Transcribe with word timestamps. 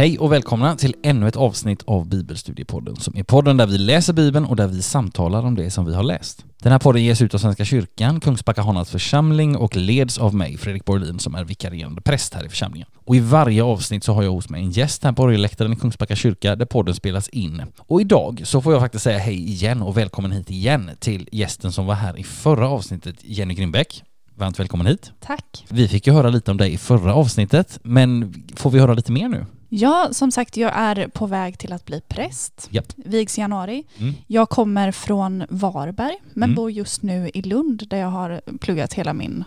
Hej 0.00 0.18
och 0.18 0.32
välkomna 0.32 0.76
till 0.76 0.94
ännu 1.02 1.28
ett 1.28 1.36
avsnitt 1.36 1.82
av 1.86 2.08
Bibelstudiepodden 2.08 2.96
som 2.96 3.16
är 3.16 3.22
podden 3.22 3.56
där 3.56 3.66
vi 3.66 3.78
läser 3.78 4.12
Bibeln 4.12 4.44
och 4.44 4.56
där 4.56 4.66
vi 4.66 4.82
samtalar 4.82 5.42
om 5.42 5.54
det 5.54 5.70
som 5.70 5.86
vi 5.86 5.94
har 5.94 6.02
läst. 6.02 6.44
Den 6.62 6.72
här 6.72 6.78
podden 6.78 7.04
ges 7.04 7.22
ut 7.22 7.34
av 7.34 7.38
Svenska 7.38 7.64
kyrkan, 7.64 8.20
Kungsbacka 8.20 8.62
Hannas 8.62 8.90
församling 8.90 9.56
och 9.56 9.76
leds 9.76 10.18
av 10.18 10.34
mig, 10.34 10.56
Fredrik 10.56 10.84
Borlin, 10.84 11.18
som 11.18 11.34
är 11.34 11.44
vikarierande 11.44 12.02
präst 12.02 12.34
här 12.34 12.46
i 12.46 12.48
församlingen. 12.48 12.88
Och 12.94 13.16
i 13.16 13.20
varje 13.20 13.62
avsnitt 13.62 14.04
så 14.04 14.12
har 14.12 14.22
jag 14.22 14.30
hos 14.30 14.48
mig 14.48 14.62
en 14.62 14.70
gäst 14.70 15.04
här 15.04 15.12
på 15.12 15.22
orgelläktaren 15.22 15.72
i 15.72 15.76
Kungsbacka 15.76 16.16
kyrka 16.16 16.56
där 16.56 16.66
podden 16.66 16.94
spelas 16.94 17.28
in. 17.28 17.62
Och 17.78 18.00
idag 18.00 18.42
så 18.44 18.62
får 18.62 18.72
jag 18.72 18.82
faktiskt 18.82 19.04
säga 19.04 19.18
hej 19.18 19.50
igen 19.50 19.82
och 19.82 19.96
välkommen 19.96 20.32
hit 20.32 20.50
igen 20.50 20.90
till 20.98 21.28
gästen 21.32 21.72
som 21.72 21.86
var 21.86 21.94
här 21.94 22.18
i 22.18 22.24
förra 22.24 22.68
avsnittet, 22.68 23.16
Jenny 23.22 23.54
Grimbeck. 23.54 24.02
Varmt 24.34 24.60
välkommen 24.60 24.86
hit. 24.86 25.12
Tack. 25.20 25.66
Vi 25.68 25.88
fick 25.88 26.06
ju 26.06 26.12
höra 26.12 26.30
lite 26.30 26.50
om 26.50 26.56
dig 26.56 26.72
i 26.72 26.78
förra 26.78 27.14
avsnittet, 27.14 27.78
men 27.82 28.34
får 28.56 28.70
vi 28.70 28.78
höra 28.78 28.94
lite 28.94 29.12
mer 29.12 29.28
nu? 29.28 29.46
Ja, 29.72 30.08
som 30.12 30.30
sagt, 30.30 30.56
jag 30.56 30.72
är 30.74 31.08
på 31.08 31.26
väg 31.26 31.58
till 31.58 31.72
att 31.72 31.84
bli 31.86 32.00
präst. 32.08 32.68
Japp. 32.70 32.92
Vigs 32.96 33.38
i 33.38 33.40
januari. 33.40 33.84
Mm. 33.98 34.14
Jag 34.26 34.48
kommer 34.48 34.92
från 34.92 35.44
Varberg, 35.48 36.16
men 36.34 36.48
Mm. 36.50 36.54
bor 36.56 36.70
just 36.70 37.02
nu 37.02 37.30
i 37.34 37.42
Lund 37.42 37.82
där 37.88 37.96
jag 37.96 38.08
har 38.08 38.40
pluggat 38.60 38.92
hela 38.92 39.12
min 39.14 39.44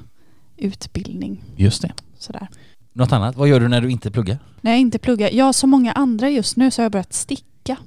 utbildning. 0.58 1.44
Just 1.56 1.82
det. 1.82 1.92
Sådär. 2.20 2.48
Något 2.94 3.12
annat? 3.12 3.36
Vad 3.36 3.48
gör 3.48 3.60
du 3.60 3.68
när 3.68 3.82
du 3.82 3.92
inte 3.92 4.12
pluggar? 4.12 4.38
När 4.62 4.72
jag 4.72 4.80
inte 4.80 5.00
pluggar, 5.00 5.30
ja 5.34 5.54
som 5.54 5.70
många 5.70 5.92
andra 5.92 6.30
just 6.30 6.58
nu 6.58 6.72
så 6.72 6.82
har 6.82 6.84
jag 6.84 6.92
börjat 6.92 7.14
sticka. 7.14 7.78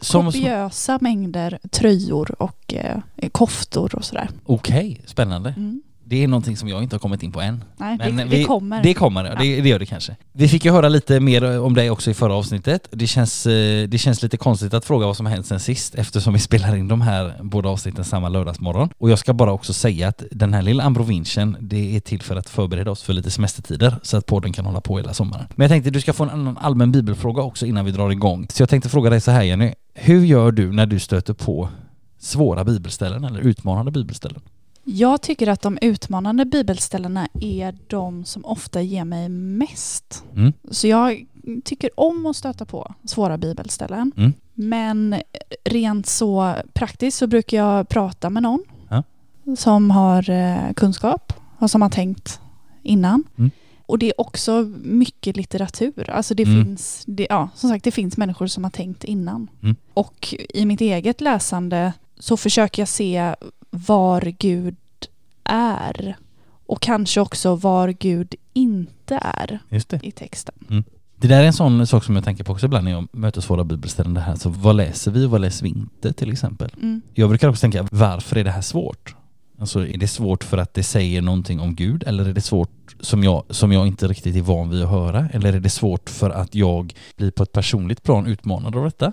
Som, 0.00 0.24
Kopiösa 0.26 0.98
mängder 1.00 1.58
tröjor 1.70 2.42
och 2.42 2.74
eh, 2.74 3.00
koftor 3.32 3.94
och 3.94 4.04
sådär. 4.04 4.28
Okej, 4.44 5.00
spännande. 5.06 5.54
Mm. 5.56 5.82
Det 6.12 6.24
är 6.24 6.28
någonting 6.28 6.56
som 6.56 6.68
jag 6.68 6.82
inte 6.82 6.94
har 6.96 7.00
kommit 7.00 7.22
in 7.22 7.32
på 7.32 7.40
än. 7.40 7.64
Nej, 7.76 7.96
Men 7.98 8.16
det, 8.16 8.24
vi- 8.24 8.38
det 8.38 8.44
kommer. 8.44 8.82
Det 8.82 8.94
kommer, 8.94 9.24
ja. 9.24 9.34
det, 9.34 9.60
det 9.60 9.68
gör 9.68 9.78
det 9.78 9.86
kanske. 9.86 10.16
Vi 10.32 10.48
fick 10.48 10.64
ju 10.64 10.70
höra 10.70 10.88
lite 10.88 11.20
mer 11.20 11.60
om 11.60 11.74
dig 11.74 11.90
också 11.90 12.10
i 12.10 12.14
förra 12.14 12.34
avsnittet. 12.34 12.88
Det 12.90 13.06
känns, 13.06 13.46
eh, 13.46 13.88
det 13.88 13.98
känns 13.98 14.22
lite 14.22 14.36
konstigt 14.36 14.74
att 14.74 14.84
fråga 14.84 15.06
vad 15.06 15.16
som 15.16 15.26
har 15.26 15.32
hänt 15.32 15.46
sen 15.46 15.60
sist 15.60 15.94
eftersom 15.94 16.32
vi 16.32 16.38
spelar 16.48 16.76
in 16.76 16.88
de 16.88 17.00
här 17.00 17.34
båda 17.42 17.68
avsnitten 17.68 18.04
samma 18.04 18.28
lördagsmorgon. 18.28 18.88
Och 18.98 19.10
jag 19.10 19.18
ska 19.18 19.32
bara 19.34 19.52
också 19.52 19.72
säga 19.72 20.08
att 20.08 20.22
den 20.30 20.54
här 20.54 20.62
lilla 20.62 20.82
Ambrovinchen, 20.84 21.56
det 21.60 21.96
är 21.96 22.00
till 22.00 22.22
för 22.22 22.36
att 22.36 22.48
förbereda 22.48 22.90
oss 22.90 23.02
för 23.02 23.12
lite 23.12 23.30
semestertider 23.30 23.94
så 24.02 24.16
att 24.16 24.26
podden 24.26 24.52
kan 24.52 24.66
hålla 24.66 24.80
på 24.80 24.96
hela 24.96 25.14
sommaren. 25.14 25.46
Men 25.54 25.64
jag 25.64 25.70
tänkte 25.70 25.90
du 25.90 26.00
ska 26.00 26.12
få 26.12 26.22
en 26.24 26.30
annan 26.30 26.56
allmän 26.58 26.92
bibelfråga 26.92 27.42
också 27.42 27.66
innan 27.66 27.84
vi 27.84 27.90
drar 27.90 28.10
igång. 28.10 28.46
Så 28.50 28.62
jag 28.62 28.68
tänkte 28.68 28.88
fråga 28.88 29.10
dig 29.10 29.20
så 29.20 29.30
här 29.30 29.42
Jenny, 29.42 29.72
hur 29.94 30.24
gör 30.24 30.52
du 30.52 30.72
när 30.72 30.86
du 30.86 30.98
stöter 30.98 31.34
på 31.34 31.68
svåra 32.18 32.64
bibelställen 32.64 33.24
eller 33.24 33.40
utmanande 33.40 33.90
bibelställen? 33.90 34.40
Jag 34.84 35.22
tycker 35.22 35.46
att 35.48 35.62
de 35.62 35.78
utmanande 35.82 36.44
bibelställena 36.44 37.28
är 37.40 37.74
de 37.86 38.24
som 38.24 38.44
ofta 38.44 38.82
ger 38.82 39.04
mig 39.04 39.28
mest. 39.28 40.24
Mm. 40.36 40.52
Så 40.70 40.86
jag 40.88 41.26
tycker 41.64 41.90
om 42.00 42.26
att 42.26 42.36
stöta 42.36 42.64
på 42.64 42.94
svåra 43.04 43.38
bibelställen. 43.38 44.12
Mm. 44.16 44.32
Men 44.54 45.16
rent 45.64 46.06
så 46.06 46.54
praktiskt 46.72 47.18
så 47.18 47.26
brukar 47.26 47.56
jag 47.56 47.88
prata 47.88 48.30
med 48.30 48.42
någon 48.42 48.62
Ja. 48.90 49.02
som 49.56 49.90
har 49.90 50.30
eh, 50.30 50.72
kunskap 50.76 51.32
och 51.58 51.70
som 51.70 51.82
har 51.82 51.88
tänkt 51.90 52.40
innan. 52.82 53.24
Mm. 53.38 53.50
Och 53.86 53.98
det 53.98 54.06
är 54.06 54.20
också 54.20 54.52
mycket 54.82 55.36
litteratur. 55.36 56.10
Alltså 56.10 56.34
det 56.34 56.42
Mm. 56.42 56.64
finns, 56.64 57.02
det, 57.06 57.26
ja, 57.30 57.48
som 57.54 57.70
sagt, 57.70 57.84
det 57.84 57.90
finns 57.90 58.16
människor 58.16 58.46
som 58.46 58.64
har 58.64 58.70
tänkt 58.70 59.04
innan. 59.04 59.50
Mm. 59.62 59.76
Och 59.94 60.34
i 60.54 60.66
mitt 60.66 60.80
eget 60.80 61.20
läsande 61.20 61.92
så 62.18 62.36
försöker 62.36 62.82
jag 62.82 62.88
se 62.88 63.34
var 63.74 64.34
Gud 64.38 64.76
är 65.44 66.16
och 66.66 66.80
kanske 66.80 67.20
också 67.20 67.54
var 67.54 67.88
Gud 67.88 68.34
inte 68.52 69.18
är 69.22 69.60
i 70.02 70.10
texten. 70.10 70.84
Det 71.16 71.28
där 71.28 71.42
är 71.42 71.46
en 71.46 71.52
sån 71.52 71.86
sak 71.86 72.04
som 72.04 72.14
jag 72.14 72.24
tänker 72.24 72.44
på 72.44 72.52
också 72.52 72.66
ibland 72.66 72.84
när 72.84 72.92
jag 72.92 73.08
möter 73.12 73.40
svåra 73.40 73.64
bibelställen. 73.64 74.14
Det 74.14 74.20
här. 74.20 74.36
Så 74.36 74.48
vad 74.48 74.76
läser 74.76 75.10
vi 75.10 75.26
och 75.26 75.30
vad 75.30 75.40
läser 75.40 75.64
vi 75.64 75.68
inte 75.68 76.12
till 76.12 76.32
exempel? 76.32 76.70
Mm. 76.76 77.02
Jag 77.14 77.28
brukar 77.28 77.48
också 77.48 77.60
tänka, 77.60 77.88
varför 77.90 78.36
är 78.36 78.44
det 78.44 78.50
här 78.50 78.62
svårt? 78.62 79.14
Alltså 79.58 79.86
är 79.86 79.98
det 79.98 80.08
svårt 80.08 80.44
för 80.44 80.58
att 80.58 80.74
det 80.74 80.82
säger 80.82 81.22
någonting 81.22 81.60
om 81.60 81.74
Gud 81.74 82.02
eller 82.06 82.24
är 82.24 82.32
det 82.32 82.40
svårt 82.40 82.96
som 83.00 83.24
jag, 83.24 83.44
som 83.50 83.72
jag 83.72 83.86
inte 83.86 84.08
riktigt 84.08 84.36
är 84.36 84.40
van 84.40 84.70
vid 84.70 84.82
att 84.82 84.90
höra? 84.90 85.28
Eller 85.32 85.52
är 85.52 85.60
det 85.60 85.70
svårt 85.70 86.10
för 86.10 86.30
att 86.30 86.54
jag 86.54 86.94
blir 87.16 87.30
på 87.30 87.42
ett 87.42 87.52
personligt 87.52 88.02
plan 88.02 88.26
utmanad 88.26 88.76
av 88.76 88.84
detta? 88.84 89.12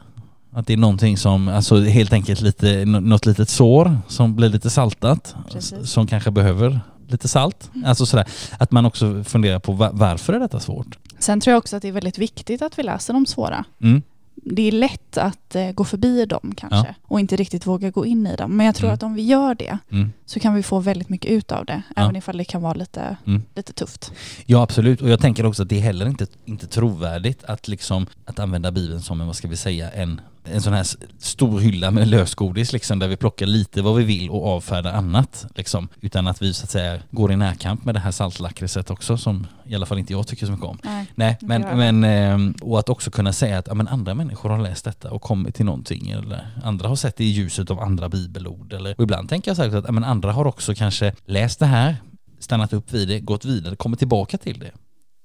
Att 0.52 0.68
det 0.68 0.74
är 0.74 0.78
någonting 0.78 1.18
som, 1.18 1.48
alltså 1.48 1.80
helt 1.82 2.14
enkelt 2.14 2.42
lite, 2.42 2.86
nå- 2.86 3.00
något 3.00 3.26
litet 3.26 3.50
sår 3.50 3.98
som 4.08 4.36
blir 4.36 4.50
lite 4.50 4.70
saltat, 4.70 5.36
Precis. 5.52 5.90
som 5.90 6.08
kanske 6.08 6.32
behöver 6.32 6.80
lite 7.08 7.28
salt. 7.28 7.72
Alltså 7.86 8.06
sådär, 8.06 8.26
att 8.58 8.72
man 8.72 8.86
också 8.86 9.24
funderar 9.24 9.60
på 9.60 9.72
va- 9.72 9.90
varför 9.94 10.34
är 10.34 10.40
detta 10.40 10.60
svårt? 10.60 10.98
Sen 11.20 11.40
tror 11.42 11.52
jag 11.52 11.58
också 11.58 11.76
att 11.76 11.82
det 11.82 11.88
är 11.88 11.92
väldigt 11.92 12.18
viktigt 12.18 12.62
att 12.62 12.80
vi 12.80 12.84
läser 12.84 13.14
de 13.14 13.26
svåra. 13.26 13.66
Mm. 13.82 14.02
Det 14.36 14.62
är 14.68 14.72
lätt 14.72 15.18
att 15.18 15.56
eh, 15.56 15.72
gå 15.72 15.84
förbi 15.84 16.26
dem 16.26 16.54
kanske 16.58 16.96
och 17.04 17.20
inte 17.20 17.36
riktigt 17.36 17.66
våga 17.68 17.90
gå 17.92 18.06
in 18.06 18.28
i 18.28 18.36
dem. 18.36 18.58
Men 18.58 18.66
jag 18.66 18.76
tror 18.76 18.88
Mm. 18.88 18.94
att 18.96 19.04
om 19.04 19.14
vi 19.14 19.22
gör 19.22 19.56
det 19.56 19.78
Mm. 19.92 20.14
så 20.26 20.40
kan 20.40 20.54
vi 20.54 20.64
få 20.64 20.80
väldigt 20.80 21.10
mycket 21.10 21.32
ut 21.32 21.52
av 21.52 21.66
det. 21.66 21.82
Ja. 21.96 22.02
Även 22.04 22.16
ifall 22.16 22.38
det 22.38 22.44
kan 22.46 22.62
vara 22.62 22.74
lite, 22.74 23.18
Mm. 23.28 23.44
lite 23.56 23.74
tufft. 23.74 24.12
Ja 24.46 24.62
absolut, 24.64 25.02
och 25.02 25.10
jag 25.10 25.20
tänker 25.20 25.46
också 25.46 25.64
att 25.64 25.70
det 25.70 25.78
är 25.78 25.82
heller 25.82 26.06
inte, 26.08 26.28
inte 26.46 26.68
trovärdigt 26.68 27.44
att 27.44 27.68
liksom 27.68 28.08
att 28.26 28.40
använda 28.40 28.72
Bibeln 28.72 29.02
som 29.02 29.22
en, 29.22 29.28
vad 29.28 29.36
ska 29.36 29.48
vi 29.48 29.58
säga, 29.58 29.92
en, 29.92 30.22
en 30.44 30.62
sån 30.62 30.74
här 30.74 30.86
stor 31.20 31.60
hylla 31.60 31.92
med 31.92 32.08
lösgodis 32.08 32.74
liksom 32.74 33.00
där 33.00 33.08
vi 33.08 33.18
plockar 33.18 33.46
lite 33.46 33.82
vad 33.82 33.96
vi 33.96 34.04
vill 34.04 34.30
och 34.30 34.48
avfärdar 34.48 34.94
annat 34.94 35.46
liksom. 35.56 35.88
Utan 36.02 36.28
att 36.28 36.42
vi 36.42 36.54
så 36.54 36.64
att 36.64 36.70
säga 36.70 37.00
går 37.12 37.32
i 37.32 37.36
närkamp 37.36 37.86
med 37.86 37.96
det 37.96 38.00
här 38.00 38.12
saltlakritset 38.12 38.90
också 38.90 39.18
som 39.18 39.48
i 39.66 39.76
alla 39.76 39.86
fall 39.86 40.00
inte 40.00 40.14
jag 40.14 40.28
tycker 40.28 40.46
så 40.46 40.52
mycket 40.52 40.68
om. 40.68 40.80
Nej. 40.84 41.12
Nej, 41.16 41.38
men, 41.42 41.62
men 41.62 42.04
ehm, 42.04 42.56
och 42.62 42.80
att 42.80 42.90
också 42.90 43.12
kunna 43.12 43.34
säga 43.34 43.58
att 43.58 43.68
ja, 43.68 43.74
men 43.74 43.88
andra 43.88 44.14
människor 44.14 44.50
har 44.50 44.60
läst 44.60 44.86
detta 44.86 45.12
och 45.12 45.22
kommit 45.22 45.56
till 45.56 45.66
någonting 45.66 46.10
eller 46.10 46.48
andra 46.64 46.88
har 46.88 46.96
sett 46.96 47.16
det 47.16 47.24
i 47.24 47.30
ljuset 47.30 47.72
av 47.72 47.80
andra 47.80 48.10
bibelord 48.10 48.74
eller 48.74 48.96
och 48.98 49.04
ibland 49.04 49.30
tänker 49.30 49.52
jag 49.52 49.56
här 49.56 49.78
att 49.78 49.86
ja, 49.86 49.92
men 49.92 50.04
andra 50.04 50.32
har 50.32 50.46
också 50.46 50.76
kanske 50.76 51.14
läst 51.26 51.60
det 51.60 51.66
här, 51.66 51.96
stannat 52.40 52.74
upp 52.74 52.94
vid 52.94 53.08
det, 53.08 53.20
gått 53.20 53.46
vidare, 53.46 53.76
kommit 53.76 54.00
tillbaka 54.00 54.38
till 54.38 54.60
det 54.60 54.72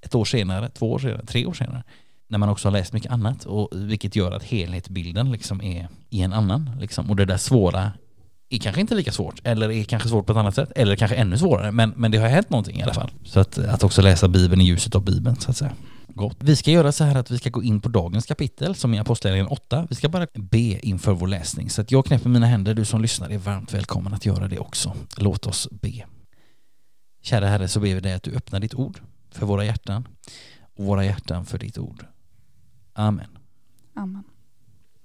ett 0.04 0.14
år 0.14 0.24
senare, 0.24 0.68
två 0.68 0.92
år 0.92 0.98
senare, 0.98 1.26
tre 1.26 1.46
år 1.46 1.52
senare 1.52 1.82
när 2.28 2.38
man 2.38 2.48
också 2.48 2.68
har 2.68 2.72
läst 2.72 2.92
mycket 2.92 3.12
annat 3.12 3.44
och 3.44 3.68
vilket 3.72 4.16
gör 4.16 4.32
att 4.32 4.42
helhetsbilden 4.42 5.32
liksom 5.32 5.62
är 5.62 5.88
i 6.10 6.22
en 6.22 6.32
annan 6.32 6.70
liksom 6.80 7.10
och 7.10 7.16
det 7.16 7.24
där 7.24 7.36
svåra 7.36 7.92
är 8.50 8.58
kanske 8.58 8.80
inte 8.80 8.94
lika 8.94 9.12
svårt 9.12 9.40
eller 9.44 9.70
är 9.70 9.84
kanske 9.84 10.08
svårt 10.08 10.26
på 10.26 10.32
ett 10.32 10.38
annat 10.38 10.54
sätt 10.54 10.72
eller 10.76 10.96
kanske 10.96 11.16
ännu 11.16 11.38
svårare 11.38 11.72
men, 11.72 11.92
men 11.96 12.10
det 12.10 12.18
har 12.18 12.28
hänt 12.28 12.50
någonting 12.50 12.80
i 12.80 12.82
alla 12.82 12.94
fall. 12.94 13.10
Så 13.24 13.40
att, 13.40 13.58
att 13.58 13.84
också 13.84 14.02
läsa 14.02 14.28
Bibeln 14.28 14.62
i 14.62 14.64
ljuset 14.64 14.94
av 14.94 15.04
Bibeln 15.04 15.36
så 15.36 15.50
att 15.50 15.56
säga. 15.56 15.72
Gott. 16.08 16.36
Vi 16.40 16.56
ska 16.56 16.70
göra 16.70 16.92
så 16.92 17.04
här 17.04 17.14
att 17.14 17.30
vi 17.30 17.38
ska 17.38 17.50
gå 17.50 17.62
in 17.62 17.80
på 17.80 17.88
dagens 17.88 18.26
kapitel 18.26 18.74
som 18.74 18.94
är 18.94 19.00
Apostlagärningarna 19.00 19.50
8. 19.50 19.86
Vi 19.90 19.94
ska 19.94 20.08
bara 20.08 20.26
be 20.34 20.86
inför 20.86 21.12
vår 21.12 21.26
läsning. 21.26 21.70
Så 21.70 21.80
att 21.80 21.90
jag 21.90 22.06
knäpper 22.06 22.28
mina 22.28 22.46
händer, 22.46 22.74
du 22.74 22.84
som 22.84 23.02
lyssnar 23.02 23.30
är 23.30 23.38
varmt 23.38 23.74
välkommen 23.74 24.14
att 24.14 24.26
göra 24.26 24.48
det 24.48 24.58
också. 24.58 24.96
Låt 25.16 25.46
oss 25.46 25.68
be. 25.70 26.04
Kära 27.22 27.48
Herre 27.48 27.68
så 27.68 27.80
ber 27.80 27.94
vi 27.94 28.00
dig 28.00 28.12
att 28.12 28.22
du 28.22 28.30
öppnar 28.30 28.60
ditt 28.60 28.74
ord 28.74 29.00
för 29.30 29.46
våra 29.46 29.64
hjärtan 29.64 30.08
och 30.76 30.84
våra 30.84 31.04
hjärtan 31.04 31.46
för 31.46 31.58
ditt 31.58 31.78
ord. 31.78 32.06
Amen. 32.94 33.38
Amen. 33.94 34.24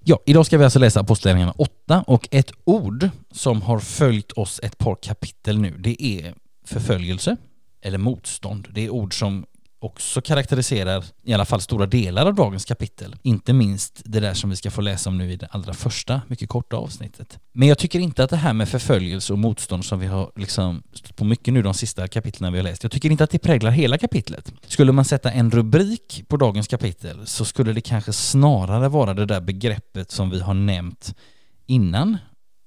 Ja, 0.04 0.20
idag 0.26 0.46
ska 0.46 0.58
vi 0.58 0.64
alltså 0.64 0.80
läsa 0.80 1.00
Apostlagärningarna 1.00 1.54
8 1.58 2.04
och 2.08 2.28
ett 2.32 2.52
ord 2.64 3.10
som 3.32 3.62
har 3.62 3.80
följt 3.80 4.32
oss 4.32 4.60
ett 4.64 4.78
par 4.78 4.96
kapitel 4.96 5.60
nu, 5.60 5.78
det 5.78 6.04
är 6.04 6.34
förföljelse 6.66 7.38
eller 7.82 7.98
motstånd. 7.98 8.68
Det 8.72 8.86
är 8.86 8.90
ord 8.90 9.20
som 9.20 9.46
också 9.80 10.22
karaktäriserar 10.22 11.06
i 11.24 11.34
alla 11.34 11.46
fall 11.46 11.62
stora 11.62 11.86
delar 11.86 12.26
av 12.26 12.36
dagens 12.36 12.66
kapitel. 12.66 13.16
Inte 13.22 13.54
minst 13.54 14.02
det 14.06 14.20
där 14.20 14.34
som 14.34 14.50
vi 14.50 14.56
ska 14.56 14.72
få 14.72 14.82
läsa 14.82 15.10
om 15.10 15.18
nu 15.18 15.32
i 15.32 15.36
det 15.36 15.48
allra 15.52 15.74
första, 15.74 16.22
mycket 16.28 16.50
korta 16.50 16.78
avsnittet. 16.78 17.40
Men 17.54 17.68
jag 17.68 17.78
tycker 17.78 18.00
inte 18.00 18.24
att 18.24 18.30
det 18.30 18.38
här 18.38 18.54
med 18.54 18.70
förföljelse 18.70 19.34
och 19.34 19.40
motstånd 19.40 19.86
som 19.86 20.00
vi 20.00 20.08
har 20.08 20.32
liksom 20.36 20.84
stött 20.94 21.16
på 21.16 21.26
mycket 21.26 21.54
nu 21.54 21.62
de 21.62 21.74
sista 21.74 22.08
kapitlen 22.08 22.54
vi 22.54 22.60
har 22.60 22.64
läst, 22.64 22.84
jag 22.84 22.92
tycker 22.92 23.10
inte 23.10 23.24
att 23.24 23.32
det 23.32 23.40
präglar 23.40 23.72
hela 23.72 23.98
kapitlet. 23.98 24.54
Skulle 24.68 24.92
man 24.92 25.06
sätta 25.06 25.32
en 25.32 25.52
rubrik 25.52 26.24
på 26.28 26.38
dagens 26.38 26.68
kapitel 26.68 27.28
så 27.28 27.46
skulle 27.46 27.74
det 27.74 27.82
kanske 27.82 28.14
snarare 28.14 28.90
vara 28.90 29.14
det 29.14 29.26
där 29.26 29.42
begreppet 29.42 30.12
som 30.12 30.30
vi 30.30 30.40
har 30.40 30.54
nämnt 30.54 31.16
innan 31.66 32.18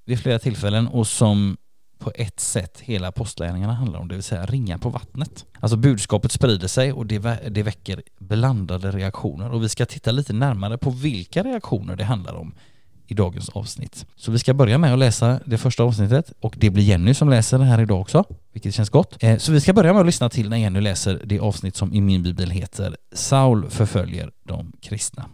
vid 0.06 0.20
flera 0.20 0.38
tillfällen 0.38 0.88
och 0.88 1.06
som 1.06 1.56
på 2.02 2.12
ett 2.14 2.40
sätt 2.40 2.80
hela 2.80 3.08
apostlagärningarna 3.08 3.72
handlar 3.72 4.00
om, 4.00 4.08
det 4.08 4.14
vill 4.14 4.22
säga 4.24 4.46
ringa 4.46 4.78
på 4.78 4.88
vattnet. 4.88 5.46
Alltså 5.60 5.76
budskapet 5.76 6.32
sprider 6.32 6.68
sig 6.68 6.92
och 6.92 7.06
det, 7.06 7.18
vä- 7.18 7.50
det 7.50 7.62
väcker 7.62 8.02
blandade 8.18 8.90
reaktioner 8.90 9.50
och 9.50 9.62
vi 9.62 9.68
ska 9.68 9.86
titta 9.86 10.10
lite 10.10 10.32
närmare 10.32 10.78
på 10.78 10.90
vilka 10.90 11.42
reaktioner 11.42 11.96
det 11.96 12.04
handlar 12.04 12.34
om 12.34 12.54
i 13.06 13.14
dagens 13.14 13.48
avsnitt. 13.48 14.06
Så 14.16 14.32
vi 14.32 14.38
ska 14.38 14.54
börja 14.54 14.78
med 14.78 14.92
att 14.92 14.98
läsa 14.98 15.40
det 15.44 15.58
första 15.58 15.82
avsnittet 15.82 16.32
och 16.40 16.54
det 16.58 16.70
blir 16.70 16.84
Jenny 16.84 17.14
som 17.14 17.28
läser 17.30 17.58
det 17.58 17.64
här 17.64 17.80
idag 17.80 18.00
också, 18.00 18.24
vilket 18.52 18.74
känns 18.74 18.90
gott. 18.90 19.22
Eh, 19.22 19.38
så 19.38 19.52
vi 19.52 19.60
ska 19.60 19.72
börja 19.72 19.92
med 19.92 20.00
att 20.00 20.06
lyssna 20.06 20.28
till 20.28 20.48
när 20.48 20.56
Jenny 20.56 20.80
läser 20.80 21.22
det 21.24 21.40
avsnitt 21.40 21.76
som 21.76 21.94
i 21.94 22.00
min 22.00 22.22
bibel 22.22 22.50
heter 22.50 22.96
Saul 23.12 23.70
förföljer 23.70 24.30
de 24.42 24.72
kristna. 24.80 25.24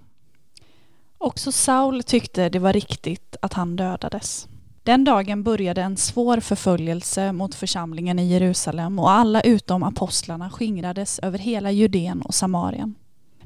Också 1.18 1.52
Saul 1.52 2.02
tyckte 2.02 2.48
det 2.48 2.58
var 2.58 2.72
riktigt 2.72 3.36
att 3.42 3.52
han 3.52 3.76
dödades. 3.76 4.48
Den 4.88 5.04
dagen 5.04 5.42
började 5.42 5.82
en 5.82 5.96
svår 5.96 6.40
förföljelse 6.40 7.32
mot 7.32 7.54
församlingen 7.54 8.18
i 8.18 8.26
Jerusalem 8.26 8.98
och 8.98 9.10
alla 9.10 9.40
utom 9.40 9.82
apostlarna 9.82 10.50
skingrades 10.50 11.18
över 11.18 11.38
hela 11.38 11.70
Judeen 11.70 12.22
och 12.22 12.34
Samarien. 12.34 12.94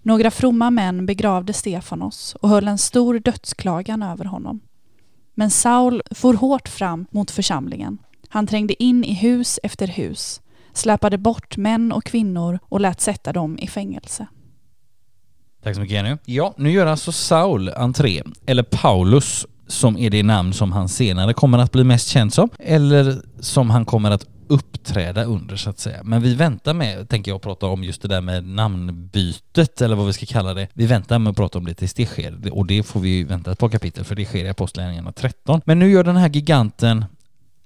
Några 0.03 0.31
fromma 0.31 0.71
män 0.71 1.07
begravde 1.07 1.53
Stefanos 1.53 2.37
och 2.41 2.49
höll 2.49 2.69
en 2.69 2.79
stor 2.79 3.19
dödsklagan 3.19 4.03
över 4.03 4.25
honom. 4.25 4.61
Men 5.35 5.51
Saul 5.51 6.03
for 6.11 6.35
hårt 6.35 6.69
fram 6.69 7.07
mot 7.11 7.31
församlingen. 7.31 7.99
Han 8.29 8.47
trängde 8.47 8.83
in 8.83 9.05
i 9.05 9.15
hus 9.15 9.61
efter 9.63 9.87
hus, 9.87 10.41
släpade 10.73 11.19
bort 11.19 11.57
män 11.57 11.93
och 11.93 12.05
kvinnor 12.05 12.59
och 12.69 12.81
lät 12.81 13.01
sätta 13.01 13.33
dem 13.33 13.59
i 13.59 13.69
fängelse. 13.69 14.27
Tack 15.63 15.75
så 15.75 15.81
mycket 15.81 15.95
Jenny. 15.95 16.17
Ja, 16.25 16.55
nu 16.57 16.71
gör 16.71 16.87
alltså 16.87 17.13
Saul 17.13 17.69
entré, 17.69 18.23
eller 18.47 18.63
Paulus 18.63 19.47
som 19.67 19.99
är 19.99 20.11
det 20.11 20.23
namn 20.23 20.53
som 20.53 20.73
han 20.73 20.89
senare 20.89 21.33
kommer 21.33 21.59
att 21.59 21.73
bli 21.73 21.85
mest 21.85 22.09
känd 22.09 22.33
som, 22.33 22.49
eller 22.59 23.23
som 23.41 23.71
han 23.71 23.85
kommer 23.85 24.11
att 24.11 24.27
uppträda 24.53 25.25
under 25.25 25.57
så 25.57 25.71
att 25.71 25.79
säga. 25.79 26.01
Men 26.05 26.23
vi 26.23 26.35
väntar 26.35 26.75
med, 26.75 27.09
tänker 27.09 27.31
jag, 27.31 27.37
att 27.37 27.43
prata 27.43 27.67
om 27.67 27.85
just 27.85 28.03
det 28.03 28.09
där 28.09 28.21
med 28.21 28.45
namnbytet 28.45 29.81
eller 29.81 29.97
vad 29.97 30.07
vi 30.07 30.13
ska 30.13 30.27
kalla 30.27 30.55
det. 30.55 30.69
Vi 30.73 30.87
väntar 30.87 31.19
med 31.19 31.31
att 31.31 31.37
prata 31.37 31.59
om 31.59 31.65
det 31.65 31.75
tills 31.75 31.95
det 31.95 32.07
sker 32.07 32.53
och 32.53 32.67
det 32.67 32.83
får 32.83 33.01
vi 33.01 33.25
vänta 33.25 33.53
ett 33.53 33.59
par 33.59 33.69
kapitel 33.69 34.05
för 34.05 34.15
det 34.15 34.25
sker 34.25 34.45
i 34.45 34.49
Apostlagärningarna 34.49 35.13
13. 35.13 35.61
Men 35.65 35.79
nu 35.79 35.91
gör 35.91 36.05
den 36.05 36.17
här 36.17 36.29
giganten 36.29 37.05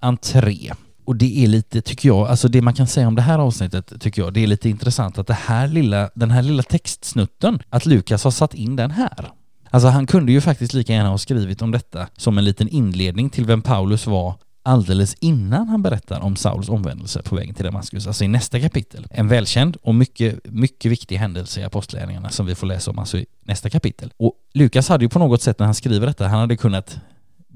entré. 0.00 0.72
Och 1.04 1.16
det 1.16 1.44
är 1.44 1.46
lite, 1.46 1.82
tycker 1.82 2.08
jag, 2.08 2.28
alltså 2.28 2.48
det 2.48 2.62
man 2.62 2.74
kan 2.74 2.86
säga 2.86 3.08
om 3.08 3.14
det 3.14 3.22
här 3.22 3.38
avsnittet, 3.38 3.92
tycker 4.00 4.22
jag, 4.22 4.32
det 4.32 4.42
är 4.42 4.46
lite 4.46 4.68
intressant 4.68 5.18
att 5.18 5.26
det 5.26 5.34
här 5.34 5.68
lilla, 5.68 6.10
den 6.14 6.30
här 6.30 6.42
lilla 6.42 6.62
textsnutten, 6.62 7.58
att 7.70 7.86
Lukas 7.86 8.24
har 8.24 8.30
satt 8.30 8.54
in 8.54 8.76
den 8.76 8.90
här. 8.90 9.30
Alltså 9.76 9.88
han 9.88 10.06
kunde 10.06 10.32
ju 10.32 10.40
faktiskt 10.40 10.74
lika 10.74 10.92
gärna 10.92 11.08
ha 11.08 11.18
skrivit 11.18 11.62
om 11.62 11.70
detta 11.70 12.08
som 12.16 12.38
en 12.38 12.44
liten 12.44 12.68
inledning 12.68 13.30
till 13.30 13.44
vem 13.44 13.62
Paulus 13.62 14.06
var 14.06 14.34
alldeles 14.62 15.14
innan 15.20 15.68
han 15.68 15.82
berättar 15.82 16.20
om 16.20 16.36
Sauls 16.36 16.68
omvändelse 16.68 17.22
på 17.22 17.36
vägen 17.36 17.54
till 17.54 17.64
Damaskus, 17.64 18.06
alltså 18.06 18.24
i 18.24 18.28
nästa 18.28 18.60
kapitel. 18.60 19.06
En 19.10 19.28
välkänd 19.28 19.76
och 19.82 19.94
mycket, 19.94 20.38
mycket 20.44 20.92
viktig 20.92 21.16
händelse 21.16 21.60
i 21.60 21.64
Apostlagärningarna 21.64 22.30
som 22.30 22.46
vi 22.46 22.54
får 22.54 22.66
läsa 22.66 22.90
om 22.90 22.98
alltså 22.98 23.18
i 23.18 23.26
nästa 23.44 23.70
kapitel. 23.70 24.12
Och 24.16 24.32
Lukas 24.54 24.88
hade 24.88 25.04
ju 25.04 25.08
på 25.08 25.18
något 25.18 25.42
sätt 25.42 25.58
när 25.58 25.66
han 25.66 25.74
skriver 25.74 26.06
detta, 26.06 26.28
han 26.28 26.40
hade 26.40 26.56
kunnat 26.56 26.98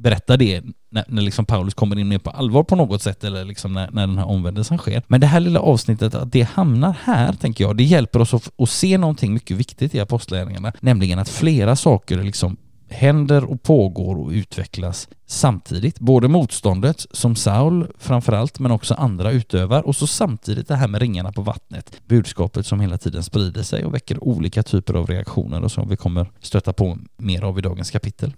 berätta 0.01 0.37
det 0.37 0.63
när, 0.91 1.05
när 1.09 1.23
liksom 1.23 1.45
Paulus 1.45 1.75
kommer 1.75 1.99
in 1.99 2.09
mer 2.09 2.19
på 2.19 2.31
allvar 2.31 2.63
på 2.63 2.77
något 2.77 3.03
sätt 3.03 3.25
eller 3.25 3.45
liksom 3.45 3.73
när, 3.73 3.91
när 3.91 4.07
den 4.07 4.19
här 4.19 4.27
omvändelsen 4.27 4.79
sker. 4.79 5.03
Men 5.07 5.21
det 5.21 5.27
här 5.27 5.41
lilla 5.41 5.61
avsnittet, 5.61 6.15
att 6.15 6.33
det 6.33 6.43
hamnar 6.43 6.97
här, 7.03 7.33
tänker 7.33 7.65
jag, 7.65 7.77
det 7.77 7.85
hjälper 7.85 8.21
oss 8.21 8.35
att, 8.35 8.51
att 8.59 8.71
se 8.71 8.99
någonting 8.99 9.35
mycket 9.35 9.57
viktigt 9.57 9.95
i 9.95 10.01
apostlagärningarna, 10.01 10.73
nämligen 10.81 11.19
att 11.19 11.29
flera 11.29 11.77
saker 11.77 12.23
liksom 12.23 12.57
händer 12.91 13.45
och 13.45 13.63
pågår 13.63 14.17
och 14.19 14.31
utvecklas 14.31 15.09
samtidigt. 15.27 15.99
Både 15.99 16.29
motståndet 16.29 17.07
som 17.11 17.37
Saul 17.37 17.87
framförallt 17.99 18.59
men 18.59 18.71
också 18.71 18.95
andra 18.95 19.31
utövar 19.31 19.83
och 19.83 19.97
så 19.97 20.07
samtidigt 20.07 20.69
det 20.69 20.77
här 20.77 20.89
med 20.89 21.01
ringarna 21.01 21.33
på 21.33 21.43
vattnet. 21.43 22.01
Budskapet 22.07 22.67
som 22.67 22.81
hela 22.81 22.99
tiden 22.99 23.23
sprider 23.23 23.63
sig 23.63 23.85
och 23.85 23.95
väcker 23.95 24.25
olika 24.25 24.63
typer 24.63 24.95
av 24.95 25.07
reaktioner 25.07 25.63
och 25.63 25.73
som 25.73 25.89
vi 25.89 25.97
kommer 25.97 26.31
stöta 26.41 26.73
på 26.73 26.99
mer 27.17 27.45
av 27.45 27.59
i 27.59 27.63
dagens 27.63 27.91
kapitel. 27.91 28.33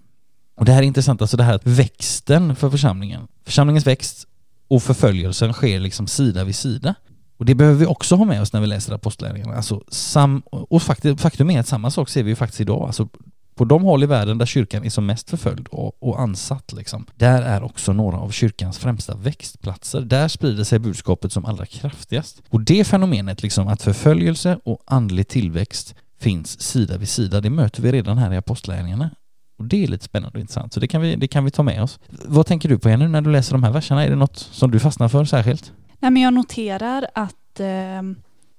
Och 0.55 0.65
det 0.65 0.71
här 0.71 0.79
är 0.79 0.87
intressant, 0.87 1.21
alltså 1.21 1.37
det 1.37 1.43
här 1.43 1.55
att 1.55 1.67
växten 1.67 2.55
för 2.55 2.69
församlingen, 2.69 3.27
församlingens 3.45 3.87
växt 3.87 4.27
och 4.67 4.83
förföljelsen 4.83 5.53
sker 5.53 5.79
liksom 5.79 6.07
sida 6.07 6.43
vid 6.43 6.55
sida. 6.55 6.95
Och 7.37 7.45
det 7.45 7.55
behöver 7.55 7.79
vi 7.79 7.85
också 7.85 8.15
ha 8.15 8.25
med 8.25 8.41
oss 8.41 8.53
när 8.53 8.61
vi 8.61 8.67
läser 8.67 8.93
apostlagärningarna. 8.93 9.55
Alltså 9.55 9.83
sam, 9.87 10.41
och 10.45 10.81
faktum 10.81 11.49
är 11.49 11.59
att 11.59 11.67
samma 11.67 11.91
sak 11.91 12.09
ser 12.09 12.23
vi 12.23 12.29
ju 12.29 12.35
faktiskt 12.35 12.61
idag. 12.61 12.81
Alltså 12.81 13.09
på 13.55 13.65
de 13.65 13.83
håll 13.83 14.03
i 14.03 14.05
världen 14.05 14.37
där 14.37 14.45
kyrkan 14.45 14.85
är 14.85 14.89
som 14.89 15.05
mest 15.05 15.29
förföljd 15.29 15.67
och, 15.67 16.03
och 16.03 16.21
ansatt, 16.21 16.73
liksom, 16.73 17.05
där 17.15 17.41
är 17.41 17.63
också 17.63 17.93
några 17.93 18.17
av 18.17 18.29
kyrkans 18.29 18.77
främsta 18.77 19.15
växtplatser. 19.15 20.01
Där 20.01 20.27
sprider 20.27 20.63
sig 20.63 20.79
budskapet 20.79 21.31
som 21.31 21.45
allra 21.45 21.65
kraftigast. 21.65 22.41
Och 22.49 22.61
det 22.61 22.83
fenomenet, 22.83 23.43
liksom, 23.43 23.67
att 23.67 23.81
förföljelse 23.81 24.59
och 24.63 24.81
andlig 24.85 25.27
tillväxt 25.27 25.95
finns 26.19 26.61
sida 26.61 26.97
vid 26.97 27.09
sida, 27.09 27.41
det 27.41 27.49
möter 27.49 27.81
vi 27.81 27.91
redan 27.91 28.17
här 28.17 28.33
i 28.33 28.37
apostlagärningarna. 28.37 29.09
Och 29.57 29.65
det 29.65 29.83
är 29.83 29.87
lite 29.87 30.05
spännande 30.05 30.37
och 30.37 30.41
intressant, 30.41 30.73
så 30.73 30.79
det 30.79 30.87
kan 30.87 31.01
vi, 31.01 31.15
det 31.15 31.27
kan 31.27 31.45
vi 31.45 31.51
ta 31.51 31.63
med 31.63 31.83
oss. 31.83 31.99
Vad 32.25 32.45
tänker 32.45 32.69
du 32.69 32.79
på 32.79 32.89
Jenny 32.89 33.07
när 33.07 33.21
du 33.21 33.31
läser 33.31 33.51
de 33.53 33.63
här 33.63 33.71
verserna? 33.71 34.05
Är 34.05 34.09
det 34.09 34.15
något 34.15 34.37
som 34.37 34.71
du 34.71 34.79
fastnar 34.79 35.09
för 35.09 35.25
särskilt? 35.25 35.71
Nej, 35.99 36.11
men 36.11 36.21
jag 36.21 36.33
noterar 36.33 37.07
att 37.15 37.59
eh, 37.59 38.01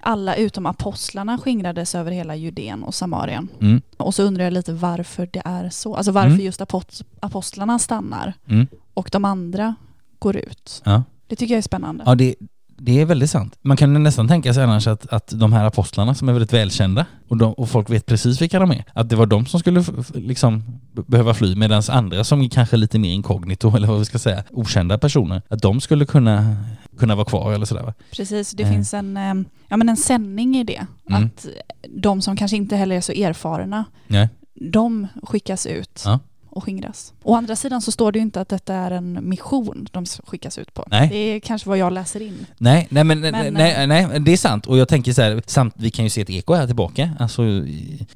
alla 0.02 0.36
utom 0.36 0.66
apostlarna 0.66 1.38
skingrades 1.38 1.94
över 1.94 2.10
hela 2.10 2.36
Judeen 2.36 2.82
och 2.84 2.94
Samarien. 2.94 3.48
Mm. 3.60 3.82
Och 3.96 4.14
så 4.14 4.22
undrar 4.22 4.44
jag 4.44 4.52
lite 4.52 4.72
varför 4.72 5.28
det 5.32 5.42
är 5.44 5.70
så. 5.70 5.96
Alltså 5.96 6.12
varför 6.12 6.28
Mm. 6.30 6.44
just 6.44 6.60
apost- 6.60 7.04
apostlarna 7.20 7.78
stannar 7.78 8.32
Mm. 8.48 8.66
och 8.94 9.08
de 9.12 9.24
andra 9.24 9.74
går 10.18 10.36
ut. 10.36 10.82
Ja. 10.84 11.02
Det 11.26 11.36
tycker 11.36 11.54
jag 11.54 11.58
är 11.58 11.62
spännande. 11.62 12.04
Ja, 12.06 12.14
det, 12.14 12.34
det 12.78 13.00
är 13.00 13.04
väldigt 13.04 13.30
sant. 13.30 13.58
Man 13.62 13.76
kan 13.76 14.02
nästan 14.02 14.28
tänka 14.28 14.54
sig 14.54 14.64
annars 14.64 14.86
att, 14.86 15.06
att 15.12 15.28
de 15.36 15.52
här 15.52 15.64
apostlarna 15.64 16.14
som 16.14 16.28
är 16.28 16.32
väldigt 16.32 16.52
välkända 16.52 17.06
och, 17.28 17.36
de, 17.36 17.52
och 17.52 17.68
folk 17.68 17.90
vet 17.90 18.06
precis 18.06 18.42
vilka 18.42 18.58
de 18.58 18.70
är, 18.70 18.84
att 18.92 19.08
det 19.08 19.16
var 19.16 19.26
de 19.26 19.46
som 19.46 19.60
skulle 19.60 19.84
liksom 20.14 20.64
be- 20.92 21.02
behöva 21.06 21.34
fly 21.34 21.56
medan 21.56 21.82
andra 21.88 22.24
som 22.24 22.40
är 22.42 22.48
kanske 22.48 22.76
lite 22.76 22.98
mer 22.98 23.12
inkognito 23.12 23.70
eller 23.76 23.88
vad 23.88 23.98
vi 23.98 24.04
ska 24.04 24.18
säga, 24.18 24.44
okända 24.50 24.98
personer, 24.98 25.42
att 25.48 25.62
de 25.62 25.80
skulle 25.80 26.04
kunna, 26.06 26.56
kunna 26.98 27.14
vara 27.14 27.24
kvar 27.26 27.52
eller 27.52 27.66
sådär? 27.66 27.94
Precis, 28.16 28.50
det 28.50 28.62
Eh. 28.62 28.70
finns 28.70 28.94
en, 28.94 29.16
eh, 29.16 29.34
ja, 29.68 29.76
men 29.76 29.88
en 29.88 29.96
sändning 29.96 30.56
i 30.56 30.64
det. 30.64 30.86
Mm. 31.10 31.24
Att 31.24 31.46
de 31.88 32.22
som 32.22 32.36
kanske 32.36 32.56
inte 32.56 32.76
heller 32.76 32.96
är 32.96 33.00
så 33.00 33.12
erfarna, 33.12 33.84
Nej. 34.06 34.28
de 34.54 35.06
skickas 35.22 35.66
ut 35.66 36.02
Ja. 36.04 36.18
Och 36.54 36.64
skingras. 36.64 37.12
Å 37.22 37.34
andra 37.34 37.56
sidan 37.56 37.82
så 37.82 37.92
står 37.92 38.12
det 38.12 38.18
ju 38.18 38.22
inte 38.22 38.40
att 38.40 38.48
detta 38.48 38.74
är 38.74 38.90
en 38.90 39.28
mission 39.28 39.88
de 39.92 40.06
skickas 40.06 40.58
ut 40.58 40.74
på. 40.74 40.84
Nej. 40.90 41.08
Det 41.08 41.16
är 41.16 41.40
kanske 41.40 41.68
vad 41.68 41.78
jag 41.78 41.92
läser 41.92 42.22
in. 42.22 42.46
Nej, 42.58 42.86
nej 42.90 43.04
men, 43.04 43.20
Men, 43.20 43.54
nej, 43.54 43.86
nej, 43.86 44.20
det 44.20 44.32
är 44.32 44.36
sant. 44.36 44.66
Och 44.66 44.78
jag 44.78 44.88
tänker 44.88 45.12
så 45.12 45.22
här, 45.22 45.42
samt, 45.46 45.74
vi 45.76 45.90
kan 45.90 46.04
ju 46.04 46.10
se 46.10 46.20
ett 46.20 46.30
eko 46.30 46.54
här 46.54 46.66
tillbaka. 46.66 47.10
Alltså, 47.18 47.42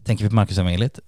tänker 0.05 0.25
vi 0.25 0.29
på 0.29 0.35
Marcus 0.35 0.59
evangeliet. 0.59 0.99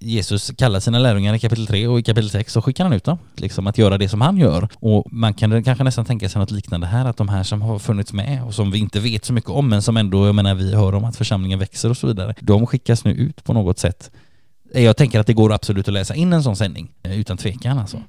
Jesus 0.00 0.50
kallar 0.50 0.80
sina 0.80 0.98
lärjungar 0.98 1.34
i 1.34 1.38
kapitel 1.38 1.66
3 1.66 1.86
och 1.86 1.98
i 1.98 2.02
kapitel 2.02 2.30
6 2.30 2.52
så 2.52 2.62
skickar 2.62 2.84
han 2.84 2.92
ut 2.92 3.04
dem. 3.04 3.18
Liksom 3.34 3.66
att 3.66 3.78
göra 3.78 3.98
det 3.98 4.08
som 4.08 4.20
han 4.20 4.38
gör. 4.38 4.68
Och 4.74 5.12
man 5.12 5.34
kan 5.34 5.64
kanske 5.64 5.84
nästan 5.84 6.04
tänka 6.04 6.28
sig 6.28 6.40
något 6.40 6.50
liknande 6.50 6.86
här, 6.86 7.04
att 7.04 7.16
de 7.16 7.28
här 7.28 7.42
som 7.42 7.62
har 7.62 7.78
funnits 7.78 8.12
med 8.12 8.44
och 8.44 8.54
som 8.54 8.70
vi 8.70 8.78
inte 8.78 9.00
vet 9.00 9.24
så 9.24 9.32
mycket 9.32 9.50
om, 9.50 9.68
men 9.68 9.82
som 9.82 9.96
ändå, 9.96 10.26
jag 10.26 10.34
menar, 10.34 10.54
vi 10.54 10.74
hör 10.74 10.94
om 10.94 11.04
att 11.04 11.16
församlingen 11.16 11.58
växer 11.58 11.90
och 11.90 11.96
så 11.96 12.06
vidare. 12.06 12.34
De 12.40 12.66
skickas 12.66 13.04
nu 13.04 13.12
ut 13.12 13.44
på 13.44 13.52
något 13.52 13.78
sätt. 13.78 14.10
Jag 14.72 14.96
tänker 14.96 15.20
att 15.20 15.26
det 15.26 15.34
går 15.34 15.52
absolut 15.52 15.88
att 15.88 15.94
läsa 15.94 16.14
in 16.14 16.32
en 16.32 16.42
sån 16.42 16.56
sändning, 16.56 16.92
eh, 17.02 17.20
utan 17.20 17.36
tvekan 17.36 17.78
alltså. 17.78 18.02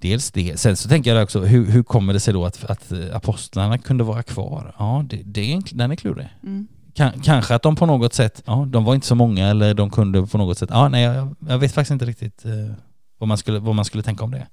Dels 0.00 0.30
det. 0.30 0.60
Sen 0.60 0.76
så 0.76 0.88
tänker 0.88 1.14
jag 1.14 1.22
också, 1.22 1.40
hur, 1.40 1.66
hur 1.66 1.82
kommer 1.82 2.12
det 2.12 2.20
sig 2.20 2.34
då 2.34 2.46
att, 2.46 2.64
att 2.64 2.92
eh, 2.92 2.98
apostlarna 3.12 3.78
kunde 3.78 4.04
vara 4.04 4.22
kvar? 4.22 4.74
Ja, 4.78 5.04
det, 5.08 5.22
det 5.24 5.52
är 5.52 5.56
en, 5.56 5.62
den 5.72 5.90
är 5.90 5.96
klurig. 5.96 6.28
Mm. 6.42 6.68
Kan, 6.94 7.20
kanske 7.20 7.54
att 7.54 7.62
de 7.62 7.76
på 7.76 7.86
något 7.86 8.14
sätt, 8.14 8.42
ja, 8.46 8.66
de 8.68 8.84
var 8.84 8.94
inte 8.94 9.06
så 9.06 9.14
många 9.14 9.48
eller 9.48 9.74
de 9.74 9.90
kunde 9.90 10.26
på 10.26 10.38
något 10.38 10.58
sätt, 10.58 10.70
ja, 10.72 10.88
nej, 10.88 11.02
jag, 11.02 11.36
jag 11.48 11.58
vet 11.58 11.72
faktiskt 11.72 11.90
inte 11.90 12.04
riktigt 12.04 12.44
eh, 12.44 12.52
vad, 13.18 13.28
man 13.28 13.38
skulle, 13.38 13.58
vad 13.58 13.74
man 13.74 13.84
skulle 13.84 14.02
tänka 14.02 14.24
om 14.24 14.30
det. 14.30 14.46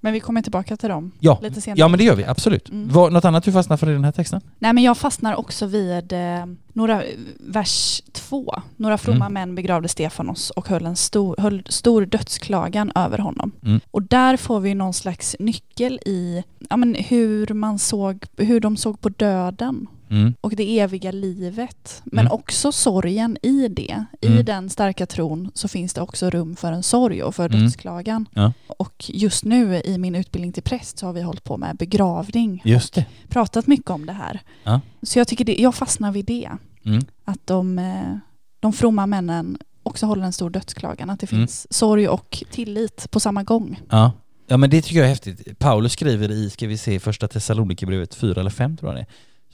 Men 0.00 0.12
vi 0.12 0.20
kommer 0.20 0.42
tillbaka 0.42 0.76
till 0.76 0.88
dem 0.88 1.12
Ja, 1.20 1.38
lite 1.42 1.60
senare. 1.60 1.78
ja 1.78 1.88
men 1.88 1.98
det 1.98 2.04
gör 2.04 2.16
vi, 2.16 2.24
absolut. 2.24 2.68
Mm. 2.68 2.88
Vad, 2.92 3.12
något 3.12 3.24
annat 3.24 3.44
du 3.44 3.52
fastnar 3.52 3.76
för 3.76 3.90
i 3.90 3.92
den 3.92 4.04
här 4.04 4.12
texten? 4.12 4.40
Nej 4.58 4.72
men 4.72 4.84
jag 4.84 4.96
fastnar 4.98 5.34
också 5.36 5.66
vid 5.66 6.12
eh, 6.12 6.46
några, 6.72 7.02
vers 7.40 8.02
två. 8.12 8.54
Några 8.76 8.98
fromma 8.98 9.26
Mm. 9.26 9.32
män 9.32 9.54
begravde 9.54 9.88
Stefanos 9.88 10.50
och 10.50 10.68
höll 10.68 10.86
en 10.86 10.96
stor, 10.96 11.34
höll 11.38 11.62
stor 11.68 12.06
dödsklagan 12.06 12.92
över 12.94 13.18
honom. 13.18 13.52
Mm. 13.64 13.80
Och 13.90 14.02
där 14.02 14.36
får 14.36 14.60
vi 14.60 14.74
någon 14.74 14.94
slags 14.94 15.36
nyckel 15.38 16.00
i 16.06 16.44
ja, 16.70 16.76
men 16.76 16.94
hur, 16.94 17.54
man 17.54 17.78
såg, 17.78 18.24
hur 18.36 18.60
de 18.60 18.76
såg 18.76 19.00
på 19.00 19.08
döden 19.08 19.86
Mm. 20.10 20.34
och 20.40 20.52
det 20.56 20.80
eviga 20.80 21.12
livet. 21.12 22.02
Men 22.04 22.20
Mm. 22.26 22.32
också 22.32 22.72
sorgen 22.72 23.38
i 23.42 23.68
det. 23.68 24.04
I 24.20 24.26
Mm. 24.26 24.44
den 24.44 24.70
starka 24.70 25.06
tron 25.06 25.50
så 25.54 25.68
finns 25.68 25.94
det 25.94 26.00
också 26.00 26.30
rum 26.30 26.56
för 26.56 26.72
en 26.72 26.82
sorg 26.82 27.22
och 27.22 27.34
för 27.34 27.46
Mm. 27.48 27.60
dödsklagan. 27.60 28.28
Ja. 28.34 28.52
Och 28.66 29.04
just 29.08 29.44
nu 29.44 29.82
i 29.84 29.98
min 29.98 30.14
utbildning 30.14 30.52
till 30.52 30.62
präst 30.62 30.98
så 30.98 31.06
har 31.06 31.12
vi 31.12 31.22
hållit 31.22 31.44
på 31.44 31.56
med 31.56 31.76
begravning. 31.76 32.62
Just 32.64 32.94
det. 32.94 33.04
Pratat 33.28 33.66
mycket 33.66 33.90
om 33.90 34.06
det 34.06 34.12
här. 34.12 34.40
Ja. 34.64 34.80
Så 35.02 35.18
jag 35.18 35.28
tycker 35.28 35.44
det, 35.44 35.56
jag 35.56 35.74
fastnar 35.74 36.12
vid 36.12 36.24
det. 36.24 36.50
Mm. 36.84 37.04
Att 37.24 37.46
de, 37.46 37.78
eh, 37.78 38.16
de 38.60 38.72
fromma 38.72 39.06
männen 39.06 39.58
också 39.82 40.06
håller 40.06 40.22
en 40.24 40.32
stor 40.32 40.50
dödsklagan. 40.50 41.10
Att 41.10 41.20
det 41.20 41.32
Mm. 41.32 41.40
finns 41.46 41.72
sorg 41.72 42.08
och 42.08 42.42
tillit 42.50 43.10
på 43.10 43.20
samma 43.20 43.42
gång. 43.42 43.80
Ja. 43.90 44.12
ja, 44.46 44.56
men 44.56 44.70
det 44.70 44.82
tycker 44.82 44.96
jag 44.98 45.04
är 45.04 45.08
häftigt. 45.10 45.58
Paulus 45.58 45.92
skriver 45.92 46.30
i, 46.30 46.50
ska 46.50 46.66
vi 46.66 46.78
se, 46.78 47.00
första 47.00 47.28
Thessalonikerbrevet 47.28 48.14
4 48.14 48.40
eller 48.40 48.50
5 48.50 48.76
tror 48.76 48.90
jag 48.90 48.96
det 48.96 49.00
är. 49.00 49.06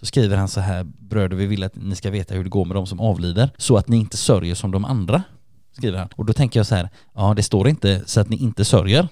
Så 0.05 0.09
skriver 0.09 0.37
han 0.37 0.49
så 0.49 0.61
här, 0.61 0.85
bröder 0.85 1.37
vi 1.37 1.47
vill 1.47 1.63
att 1.65 1.77
ni 1.77 1.97
ska 1.97 2.11
veta 2.11 2.35
hur 2.35 2.45
det 2.45 2.51
går 2.51 2.65
med 2.65 2.77
de 2.77 2.87
som 2.87 3.01
avlider, 3.01 3.51
så 3.57 3.77
att 3.77 3.89
ni 3.89 3.97
inte 3.97 4.17
sörjer 4.17 4.55
som 4.55 4.71
de 4.71 4.85
andra. 4.85 5.23
Skriver 5.73 5.99
han. 5.99 6.09
Och 6.17 6.25
då 6.25 6.33
tänker 6.33 6.59
jag 6.61 6.67
så 6.67 6.75
här, 6.75 6.89
ja 7.15 7.35
det 7.37 7.43
står 7.43 7.69
inte 7.69 8.03
så 8.07 8.21
att 8.21 8.29
ni 8.29 8.37
inte 8.37 8.65
sörjer. 8.65 9.09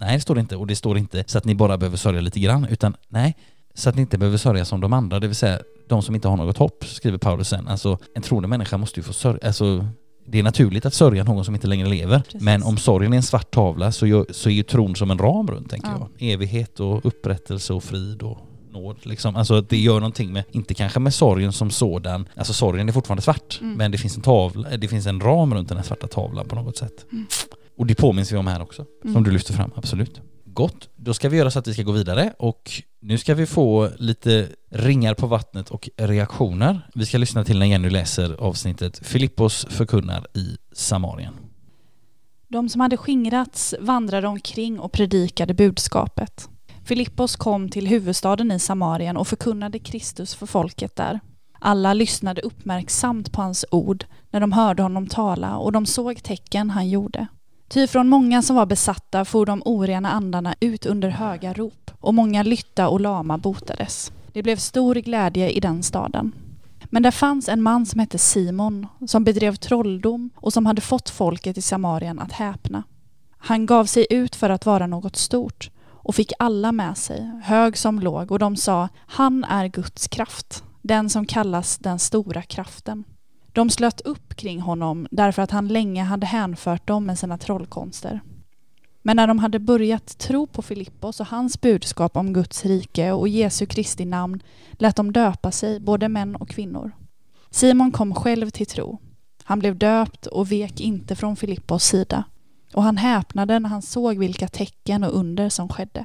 Nej 0.00 0.14
det 0.16 0.20
står 0.20 0.34
det 0.34 0.40
inte. 0.40 0.56
Och 0.56 0.66
det 0.66 0.76
står 0.76 0.98
inte 0.98 1.24
så 1.26 1.38
att 1.38 1.44
ni 1.44 1.54
bara 1.54 1.78
behöver 1.78 1.96
sörja 1.96 2.20
lite 2.20 2.40
grann, 2.40 2.64
utan 2.70 2.96
nej, 3.08 3.36
så 3.74 3.88
att 3.88 3.94
ni 3.96 4.00
inte 4.02 4.18
behöver 4.18 4.38
sörja 4.38 4.64
som 4.64 4.80
de 4.80 4.92
andra, 4.92 5.20
det 5.20 5.26
vill 5.26 5.36
säga 5.36 5.58
de 5.88 6.02
som 6.02 6.14
inte 6.14 6.28
har 6.28 6.36
något 6.36 6.58
hopp, 6.58 6.84
skriver 6.86 7.18
Paulus 7.18 7.48
sen. 7.48 7.68
Alltså 7.68 7.98
en 8.14 8.22
troende 8.22 8.48
människa 8.48 8.78
måste 8.78 9.00
ju 9.00 9.04
få 9.04 9.12
sörja, 9.12 9.38
alltså 9.46 9.86
det 10.26 10.38
är 10.38 10.42
naturligt 10.42 10.86
att 10.86 10.94
sörja 10.94 11.24
någon 11.24 11.44
som 11.44 11.54
inte 11.54 11.66
längre 11.66 11.88
lever. 11.88 12.18
Precis. 12.20 12.42
Men 12.42 12.62
om 12.62 12.76
sorgen 12.76 13.12
är 13.12 13.16
en 13.16 13.22
svart 13.22 13.50
tavla 13.50 13.92
så, 13.92 14.06
gör, 14.06 14.26
så 14.30 14.48
är 14.48 14.54
ju 14.54 14.62
tron 14.62 14.96
som 14.96 15.10
en 15.10 15.18
ram 15.18 15.46
runt, 15.46 15.70
tänker 15.70 15.88
Ja. 15.88 16.08
jag. 16.18 16.32
Evighet 16.32 16.80
och 16.80 17.06
upprättelse 17.06 17.72
och 17.72 17.84
frid 17.84 18.22
och 18.22 18.38
nåd. 18.74 18.96
Liksom. 19.02 19.36
Alltså 19.36 19.60
det 19.60 19.76
gör 19.78 19.94
någonting 19.94 20.32
med, 20.32 20.44
inte 20.50 20.74
kanske 20.74 21.00
med 21.00 21.14
sorgen 21.14 21.52
som 21.52 21.70
sådan, 21.70 22.28
alltså 22.36 22.52
sorgen 22.52 22.88
är 22.88 22.92
fortfarande 22.92 23.22
svart, 23.22 23.58
Mm. 23.60 23.76
men 23.76 23.90
det 23.90 23.98
finns 23.98 24.16
en 24.16 24.22
tavla, 24.22 24.76
det 24.76 24.88
finns 24.88 25.06
en 25.06 25.20
ram 25.20 25.54
runt 25.54 25.68
den 25.68 25.76
här 25.78 25.84
svarta 25.84 26.06
tavlan 26.06 26.48
på 26.48 26.54
något 26.56 26.76
sätt. 26.76 27.06
Mm. 27.12 27.26
Och 27.78 27.86
det 27.86 27.94
påminns 27.94 28.32
vi 28.32 28.36
om 28.36 28.46
här 28.46 28.62
också, 28.62 28.84
som 29.02 29.10
Mm. 29.10 29.22
du 29.24 29.30
lyfter 29.30 29.52
fram, 29.54 29.70
absolut. 29.76 30.20
Gott, 30.46 30.88
då 30.96 31.14
ska 31.14 31.28
vi 31.28 31.36
göra 31.36 31.50
så 31.50 31.58
att 31.58 31.66
vi 31.68 31.72
ska 31.74 31.82
gå 31.82 31.92
vidare 31.92 32.32
och 32.38 32.70
nu 33.00 33.18
ska 33.18 33.34
vi 33.34 33.46
få 33.46 33.90
lite 33.98 34.48
ringar 34.70 35.14
på 35.14 35.26
vattnet 35.26 35.70
och 35.70 35.88
reaktioner. 35.96 36.88
Vi 36.94 37.06
ska 37.06 37.18
lyssna 37.18 37.44
till 37.44 37.58
när 37.58 37.66
Jenny 37.66 37.90
läser 37.90 38.32
avsnittet 38.40 38.98
Filippos 39.06 39.66
förkunnar 39.70 40.26
i 40.34 40.56
Samarien. 40.72 41.34
De 42.48 42.68
som 42.68 42.80
hade 42.80 42.96
skingrats 42.96 43.74
vandrade 43.80 44.28
omkring 44.28 44.78
och 44.80 44.92
predikade 44.92 45.54
budskapet. 45.54 46.48
Filippos 46.84 47.36
kom 47.36 47.68
till 47.68 47.86
huvudstaden 47.86 48.50
i 48.50 48.58
Samarien 48.58 49.16
och 49.16 49.28
förkunnade 49.28 49.78
Kristus 49.78 50.34
för 50.34 50.46
folket 50.46 50.96
där. 50.96 51.20
Alla 51.58 51.94
lyssnade 51.94 52.40
uppmärksamt 52.40 53.32
på 53.32 53.42
hans 53.42 53.64
ord 53.70 54.04
när 54.30 54.40
de 54.40 54.52
hörde 54.52 54.82
honom 54.82 55.06
tala 55.06 55.56
och 55.56 55.72
de 55.72 55.86
såg 55.86 56.22
tecken 56.22 56.70
han 56.70 56.88
gjorde. 56.88 57.26
Ty 57.68 57.86
från 57.86 58.08
många 58.08 58.42
som 58.42 58.56
var 58.56 58.66
besatta 58.66 59.24
for 59.24 59.46
de 59.46 59.62
orena 59.64 60.10
andarna 60.10 60.54
ut 60.60 60.86
under 60.86 61.08
höga 61.08 61.52
rop 61.52 61.90
och 62.00 62.14
många 62.14 62.42
lytta 62.42 62.88
och 62.88 63.00
lama 63.00 63.38
botades. 63.38 64.12
Det 64.32 64.42
blev 64.42 64.56
stor 64.56 64.94
glädje 64.94 65.50
i 65.50 65.60
den 65.60 65.82
staden. 65.82 66.32
Men 66.84 67.02
där 67.02 67.10
fanns 67.10 67.48
en 67.48 67.62
man 67.62 67.86
som 67.86 68.00
hette 68.00 68.18
Simon 68.18 68.86
som 69.06 69.24
bedrev 69.24 69.54
trolldom 69.54 70.30
och 70.36 70.52
som 70.52 70.66
hade 70.66 70.80
fått 70.80 71.10
folket 71.10 71.58
i 71.58 71.62
Samarien 71.62 72.18
att 72.18 72.32
häpna. 72.32 72.82
Han 73.38 73.66
gav 73.66 73.84
sig 73.84 74.06
ut 74.10 74.36
för 74.36 74.50
att 74.50 74.66
vara 74.66 74.86
något 74.86 75.16
stort 75.16 75.70
och 76.04 76.14
fick 76.14 76.32
alla 76.38 76.72
med 76.72 76.98
sig, 76.98 77.30
hög 77.42 77.76
som 77.76 78.00
låg, 78.00 78.32
och 78.32 78.38
de 78.38 78.56
sa 78.56 78.88
han 78.96 79.44
är 79.44 79.68
Guds 79.68 80.08
kraft, 80.08 80.64
den 80.82 81.10
som 81.10 81.26
kallas 81.26 81.78
den 81.78 81.98
stora 81.98 82.42
kraften. 82.42 83.04
De 83.52 83.70
slöt 83.70 84.00
upp 84.00 84.34
kring 84.36 84.60
honom 84.60 85.06
därför 85.10 85.42
att 85.42 85.50
han 85.50 85.68
länge 85.68 86.02
hade 86.02 86.26
hänfört 86.26 86.86
dem 86.86 87.06
med 87.06 87.18
sina 87.18 87.38
trollkonster. 87.38 88.20
Men 89.02 89.16
när 89.16 89.26
de 89.26 89.38
hade 89.38 89.58
börjat 89.58 90.18
tro 90.18 90.46
på 90.46 90.62
Filippos 90.62 91.20
och 91.20 91.26
hans 91.26 91.60
budskap 91.60 92.16
om 92.16 92.32
Guds 92.32 92.64
rike 92.64 93.12
och 93.12 93.28
Jesu 93.28 93.66
Kristi 93.66 94.04
namn 94.04 94.42
lät 94.72 94.96
de 94.96 95.12
döpa 95.12 95.50
sig, 95.50 95.80
både 95.80 96.08
män 96.08 96.36
och 96.36 96.48
kvinnor. 96.48 96.92
Simon 97.50 97.92
kom 97.92 98.14
själv 98.14 98.50
till 98.50 98.66
tro. 98.66 98.98
Han 99.44 99.58
blev 99.58 99.78
döpt 99.78 100.26
och 100.26 100.52
vek 100.52 100.80
inte 100.80 101.16
från 101.16 101.36
Filippos 101.36 101.84
sida. 101.84 102.24
Och 102.74 102.82
han 102.82 102.96
häpnade 102.96 103.58
när 103.58 103.68
han 103.68 103.82
såg 103.82 104.18
vilka 104.18 104.48
tecken 104.48 105.04
och 105.04 105.16
under 105.18 105.48
som 105.48 105.68
skedde. 105.68 106.04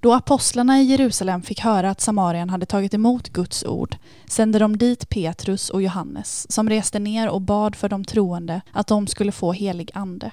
Då 0.00 0.12
apostlarna 0.12 0.80
i 0.80 0.84
Jerusalem 0.84 1.42
fick 1.42 1.60
höra 1.60 1.90
att 1.90 2.00
Samarien 2.00 2.50
hade 2.50 2.66
tagit 2.66 2.94
emot 2.94 3.28
Guds 3.28 3.64
ord 3.64 3.96
sände 4.28 4.58
de 4.58 4.78
dit 4.78 5.08
Petrus 5.08 5.70
och 5.70 5.82
Johannes 5.82 6.52
som 6.52 6.68
reste 6.68 6.98
ner 6.98 7.28
och 7.28 7.40
bad 7.40 7.76
för 7.76 7.88
de 7.88 8.04
troende 8.04 8.60
att 8.72 8.86
de 8.86 9.06
skulle 9.06 9.32
få 9.32 9.52
helig 9.52 9.90
ande. 9.94 10.30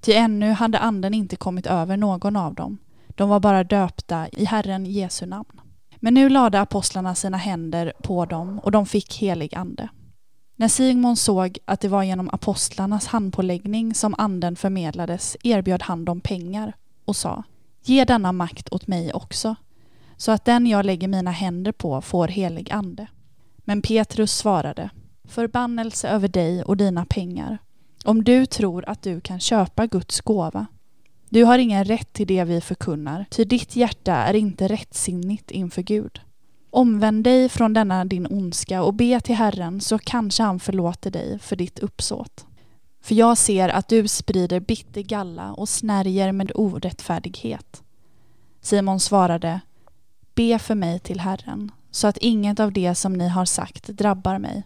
Ty 0.00 0.12
ännu 0.12 0.52
hade 0.52 0.78
anden 0.78 1.14
inte 1.14 1.36
kommit 1.36 1.66
över 1.66 1.96
någon 1.96 2.36
av 2.36 2.54
dem. 2.54 2.78
De 3.08 3.28
var 3.28 3.40
bara 3.40 3.64
döpta 3.64 4.28
i 4.28 4.44
Herren 4.44 4.86
Jesu 4.86 5.26
namn. 5.26 5.60
Men 5.96 6.14
nu 6.14 6.28
lade 6.28 6.60
apostlarna 6.60 7.14
sina 7.14 7.36
händer 7.36 7.92
på 8.02 8.24
dem 8.24 8.58
och 8.58 8.70
de 8.70 8.86
fick 8.86 9.18
helig 9.18 9.54
ande. 9.54 9.88
När 10.56 10.68
Simon 10.68 11.16
såg 11.16 11.58
att 11.64 11.80
det 11.80 11.88
var 11.88 12.02
genom 12.02 12.30
apostlarnas 12.32 13.06
handpåläggning 13.06 13.94
som 13.94 14.14
anden 14.18 14.56
förmedlades 14.56 15.36
erbjöd 15.42 15.82
han 15.82 16.04
dem 16.04 16.20
pengar 16.20 16.72
och 17.04 17.16
sa 17.16 17.42
Ge 17.82 18.04
denna 18.04 18.32
makt 18.32 18.72
åt 18.72 18.86
mig 18.86 19.12
också, 19.12 19.54
så 20.16 20.32
att 20.32 20.44
den 20.44 20.66
jag 20.66 20.86
lägger 20.86 21.08
mina 21.08 21.30
händer 21.30 21.72
på 21.72 22.00
får 22.00 22.28
helig 22.28 22.72
ande. 22.72 23.06
Men 23.56 23.82
Petrus 23.82 24.32
svarade 24.32 24.90
Förbannelse 25.24 26.08
över 26.08 26.28
dig 26.28 26.62
och 26.62 26.76
dina 26.76 27.04
pengar, 27.04 27.58
om 28.04 28.24
du 28.24 28.46
tror 28.46 28.88
att 28.88 29.02
du 29.02 29.20
kan 29.20 29.40
köpa 29.40 29.86
Guds 29.86 30.20
gåva. 30.20 30.66
Du 31.28 31.44
har 31.44 31.58
ingen 31.58 31.84
rätt 31.84 32.12
till 32.12 32.26
det 32.26 32.44
vi 32.44 32.60
förkunnar, 32.60 33.24
ty 33.30 33.44
ditt 33.44 33.76
hjärta 33.76 34.14
är 34.14 34.34
inte 34.34 34.68
rättsinnigt 34.68 35.50
inför 35.50 35.82
Gud. 35.82 36.20
Omvänd 36.74 37.24
dig 37.24 37.48
från 37.48 37.72
denna 37.72 38.04
din 38.04 38.26
ondska 38.30 38.82
och 38.82 38.94
be 38.94 39.20
till 39.20 39.34
Herren 39.34 39.80
så 39.80 39.98
kanske 39.98 40.42
han 40.42 40.60
förlåter 40.60 41.10
dig 41.10 41.38
för 41.38 41.56
ditt 41.56 41.78
uppsåt. 41.78 42.46
För 43.02 43.14
jag 43.14 43.38
ser 43.38 43.68
att 43.68 43.88
du 43.88 44.08
sprider 44.08 44.60
bitter 44.60 45.00
galla 45.00 45.52
och 45.52 45.68
snärjer 45.68 46.32
med 46.32 46.52
orättfärdighet. 46.54 47.82
Simon 48.60 49.00
svarade 49.00 49.60
Be 50.34 50.58
för 50.58 50.74
mig 50.74 50.98
till 50.98 51.20
Herren 51.20 51.70
så 51.90 52.06
att 52.06 52.18
inget 52.18 52.60
av 52.60 52.72
det 52.72 52.94
som 52.94 53.12
ni 53.12 53.28
har 53.28 53.44
sagt 53.44 53.86
drabbar 53.86 54.38
mig. 54.38 54.62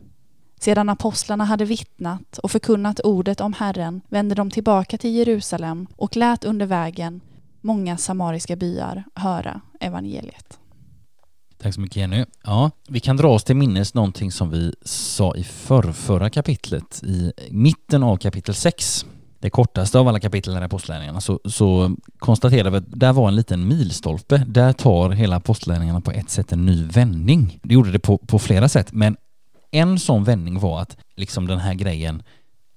Sedan 0.61 0.89
apostlarna 0.89 1.45
hade 1.45 1.65
vittnat 1.65 2.39
och 2.39 2.51
förkunnat 2.51 3.01
ordet 3.01 3.41
om 3.41 3.53
Herren 3.53 4.01
vände 4.09 4.35
de 4.35 4.51
tillbaka 4.51 4.99
till 4.99 5.15
Jerusalem 5.15 5.87
och 5.97 6.17
lät 6.17 6.45
under 6.45 6.67
vägen 6.67 7.21
många 7.61 7.97
samariska 7.97 8.57
byar 8.57 9.05
höra 9.15 9.61
evangeliet. 9.81 10.59
Tack 11.63 11.75
så 11.75 11.81
mycket 11.81 11.97
Jenny. 11.97 12.25
Ja, 12.45 12.71
vi 12.89 13.01
kan 13.01 13.17
dra 13.17 13.29
oss 13.29 13.45
till 13.45 13.57
minnes 13.57 13.95
någonting 13.95 14.33
som 14.33 14.51
vi 14.51 14.75
sa 14.83 15.35
i 15.35 15.45
förrförra 15.45 16.31
kapitlet, 16.31 17.03
i 17.05 17.33
mitten 17.51 18.03
av 18.03 18.17
kapitel 18.17 18.55
6. 18.55 19.07
Det 19.41 19.51
kortaste 19.51 19.99
av 19.99 20.09
alla 20.09 20.21
kapitel 20.21 20.55
i 20.55 20.57
Apostlagärningarna 20.57 21.21
så, 21.21 21.41
så 21.45 21.97
konstaterade 22.19 22.71
vi 22.71 22.77
att 22.77 23.01
där 23.01 23.13
var 23.13 23.29
en 23.29 23.37
liten 23.37 23.69
milstolpe. 23.69 24.45
Där 24.47 24.73
tar 24.73 25.11
hela 25.11 25.37
Apostlagärningarna 25.37 26.01
på 26.01 26.11
ett 26.11 26.31
sätt 26.31 26.53
en 26.53 26.67
ny 26.67 26.85
vändning. 26.85 27.61
Det 27.63 27.75
gjorde 27.75 27.93
det 27.93 27.99
på, 27.99 28.19
på 28.19 28.39
flera 28.39 28.69
sätt, 28.69 28.93
men 28.93 29.17
en 29.71 29.99
sån 29.99 30.25
vändning 30.25 30.59
var 30.59 30.81
att 30.81 30.97
liksom 31.17 31.47
den 31.47 31.59
här 31.59 31.75
grejen 31.75 32.23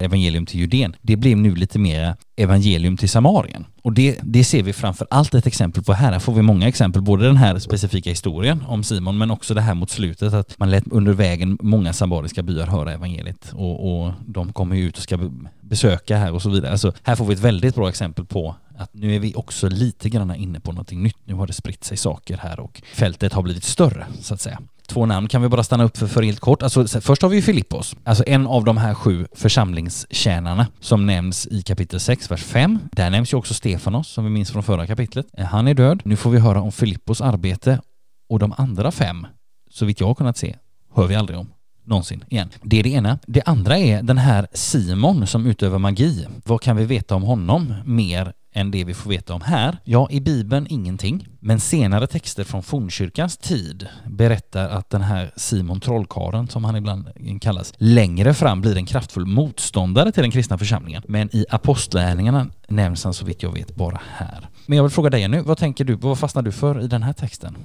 evangelium 0.02 0.46
till 0.46 0.60
Judén, 0.60 0.96
det 1.02 1.16
blev 1.16 1.38
nu 1.38 1.56
lite 1.56 1.80
mer 1.80 2.16
evangelium 2.36 2.98
till 2.98 3.10
Samarien. 3.10 3.66
Och 3.84 3.94
det, 3.94 4.20
det 4.22 4.44
ser 4.44 4.64
vi 4.64 4.74
framför 4.74 5.08
allt 5.10 5.34
ett 5.34 5.48
exempel 5.48 5.84
på 5.84 5.94
här. 5.94 6.12
Här 6.12 6.20
får 6.20 6.34
vi 6.34 6.42
många 6.42 6.68
exempel, 6.68 7.02
både 7.02 7.26
den 7.26 7.38
här 7.38 7.60
specifika 7.60 8.10
historien 8.10 8.64
om 8.68 8.84
Simon, 8.84 9.18
men 9.18 9.32
också 9.32 9.54
det 9.54 9.62
här 9.62 9.74
mot 9.74 9.90
slutet 9.90 10.34
att 10.34 10.60
man 10.60 10.72
lät 10.72 10.84
under 10.92 11.14
vägen 11.14 11.58
många 11.62 11.94
samariska 11.94 12.44
byar 12.44 12.68
höra 12.68 12.94
evangeliet 12.94 13.52
och, 13.54 14.04
och 14.04 14.14
de 14.26 14.54
kommer 14.54 14.76
ju 14.76 14.84
ut 14.84 14.98
och 14.98 15.04
ska 15.04 15.32
besöka 15.62 16.18
här 16.18 16.34
och 16.34 16.42
så 16.42 16.50
vidare. 16.50 16.72
Alltså, 16.72 16.94
här 17.04 17.16
får 17.16 17.26
vi 17.26 17.34
ett 17.34 17.40
väldigt 17.40 17.76
bra 17.76 17.90
exempel 17.90 18.26
på 18.26 18.56
att 18.78 18.94
nu 18.94 19.16
är 19.16 19.20
vi 19.20 19.34
också 19.36 19.70
lite 19.70 20.10
grann 20.10 20.36
inne 20.36 20.60
på 20.60 20.72
någonting 20.72 21.04
nytt. 21.04 21.18
Nu 21.26 21.34
har 21.34 21.48
det 21.48 21.54
spritt 21.54 21.84
sig 21.84 21.98
saker 21.98 22.38
här 22.38 22.60
och 22.60 22.82
fältet 22.94 23.34
har 23.34 23.42
blivit 23.42 23.64
större, 23.64 24.06
så 24.22 24.34
att 24.34 24.42
säga. 24.42 24.60
Två 24.92 25.06
namn 25.06 25.28
kan 25.28 25.42
vi 25.42 25.50
bara 25.50 25.64
stanna 25.64 25.84
upp 25.84 25.98
för, 25.98 26.08
för 26.08 26.24
helt 26.24 26.40
kort. 26.40 26.64
Alltså, 26.64 27.02
först 27.02 27.22
har 27.22 27.30
vi 27.30 27.36
ju 27.36 27.42
Filippos, 27.42 27.96
alltså 28.04 28.24
en 28.28 28.48
av 28.48 28.64
de 28.64 28.78
här 28.78 28.94
sju 28.94 29.28
församlingstjänarna 29.36 30.68
som 30.80 31.06
nämns 31.06 31.48
i 31.48 31.62
kapitel 31.62 32.00
6, 32.00 32.32
vers 32.32 32.44
5. 32.44 32.80
Där 32.92 33.10
nämns 33.10 33.34
ju 33.34 33.38
också 33.38 33.54
Stefanos, 33.54 34.08
som 34.08 34.24
vi 34.24 34.30
minns 34.30 34.52
från 34.52 34.64
förra 34.64 34.88
kapitlet. 34.88 35.26
Eh, 35.38 35.46
han 35.46 35.68
är 35.68 35.74
död. 35.74 36.02
Nu 36.06 36.16
får 36.16 36.30
vi 36.32 36.40
höra 36.40 36.62
om 36.62 36.72
Filippos 36.72 37.22
arbete 37.22 37.82
och 38.30 38.40
de 38.40 38.54
andra 38.58 38.92
fem, 38.92 39.28
så 39.70 39.86
vitt 39.86 40.00
jag 40.00 40.08
har 40.08 40.16
kunnat 40.16 40.38
se, 40.38 40.56
hör 40.96 41.08
vi 41.08 41.16
aldrig 41.16 41.40
om 41.40 41.48
någonsin 41.86 42.24
igen. 42.30 42.50
Det 42.64 42.80
är 42.80 42.84
det 42.84 42.90
ena. 42.90 43.20
Det 43.28 43.42
andra 43.46 43.78
är 43.78 44.04
den 44.04 44.18
här 44.18 44.48
Simon 44.54 45.28
som 45.28 45.46
utövar 45.46 45.80
magi. 45.80 46.28
Vad 46.46 46.62
kan 46.62 46.76
vi 46.76 46.86
veta 46.86 47.16
om 47.16 47.24
honom 47.24 47.74
mer 47.86 48.34
än 48.54 48.72
det 48.72 48.84
vi 48.84 48.94
får 48.94 49.10
veta 49.10 49.34
om 49.34 49.42
här? 49.42 49.78
Ja, 49.84 50.08
i 50.12 50.22
Bibeln 50.22 50.68
ingenting. 50.70 51.28
Men 51.40 51.60
senare 51.60 52.08
texter 52.08 52.44
från 52.44 52.64
fornkyrkans 52.64 53.38
tid 53.38 53.88
berättar 54.08 54.70
att 54.70 54.90
den 54.90 55.02
här 55.02 55.32
Simon 55.36 55.80
trollkaren 55.80 56.48
som 56.48 56.64
han 56.64 56.76
ibland 56.76 57.10
kallas, 57.42 57.74
längre 57.78 58.34
fram 58.34 58.62
blir 58.62 58.78
en 58.78 58.86
kraftfull 58.86 59.26
motståndare 59.26 60.12
till 60.12 60.22
den 60.22 60.32
kristna 60.32 60.58
församlingen. 60.58 61.04
Men 61.08 61.36
i 61.36 61.46
apostlärningarna 61.50 62.48
nämns 62.68 63.04
han 63.04 63.14
så 63.14 63.26
vitt 63.26 63.44
jag 63.44 63.54
vet 63.54 63.76
bara 63.76 64.02
här. 64.16 64.50
Men 64.66 64.76
jag 64.76 64.84
vill 64.84 64.92
fråga 64.92 65.10
dig 65.10 65.28
nu, 65.28 65.42
vad 65.42 65.58
tänker 65.58 65.86
du, 65.86 65.96
vad 65.96 66.20
fastnar 66.20 66.42
du 66.42 66.52
för 66.52 66.82
i 66.82 66.88
den 66.88 67.04
här 67.04 67.14
texten? 67.14 67.58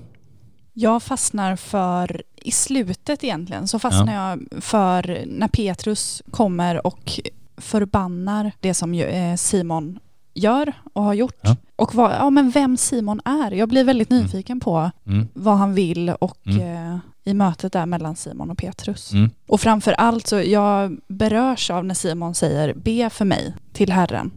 Jag 0.73 1.03
fastnar 1.03 1.57
för, 1.57 2.23
i 2.37 2.51
slutet 2.51 3.25
egentligen, 3.25 3.69
så 3.69 3.79
fastnar 3.79 4.15
jag 4.15 4.63
för 4.63 5.25
när 5.27 5.49
Petrus 5.49 6.23
kommer 6.31 6.87
och 6.87 7.21
förbannar 7.57 8.53
det 8.61 8.75
som 8.75 8.95
eh, 8.95 9.37
Simon 9.37 9.99
gör 10.37 10.73
och 10.93 11.03
har 11.03 11.15
gjort. 11.15 11.35
Ja. 11.41 11.57
Och 11.77 11.95
vad, 11.95 12.13
ja, 12.13 12.31
men 12.31 12.51
vem 12.51 12.77
Simon 12.77 13.21
är. 13.25 13.51
Jag 13.51 13.69
blir 13.69 13.85
väldigt 13.85 14.11
nyfiken 14.11 14.61
på 14.61 14.91
Mm. 15.07 15.29
vad 15.35 15.57
han 15.59 15.75
vill 15.75 16.09
och 16.11 16.39
Mm. 16.47 16.93
eh, 16.93 16.99
i 17.25 17.35
mötet 17.35 17.73
där 17.73 17.87
mellan 17.87 18.17
Simon 18.17 18.51
och 18.51 18.59
Petrus. 18.59 19.13
Mm. 19.13 19.31
Och 19.47 19.61
framför 19.61 19.93
allt 19.93 20.27
så 20.27 20.37
jag 20.37 20.97
berörs 21.09 21.71
av 21.71 21.85
när 21.85 21.95
Simon 21.95 22.35
säger 22.35 22.75
be 22.75 23.11
för 23.11 23.25
mig 23.25 23.55
till 23.73 23.93
Herren 23.93 24.31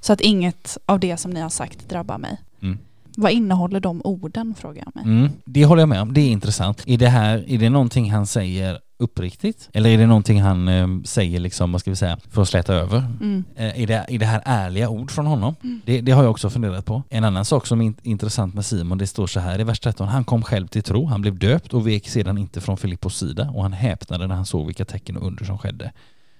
så 0.00 0.12
att 0.12 0.20
inget 0.20 0.78
av 0.86 1.00
det 1.00 1.16
som 1.16 1.30
ni 1.30 1.40
har 1.40 1.48
sagt 1.48 1.88
drabbar 1.88 2.18
mig. 2.18 2.40
Mm. 2.62 2.78
Vad 3.16 3.32
innehåller 3.32 3.80
de 3.80 4.00
orden 4.04 4.54
frågar 4.58 4.82
jag 4.86 4.94
mig. 4.96 5.04
Mm, 5.04 5.30
det 5.44 5.64
håller 5.64 5.82
jag 5.82 5.88
med 5.88 6.02
om. 6.02 6.12
Det 6.14 6.20
är 6.20 6.30
intressant. 6.30 6.82
Är 6.86 6.98
det 6.98 7.08
här, 7.08 7.44
är 7.50 7.58
det 7.58 7.70
någonting 7.70 8.10
han 8.12 8.26
säger 8.26 8.78
uppriktigt? 8.98 9.68
Eller 9.72 9.90
är 9.90 9.98
det 9.98 10.06
någonting 10.06 10.42
han 10.42 10.68
eh, 10.68 10.86
säger 11.04 11.40
liksom, 11.40 11.72
vad 11.72 11.80
ska 11.80 11.90
vi 11.90 11.96
säga, 11.96 12.18
för 12.30 12.42
att 12.42 12.48
släta 12.48 12.74
över? 12.74 12.98
Mm. 12.98 13.44
Eh, 13.56 13.80
är, 13.82 13.86
det, 13.86 14.04
är 14.08 14.18
det 14.18 14.26
här 14.26 14.42
ärliga 14.44 14.88
ord 14.88 15.10
från 15.10 15.26
honom? 15.26 15.54
Det, 15.84 16.00
det 16.00 16.12
har 16.12 16.22
jag 16.22 16.30
också 16.30 16.50
funderat 16.50 16.84
på. 16.84 17.02
En 17.10 17.24
annan 17.24 17.44
sak 17.44 17.66
som 17.66 17.80
är 17.80 17.84
int- 17.84 18.00
intressant 18.02 18.54
med 18.54 18.64
Simon, 18.64 18.98
det 18.98 19.06
står 19.06 19.26
så 19.26 19.40
här 19.40 19.60
i 19.60 19.64
vers 19.64 19.80
13. 19.80 20.08
Han 20.08 20.24
kom 20.24 20.42
själv 20.42 20.66
till 20.66 20.82
tro, 20.82 21.06
han 21.06 21.20
blev 21.20 21.38
döpt 21.38 21.74
och 21.74 21.86
vek 21.86 22.08
sedan 22.08 22.38
inte 22.38 22.60
från 22.60 22.76
Filippos 22.76 23.16
sida 23.18 23.50
och 23.54 23.62
han 23.62 23.72
häpnade 23.72 24.26
när 24.26 24.34
han 24.34 24.46
såg 24.46 24.66
vilka 24.66 24.84
tecken 24.84 25.16
och 25.16 25.26
under 25.26 25.44
som 25.44 25.58
skedde. 25.58 25.92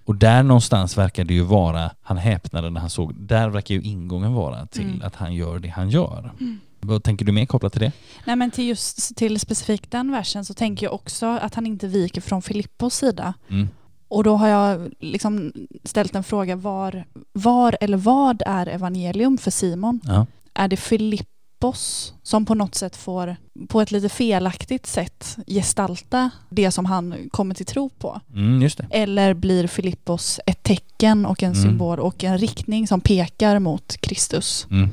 Och 0.04 0.16
där 0.16 0.42
någonstans 0.42 0.98
verkar 0.98 1.24
det 1.24 1.34
ju 1.34 1.42
vara, 1.42 1.90
han 2.02 2.16
häpnade 2.16 2.70
när 2.70 2.80
han 2.80 2.90
såg, 2.90 3.14
där 3.14 3.48
verkar 3.48 3.74
ju 3.74 3.82
ingången 3.82 4.32
vara 4.32 4.66
till 4.66 4.84
Mm. 4.88 5.02
att 5.04 5.14
han 5.14 5.34
gör 5.34 5.58
det 5.58 5.68
han 5.68 5.90
gör. 5.90 6.32
Vad 6.80 7.02
tänker 7.02 7.24
du 7.24 7.32
mer 7.32 7.46
kopplat 7.46 7.72
till 7.72 7.80
det? 7.82 7.92
Nej 8.24 8.36
men 8.36 8.50
till 8.50 8.64
just 8.68 9.16
till 9.16 9.40
specifikt 9.40 9.90
den 9.90 10.12
versen 10.12 10.44
så 10.44 10.54
tänker 10.54 10.86
jag 10.86 10.94
också 10.94 11.26
att 11.26 11.54
han 11.54 11.66
inte 11.66 11.86
viker 11.88 12.20
från 12.20 12.42
Filippos 12.42 12.94
sida. 12.96 13.34
Mm. 13.50 13.68
Och 14.08 14.24
då 14.24 14.36
har 14.36 14.48
jag 14.48 14.92
liksom 15.00 15.52
ställt 15.84 16.14
en 16.14 16.24
fråga 16.24 16.56
var, 16.56 17.04
var 17.32 17.76
eller 17.80 17.96
vad 17.96 18.42
är 18.46 18.66
evangelium 18.66 19.38
för 19.38 19.50
Simon? 19.50 20.00
Ja. 20.04 20.26
Är 20.54 20.68
det 20.68 20.76
Filippos 20.76 22.14
som 22.22 22.46
på 22.46 22.54
något 22.54 22.74
sätt 22.74 22.96
får 22.96 23.36
på 23.68 23.80
ett 23.80 23.90
lite 23.90 24.08
felaktigt 24.08 24.86
sätt 24.86 25.36
gestalta 25.46 26.30
det 26.48 26.70
som 26.70 26.84
han 26.84 27.14
kommer 27.30 27.54
till 27.54 27.66
tro 27.66 27.88
på? 27.88 28.20
Mm. 28.34 28.68
Eller 28.90 29.34
blir 29.34 29.66
Filippos 29.66 30.40
ett 30.46 30.62
tecken 30.62 31.26
och 31.26 31.42
en 31.42 31.52
Mm. 31.52 31.62
symbol 31.62 31.98
och 32.00 32.24
en 32.24 32.38
riktning 32.38 32.86
som 32.86 33.00
pekar 33.00 33.58
mot 33.58 33.96
Kristus? 33.96 34.66
Mm. 34.70 34.88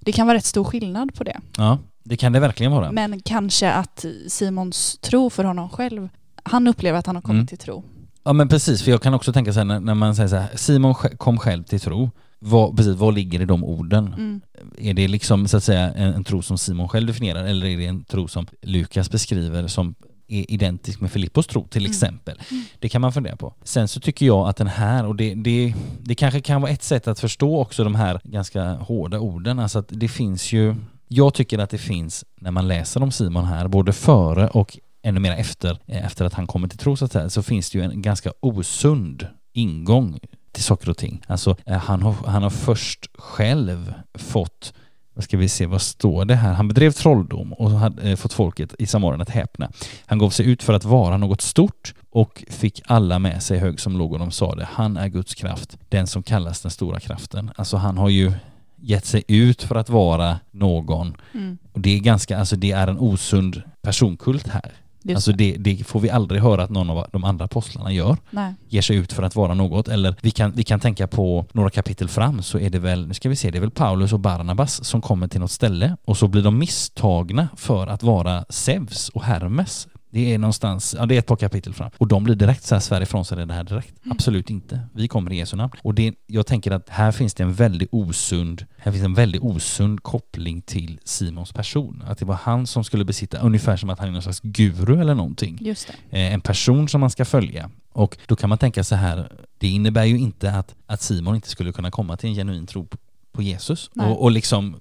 Det 0.00 0.12
kan 0.12 0.26
vara 0.26 0.36
rätt 0.36 0.44
stor 0.44 0.64
skillnad 0.64 1.14
på 1.14 1.24
det. 1.24 1.40
Ja, 1.56 1.78
det 2.04 2.16
kan 2.16 2.32
det 2.32 2.40
verkligen 2.40 2.72
vara. 2.72 2.92
Men 2.92 3.20
kanske 3.20 3.72
att 3.72 4.04
Simons 4.28 4.98
tro 5.00 5.30
för 5.30 5.44
honom 5.44 5.68
själv, 5.68 6.08
han 6.42 6.66
upplever 6.68 6.98
att 6.98 7.06
han 7.06 7.16
har 7.16 7.22
kommit 7.22 7.36
Mm. 7.38 7.46
till 7.46 7.58
tro. 7.58 7.84
Ja 8.24 8.32
men 8.32 8.48
precis, 8.48 8.82
för 8.82 8.90
jag 8.90 9.02
kan 9.02 9.14
också 9.14 9.32
tänka 9.32 9.52
så 9.52 9.58
här 9.60 9.80
när, 9.80 9.94
man 9.94 10.14
säger 10.16 10.28
så 10.28 10.36
här, 10.36 10.56
Simon 10.56 10.94
kom 10.94 11.38
själv 11.38 11.64
till 11.64 11.80
tro. 11.80 12.10
Vad, 12.38 12.76
precis, 12.76 12.96
vad 12.96 13.14
ligger 13.14 13.40
i 13.40 13.44
de 13.44 13.64
orden? 13.64 14.06
Mm. 14.06 14.40
Är 14.78 14.94
det 14.94 15.08
liksom 15.08 15.48
så 15.48 15.56
att 15.56 15.64
säga 15.64 15.92
en, 15.94 16.14
en 16.14 16.24
tro 16.24 16.42
som 16.42 16.58
Simon 16.58 16.88
själv 16.88 17.06
definierar 17.06 17.44
eller 17.44 17.66
är 17.66 17.76
det 17.78 17.86
en 17.86 18.04
tro 18.04 18.28
som 18.28 18.46
Lukas 18.62 19.10
beskriver 19.10 19.66
som 19.66 19.94
är 20.28 20.50
identisk 20.50 21.00
med 21.00 21.12
Filippos 21.12 21.46
tro 21.46 21.66
till 21.68 21.82
Mm. 21.82 21.90
exempel? 21.90 22.40
Mm. 22.50 22.64
Det 22.78 22.88
kan 22.88 23.00
man 23.00 23.12
fundera 23.12 23.36
på. 23.36 23.54
Sen 23.64 23.88
så 23.88 24.00
tycker 24.00 24.26
jag 24.26 24.48
att 24.48 24.56
den 24.56 24.66
här, 24.66 25.06
och 25.06 25.16
det, 25.16 25.34
det, 25.34 25.74
det 26.00 26.14
kanske 26.14 26.40
kan 26.40 26.60
vara 26.62 26.70
ett 26.72 26.82
sätt 26.82 27.08
att 27.08 27.20
förstå 27.20 27.60
också 27.60 27.84
de 27.84 27.94
här 27.94 28.20
ganska 28.24 28.64
hårda 28.74 29.18
orden, 29.18 29.58
alltså 29.58 29.78
att 29.78 29.88
det 29.88 30.08
finns 30.08 30.52
ju, 30.52 30.74
jag 31.08 31.34
tycker 31.34 31.58
att 31.58 31.70
det 31.70 31.78
finns 31.78 32.24
när 32.40 32.50
man 32.50 32.68
läser 32.68 33.02
om 33.02 33.12
Simon 33.12 33.44
här, 33.44 33.68
både 33.68 33.92
före 33.92 34.48
och 34.48 34.78
ännu 35.02 35.20
mer 35.20 35.32
efter, 35.32 35.78
eh, 35.86 36.06
efter 36.06 36.24
att 36.24 36.34
han 36.34 36.46
kommer 36.46 36.68
till 36.68 36.78
tro 36.78 36.96
så 36.96 37.04
att 37.04 37.12
säga, 37.12 37.30
så 37.30 37.42
finns 37.42 37.70
det 37.70 37.78
ju 37.78 37.84
en 37.84 38.02
ganska 38.02 38.32
osund 38.40 39.26
ingång 39.52 40.18
till 40.52 40.62
saker 40.64 40.90
och 40.90 40.96
ting. 40.96 41.22
Alltså 41.26 41.56
eh, 41.66 41.78
han 41.78 42.02
har, 42.02 42.12
han 42.26 42.42
har 42.42 42.50
först 42.50 43.06
själv 43.18 43.94
fått 44.14 44.72
vad 45.18 45.24
ska 45.24 45.36
vi 45.36 45.48
se, 45.48 45.66
vad 45.66 45.82
står 45.82 46.24
det 46.24 46.34
här? 46.34 46.52
Han 46.52 46.68
bedrev 46.68 46.90
trolldom 46.90 47.52
och 47.52 47.70
hade 47.70 48.10
eh, 48.10 48.16
fått 48.16 48.32
folket 48.32 48.74
i 48.78 48.86
Samarien 48.86 49.20
att 49.20 49.30
häpna. 49.30 49.70
Han 50.06 50.18
gav 50.18 50.30
sig 50.30 50.46
ut 50.46 50.62
för 50.62 50.72
att 50.72 50.84
vara 50.84 51.16
något 51.16 51.40
stort 51.40 51.94
och 52.10 52.44
fick 52.50 52.82
alla 52.86 53.18
med 53.18 53.42
sig 53.42 53.58
hög 53.58 53.80
som 53.80 53.98
låg 53.98 54.12
och 54.12 54.18
de 54.18 54.30
sa 54.30 54.54
det. 54.54 54.68
Han 54.72 54.96
är 54.96 55.08
Guds 55.08 55.34
kraft, 55.34 55.78
den 55.88 56.06
som 56.06 56.22
kallas 56.22 56.60
den 56.60 56.70
stora 56.70 57.00
kraften. 57.00 57.50
Alltså 57.56 57.76
han 57.76 57.98
har 57.98 58.08
ju 58.08 58.32
gett 58.76 59.06
sig 59.06 59.24
ut 59.28 59.62
för 59.62 59.74
att 59.74 59.88
vara 59.88 60.38
någon 60.50 61.16
Mm. 61.34 61.58
och 61.72 61.80
det 61.80 61.90
är 61.96 62.00
ganska, 62.00 62.38
alltså 62.38 62.56
det 62.56 62.70
är 62.72 62.86
en 62.88 62.98
osund 62.98 63.62
personkult 63.82 64.48
här. 64.48 64.72
Just 65.08 65.16
Alltså 65.16 65.32
det, 65.32 65.56
det 65.58 65.86
får 65.86 66.00
vi 66.00 66.10
aldrig 66.10 66.42
höra 66.42 66.62
att 66.62 66.70
någon 66.70 66.90
av 66.90 67.06
de 67.12 67.24
andra 67.24 67.44
apostlarna 67.44 67.92
gör 67.92 68.16
Nej. 68.30 68.54
ger 68.68 68.82
sig 68.82 68.96
ut 68.96 69.12
för 69.12 69.22
att 69.22 69.36
vara 69.36 69.54
något. 69.54 69.88
Eller 69.88 70.14
vi 70.22 70.30
kan, 70.30 70.52
vi 70.52 70.64
kan 70.64 70.80
tänka 70.80 71.06
på 71.06 71.46
några 71.52 71.70
kapitel 71.70 72.08
fram 72.08 72.42
så 72.42 72.58
är 72.58 72.70
det 72.70 72.78
väl, 72.78 73.08
nu 73.08 73.14
ska 73.14 73.28
vi 73.28 73.36
se, 73.36 73.50
det 73.50 73.58
är 73.58 73.60
väl 73.60 73.70
Paulus 73.70 74.12
och 74.12 74.20
Barnabas 74.20 74.84
som 74.84 75.00
kommer 75.00 75.28
till 75.28 75.40
något 75.40 75.50
ställe 75.50 75.96
och 76.04 76.16
så 76.16 76.28
blir 76.28 76.42
de 76.42 76.58
misstagna 76.58 77.48
för 77.56 77.86
att 77.86 78.02
vara 78.02 78.44
Zeus 78.48 79.08
och 79.08 79.22
Hermes. 79.22 79.88
Det 80.10 80.34
är 80.34 80.38
någonstans, 80.38 80.94
ja 80.98 81.06
det 81.06 81.14
är 81.14 81.18
ett 81.18 81.26
par 81.26 81.36
kapitel 81.36 81.74
fram. 81.74 81.90
Och 81.98 82.08
de 82.08 82.24
blir 82.24 82.34
direkt 82.34 82.64
så 82.64 82.74
här, 82.74 82.80
svär 82.80 83.00
ifrån 83.00 83.24
sig 83.24 83.46
det 83.46 83.54
här 83.54 83.64
direkt. 83.64 83.94
Absolut 84.10 84.50
inte. 84.50 84.80
Vi 84.94 85.08
kommer 85.08 85.32
i 85.32 85.36
Jesu 85.36 85.56
namn. 85.56 85.72
Och 85.82 85.94
det, 85.94 86.14
jag 86.26 86.46
tänker 86.46 86.70
att 86.70 86.88
här 86.88 87.12
finns 87.12 87.34
det 87.34 87.42
en 87.42 87.52
väldigt 87.52 87.88
osund, 87.92 88.66
här 88.78 88.92
finns 88.92 89.04
en 89.04 89.14
väldigt 89.14 89.42
osund 89.42 90.02
koppling 90.02 90.62
till 90.62 91.00
Simons 91.04 91.52
person. 91.52 92.04
Att 92.06 92.18
det 92.18 92.24
var 92.24 92.34
han 92.34 92.66
som 92.66 92.84
skulle 92.84 93.04
besitta, 93.04 93.38
ungefär 93.38 93.76
som 93.76 93.90
att 93.90 93.98
han 93.98 94.08
är 94.08 94.12
någon 94.12 94.22
slags 94.22 94.40
guru 94.40 95.00
eller 95.00 95.14
någonting 95.14 95.58
Just 95.60 95.90
det. 96.10 96.18
eh, 96.18 96.34
en 96.34 96.40
person 96.40 96.88
som 96.88 97.00
man 97.00 97.10
ska 97.10 97.24
följa. 97.24 97.70
Och 97.92 98.16
då 98.26 98.36
kan 98.36 98.48
man 98.48 98.58
tänka 98.58 98.84
så 98.84 98.94
här, 98.94 99.32
det 99.58 99.68
innebär 99.68 100.04
ju 100.04 100.18
inte 100.18 100.52
att, 100.52 100.74
att 100.86 101.02
Simon 101.02 101.34
inte 101.34 101.48
skulle 101.48 101.72
kunna 101.72 101.90
komma 101.90 102.16
till 102.16 102.28
en 102.30 102.34
genuin 102.36 102.66
tro 102.66 102.84
på, 102.86 102.96
på 103.32 103.42
Jesus 103.42 103.90
Nej. 103.94 104.06
och, 104.06 104.22
och 104.22 104.30
liksom 104.30 104.76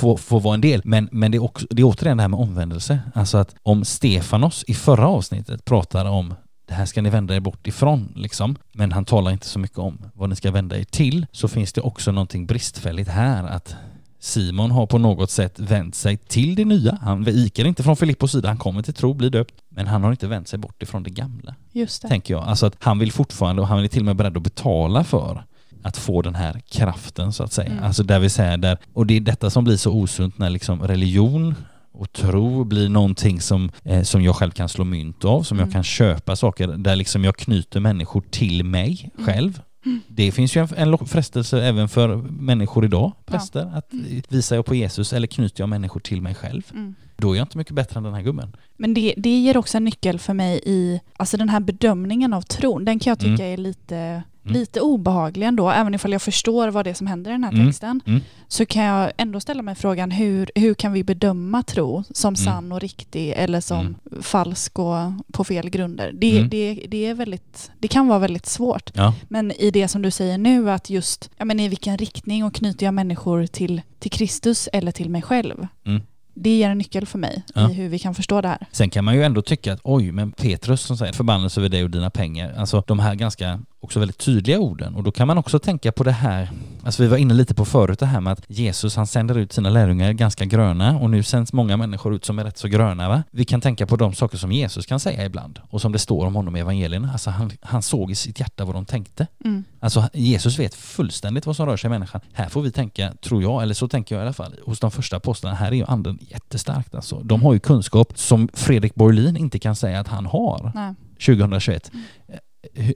få, 0.00 0.16
få 0.16 0.38
vara 0.38 0.54
en 0.54 0.60
del. 0.60 0.80
Men, 0.84 1.08
men 1.12 1.30
det, 1.30 1.36
är 1.36 1.42
också, 1.42 1.66
det 1.70 1.82
är 1.82 1.86
återigen 1.86 2.16
det 2.16 2.22
här 2.22 2.28
med 2.28 2.40
omvändelse. 2.40 3.00
Alltså 3.14 3.38
att 3.38 3.54
om 3.62 3.84
Stefanos 3.84 4.64
i 4.66 4.74
förra 4.74 5.08
avsnittet 5.08 5.64
pratar 5.64 6.04
om 6.04 6.34
det 6.68 6.74
här 6.74 6.86
ska 6.86 7.02
ni 7.02 7.10
vända 7.10 7.36
er 7.36 7.40
bort 7.40 7.66
ifrån 7.66 8.12
liksom. 8.16 8.56
Men 8.72 8.92
han 8.92 9.04
talar 9.04 9.30
inte 9.30 9.46
så 9.46 9.58
mycket 9.58 9.78
om 9.78 9.98
vad 10.14 10.28
ni 10.28 10.36
ska 10.36 10.50
vända 10.50 10.78
er 10.78 10.84
till. 10.84 11.26
Så 11.32 11.48
finns 11.48 11.72
det 11.72 11.80
också 11.80 12.12
någonting 12.12 12.46
bristfälligt 12.46 13.10
här 13.10 13.44
att 13.44 13.74
Simon 14.20 14.70
har 14.70 14.86
på 14.86 14.98
något 14.98 15.30
sätt 15.30 15.58
vänt 15.58 15.94
sig 15.94 16.16
till 16.16 16.54
det 16.54 16.64
nya. 16.64 16.98
Han 17.02 17.24
viker 17.24 17.64
inte 17.64 17.82
från 17.82 17.96
Filippos 17.96 18.32
sida, 18.32 18.48
han 18.48 18.56
kommer 18.58 18.82
till 18.82 18.94
tro, 18.94 19.14
blir 19.14 19.30
döpt. 19.30 19.54
Men 19.68 19.86
han 19.86 20.04
har 20.04 20.10
inte 20.10 20.26
vänt 20.26 20.48
sig 20.48 20.58
bort 20.58 20.82
ifrån 20.82 21.02
det 21.02 21.10
gamla, 21.10 21.54
Just 21.72 22.02
det. 22.02 22.08
tänker 22.08 22.34
jag. 22.34 22.44
Alltså 22.44 22.66
att 22.66 22.76
han 22.78 22.98
vill 22.98 23.12
fortfarande, 23.12 23.62
och 23.62 23.68
han 23.68 23.84
är 23.84 23.88
till 23.88 24.00
och 24.00 24.06
med 24.06 24.16
beredd 24.16 24.36
att 24.36 24.42
betala 24.42 25.04
för 25.04 25.44
att 25.82 25.96
få 25.96 26.22
den 26.22 26.34
här 26.34 26.60
kraften 26.70 27.32
så 27.32 27.42
att 27.42 27.52
säga. 27.52 27.70
Mm. 27.70 27.84
Alltså 27.84 28.02
där 28.02 28.18
vi 28.18 28.30
säger 28.30 28.56
där, 28.56 28.78
och 28.92 29.06
det 29.06 29.16
är 29.16 29.20
detta 29.20 29.50
som 29.50 29.64
blir 29.64 29.76
så 29.76 29.92
osunt 29.92 30.38
när 30.38 30.50
liksom 30.50 30.82
religion 30.82 31.54
och 31.92 32.12
tro 32.12 32.64
blir 32.64 32.88
någonting 32.88 33.40
som, 33.40 33.70
eh, 33.84 34.02
som 34.02 34.22
jag 34.22 34.36
själv 34.36 34.50
kan 34.50 34.68
slå 34.68 34.84
mynt 34.84 35.24
av, 35.24 35.42
som 35.42 35.58
Mm. 35.58 35.66
jag 35.68 35.72
kan 35.72 35.82
köpa 35.84 36.36
saker, 36.36 36.66
där 36.68 36.96
liksom 36.96 37.24
jag 37.24 37.36
knyter 37.36 37.80
människor 37.80 38.20
till 38.30 38.64
mig 38.64 39.10
Mm. 39.18 39.26
själv. 39.26 39.60
Det 40.08 40.32
finns 40.32 40.56
ju 40.56 40.60
en, 40.76 40.90
en 40.92 41.06
frestelse 41.06 41.62
även 41.64 41.88
för 41.88 42.16
människor 42.30 42.84
idag, 42.84 43.12
präster, 43.26 43.72
att 43.74 43.92
Mm. 43.92 44.22
visar 44.28 44.56
jag 44.56 44.66
på 44.66 44.74
Jesus 44.74 45.12
eller 45.12 45.26
knyter 45.26 45.62
jag 45.62 45.68
människor 45.68 46.00
till 46.00 46.22
mig 46.22 46.34
själv, 46.34 46.62
Mm. 46.72 46.94
då 47.16 47.32
är 47.32 47.36
jag 47.38 47.44
inte 47.44 47.58
mycket 47.58 47.74
bättre 47.74 47.98
än 47.98 48.02
den 48.02 48.14
här 48.14 48.22
gubben. 48.22 48.56
Men 48.76 48.94
det, 48.94 49.14
det 49.16 49.38
ger 49.40 49.56
också 49.56 49.76
en 49.76 49.84
nyckel 49.84 50.18
för 50.18 50.34
mig 50.34 50.60
i, 50.66 51.00
alltså 51.16 51.36
den 51.36 51.48
här 51.48 51.60
bedömningen 51.60 52.32
av 52.34 52.42
tron, 52.42 52.84
den 52.84 52.98
kan 52.98 53.10
jag 53.10 53.18
tycka 53.18 53.46
är 53.46 53.56
lite, 53.56 54.22
lite 54.52 54.80
obehaglig 54.80 55.46
ändå, 55.46 55.70
även 55.70 55.94
ifall 55.94 56.12
jag 56.12 56.22
förstår 56.22 56.68
vad 56.68 56.86
det 56.86 56.90
är 56.90 56.94
som 56.94 57.06
händer 57.06 57.30
i 57.30 57.34
den 57.34 57.44
här 57.44 57.52
Mm. 57.52 57.66
texten, 57.66 58.00
Mm. 58.06 58.20
så 58.48 58.66
kan 58.66 58.84
jag 58.84 59.12
ändå 59.16 59.40
ställa 59.40 59.62
mig 59.62 59.74
frågan 59.74 60.10
hur, 60.10 60.50
hur 60.54 60.74
kan 60.74 60.92
vi 60.92 61.04
bedöma 61.04 61.62
tro 61.62 62.04
som 62.10 62.36
sann 62.36 62.72
och 62.72 62.80
riktig 62.80 63.32
eller 63.36 63.60
som 63.60 63.80
Mm. 63.80 64.22
falsk 64.22 64.78
och 64.78 64.96
på 65.32 65.44
fel 65.44 65.70
grunder? 65.70 66.12
Det, 66.14 66.36
Mm. 66.38 66.48
det, 66.48 66.74
det, 66.88 67.06
är 67.06 67.14
väldigt, 67.14 67.70
det 67.78 67.88
kan 67.88 68.08
vara 68.08 68.18
väldigt 68.18 68.46
svårt. 68.46 68.90
Ja. 68.94 69.14
Men 69.28 69.52
i 69.52 69.70
det 69.70 69.88
som 69.88 70.02
du 70.02 70.10
säger 70.10 70.38
nu, 70.38 70.70
att 70.70 70.90
just 70.90 71.30
ja, 71.36 71.44
men 71.44 71.60
i 71.60 71.68
vilken 71.68 71.98
riktning 71.98 72.44
och 72.44 72.54
knyter 72.54 72.86
jag 72.86 72.94
människor 72.94 73.46
till, 73.46 73.82
till 73.98 74.10
Kristus 74.10 74.68
eller 74.72 74.92
till 74.92 75.10
mig 75.10 75.22
själv? 75.22 75.66
Mm. 75.86 76.02
Det 76.34 76.50
ger 76.58 76.70
en 76.70 76.78
nyckel 76.78 77.06
för 77.06 77.18
mig 77.18 77.42
Ja. 77.54 77.70
i 77.70 77.72
hur 77.72 77.88
vi 77.88 77.98
kan 77.98 78.14
förstå 78.14 78.40
det 78.40 78.48
här. 78.48 78.66
Sen 78.72 78.90
kan 78.90 79.04
man 79.04 79.14
ju 79.14 79.24
ändå 79.24 79.42
tycka 79.42 79.72
att 79.72 79.80
oj, 79.84 80.12
men 80.12 80.32
Petrus 80.32 80.80
som 80.80 80.96
säger 80.96 81.12
förbannelse 81.12 81.60
över 81.60 81.68
dig 81.68 81.84
och 81.84 81.90
dina 81.90 82.10
pengar. 82.10 82.54
Alltså 82.58 82.84
de 82.86 82.98
här 82.98 83.14
ganska 83.14 83.60
också 83.80 83.98
väldigt 83.98 84.18
tydliga 84.18 84.58
orden. 84.58 84.94
Och 84.94 85.02
då 85.02 85.12
kan 85.12 85.26
man 85.26 85.38
också 85.38 85.58
tänka 85.58 85.92
på 85.92 86.04
det 86.04 86.12
här, 86.12 86.50
alltså 86.82 87.02
vi 87.02 87.08
var 87.08 87.16
inne 87.16 87.34
lite 87.34 87.54
på 87.54 87.64
förut 87.64 87.98
det 87.98 88.06
här 88.06 88.20
med 88.20 88.32
att 88.32 88.42
Jesus 88.48 88.96
han 88.96 89.06
sänder 89.06 89.38
ut 89.38 89.52
sina 89.52 89.70
lärjungar 89.70 90.12
ganska 90.12 90.44
gröna 90.44 90.98
och 90.98 91.10
nu 91.10 91.22
sänds 91.22 91.52
många 91.52 91.76
människor 91.76 92.14
ut 92.14 92.24
som 92.24 92.38
är 92.38 92.44
rätt 92.44 92.58
så 92.58 92.68
gröna 92.68 93.08
va. 93.08 93.22
Vi 93.30 93.44
kan 93.44 93.60
tänka 93.60 93.86
på 93.86 93.96
de 93.96 94.14
saker 94.14 94.38
som 94.38 94.52
Jesus 94.52 94.86
kan 94.86 95.00
säga 95.00 95.24
ibland 95.24 95.58
och 95.70 95.80
som 95.80 95.92
det 95.92 95.98
står 95.98 96.26
om 96.26 96.34
honom 96.34 96.56
i 96.56 96.60
evangelierna. 96.60 97.12
Alltså 97.12 97.30
han, 97.30 97.50
han 97.62 97.82
såg 97.82 98.10
i 98.10 98.14
sitt 98.14 98.40
hjärta 98.40 98.64
vad 98.64 98.74
de 98.74 98.84
tänkte. 98.84 99.26
Mm. 99.44 99.64
Alltså 99.80 100.08
Jesus 100.12 100.58
vet 100.58 100.74
fullständigt 100.74 101.46
vad 101.46 101.56
som 101.56 101.66
rör 101.66 101.76
sig 101.76 101.88
i 101.88 101.90
människan. 101.90 102.20
Här 102.32 102.48
får 102.48 102.62
vi 102.62 102.70
tänka, 102.70 103.12
tror 103.22 103.42
jag, 103.42 103.62
eller 103.62 103.74
så 103.74 103.88
tänker 103.88 104.14
jag 104.14 104.22
i 104.22 104.24
alla 104.24 104.32
fall, 104.32 104.54
hos 104.66 104.80
de 104.80 104.90
första 104.90 105.16
apostlarna, 105.16 105.56
här 105.56 105.68
är 105.72 105.76
ju 105.76 105.84
anden 105.84 106.18
jättestarkt 106.20 106.94
alltså. 106.94 107.20
De 107.22 107.42
har 107.42 107.52
ju 107.52 107.58
kunskap 107.58 108.12
som 108.18 108.48
Fredrik 108.54 108.94
Borlin 108.94 109.36
inte 109.36 109.58
kan 109.58 109.76
säga 109.76 110.00
att 110.00 110.08
han 110.08 110.26
har 110.26 110.72
Nej. 110.74 110.94
2021. 111.26 111.90
Eh, 112.28 112.34
hu- 112.34 112.38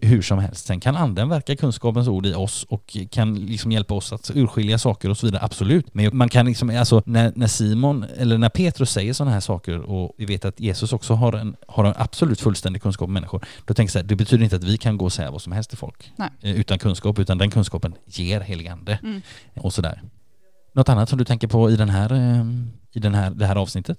Hur 0.02 0.22
som 0.22 0.38
helst. 0.38 0.66
Sen 0.66 0.80
kan 0.80 0.96
anden 0.96 1.28
verka 1.28 1.56
kunskapens 1.56 2.08
ord 2.08 2.26
i 2.26 2.34
oss 2.34 2.64
och 2.68 2.96
kan 3.10 3.34
liksom 3.34 3.72
hjälpa 3.72 3.94
oss 3.94 4.12
att 4.12 4.30
urskilja 4.34 4.78
saker 4.78 5.08
och 5.10 5.18
så 5.18 5.26
vidare, 5.26 5.42
absolut. 5.42 5.94
Men 5.94 6.16
man 6.16 6.28
kan 6.28 6.46
liksom, 6.46 6.70
alltså 6.70 7.02
när, 7.06 7.32
när 7.36 7.46
Simon, 7.46 8.04
eller 8.16 8.38
när 8.38 8.48
Petrus 8.48 8.90
säger 8.90 9.12
sådana 9.12 9.32
här 9.32 9.40
saker 9.40 9.78
och 9.80 10.14
vi 10.18 10.24
vet 10.24 10.44
att 10.44 10.60
Jesus 10.60 10.92
också 10.92 11.14
har 11.14 11.32
en, 11.32 11.56
har 11.68 11.84
en 11.84 11.94
absolut 11.96 12.40
fullständig 12.40 12.82
kunskap 12.82 13.06
om 13.06 13.12
människor, 13.12 13.44
då 13.64 13.74
tänker 13.74 13.82
jag 13.88 13.90
så 13.92 13.98
här, 13.98 14.06
det 14.06 14.16
betyder 14.16 14.44
inte 14.44 14.56
att 14.56 14.64
vi 14.64 14.78
kan 14.78 14.96
gå 14.98 15.04
och 15.04 15.12
säga 15.12 15.30
vad 15.30 15.42
som 15.42 15.52
helst 15.52 15.70
till 15.70 15.78
folk 15.78 16.12
Nej. 16.16 16.30
eh, 16.40 16.52
utan 16.60 16.78
kunskap, 16.78 17.18
utan 17.18 17.38
den 17.38 17.50
kunskapen 17.50 17.94
ger 18.06 18.40
helig 18.40 18.68
ande 18.68 18.98
Mm. 19.02 19.20
och 19.60 19.74
sådär. 19.74 20.02
Något 20.72 20.88
annat 20.88 21.08
som 21.08 21.18
du 21.18 21.24
tänker 21.24 21.48
på 21.48 21.70
i 21.70 21.76
den 21.76 21.88
här, 21.88 22.12
eh, 22.12 22.44
i 22.92 22.98
den 23.00 23.14
här, 23.14 23.30
det 23.30 23.46
här 23.46 23.56
avsnittet? 23.56 23.98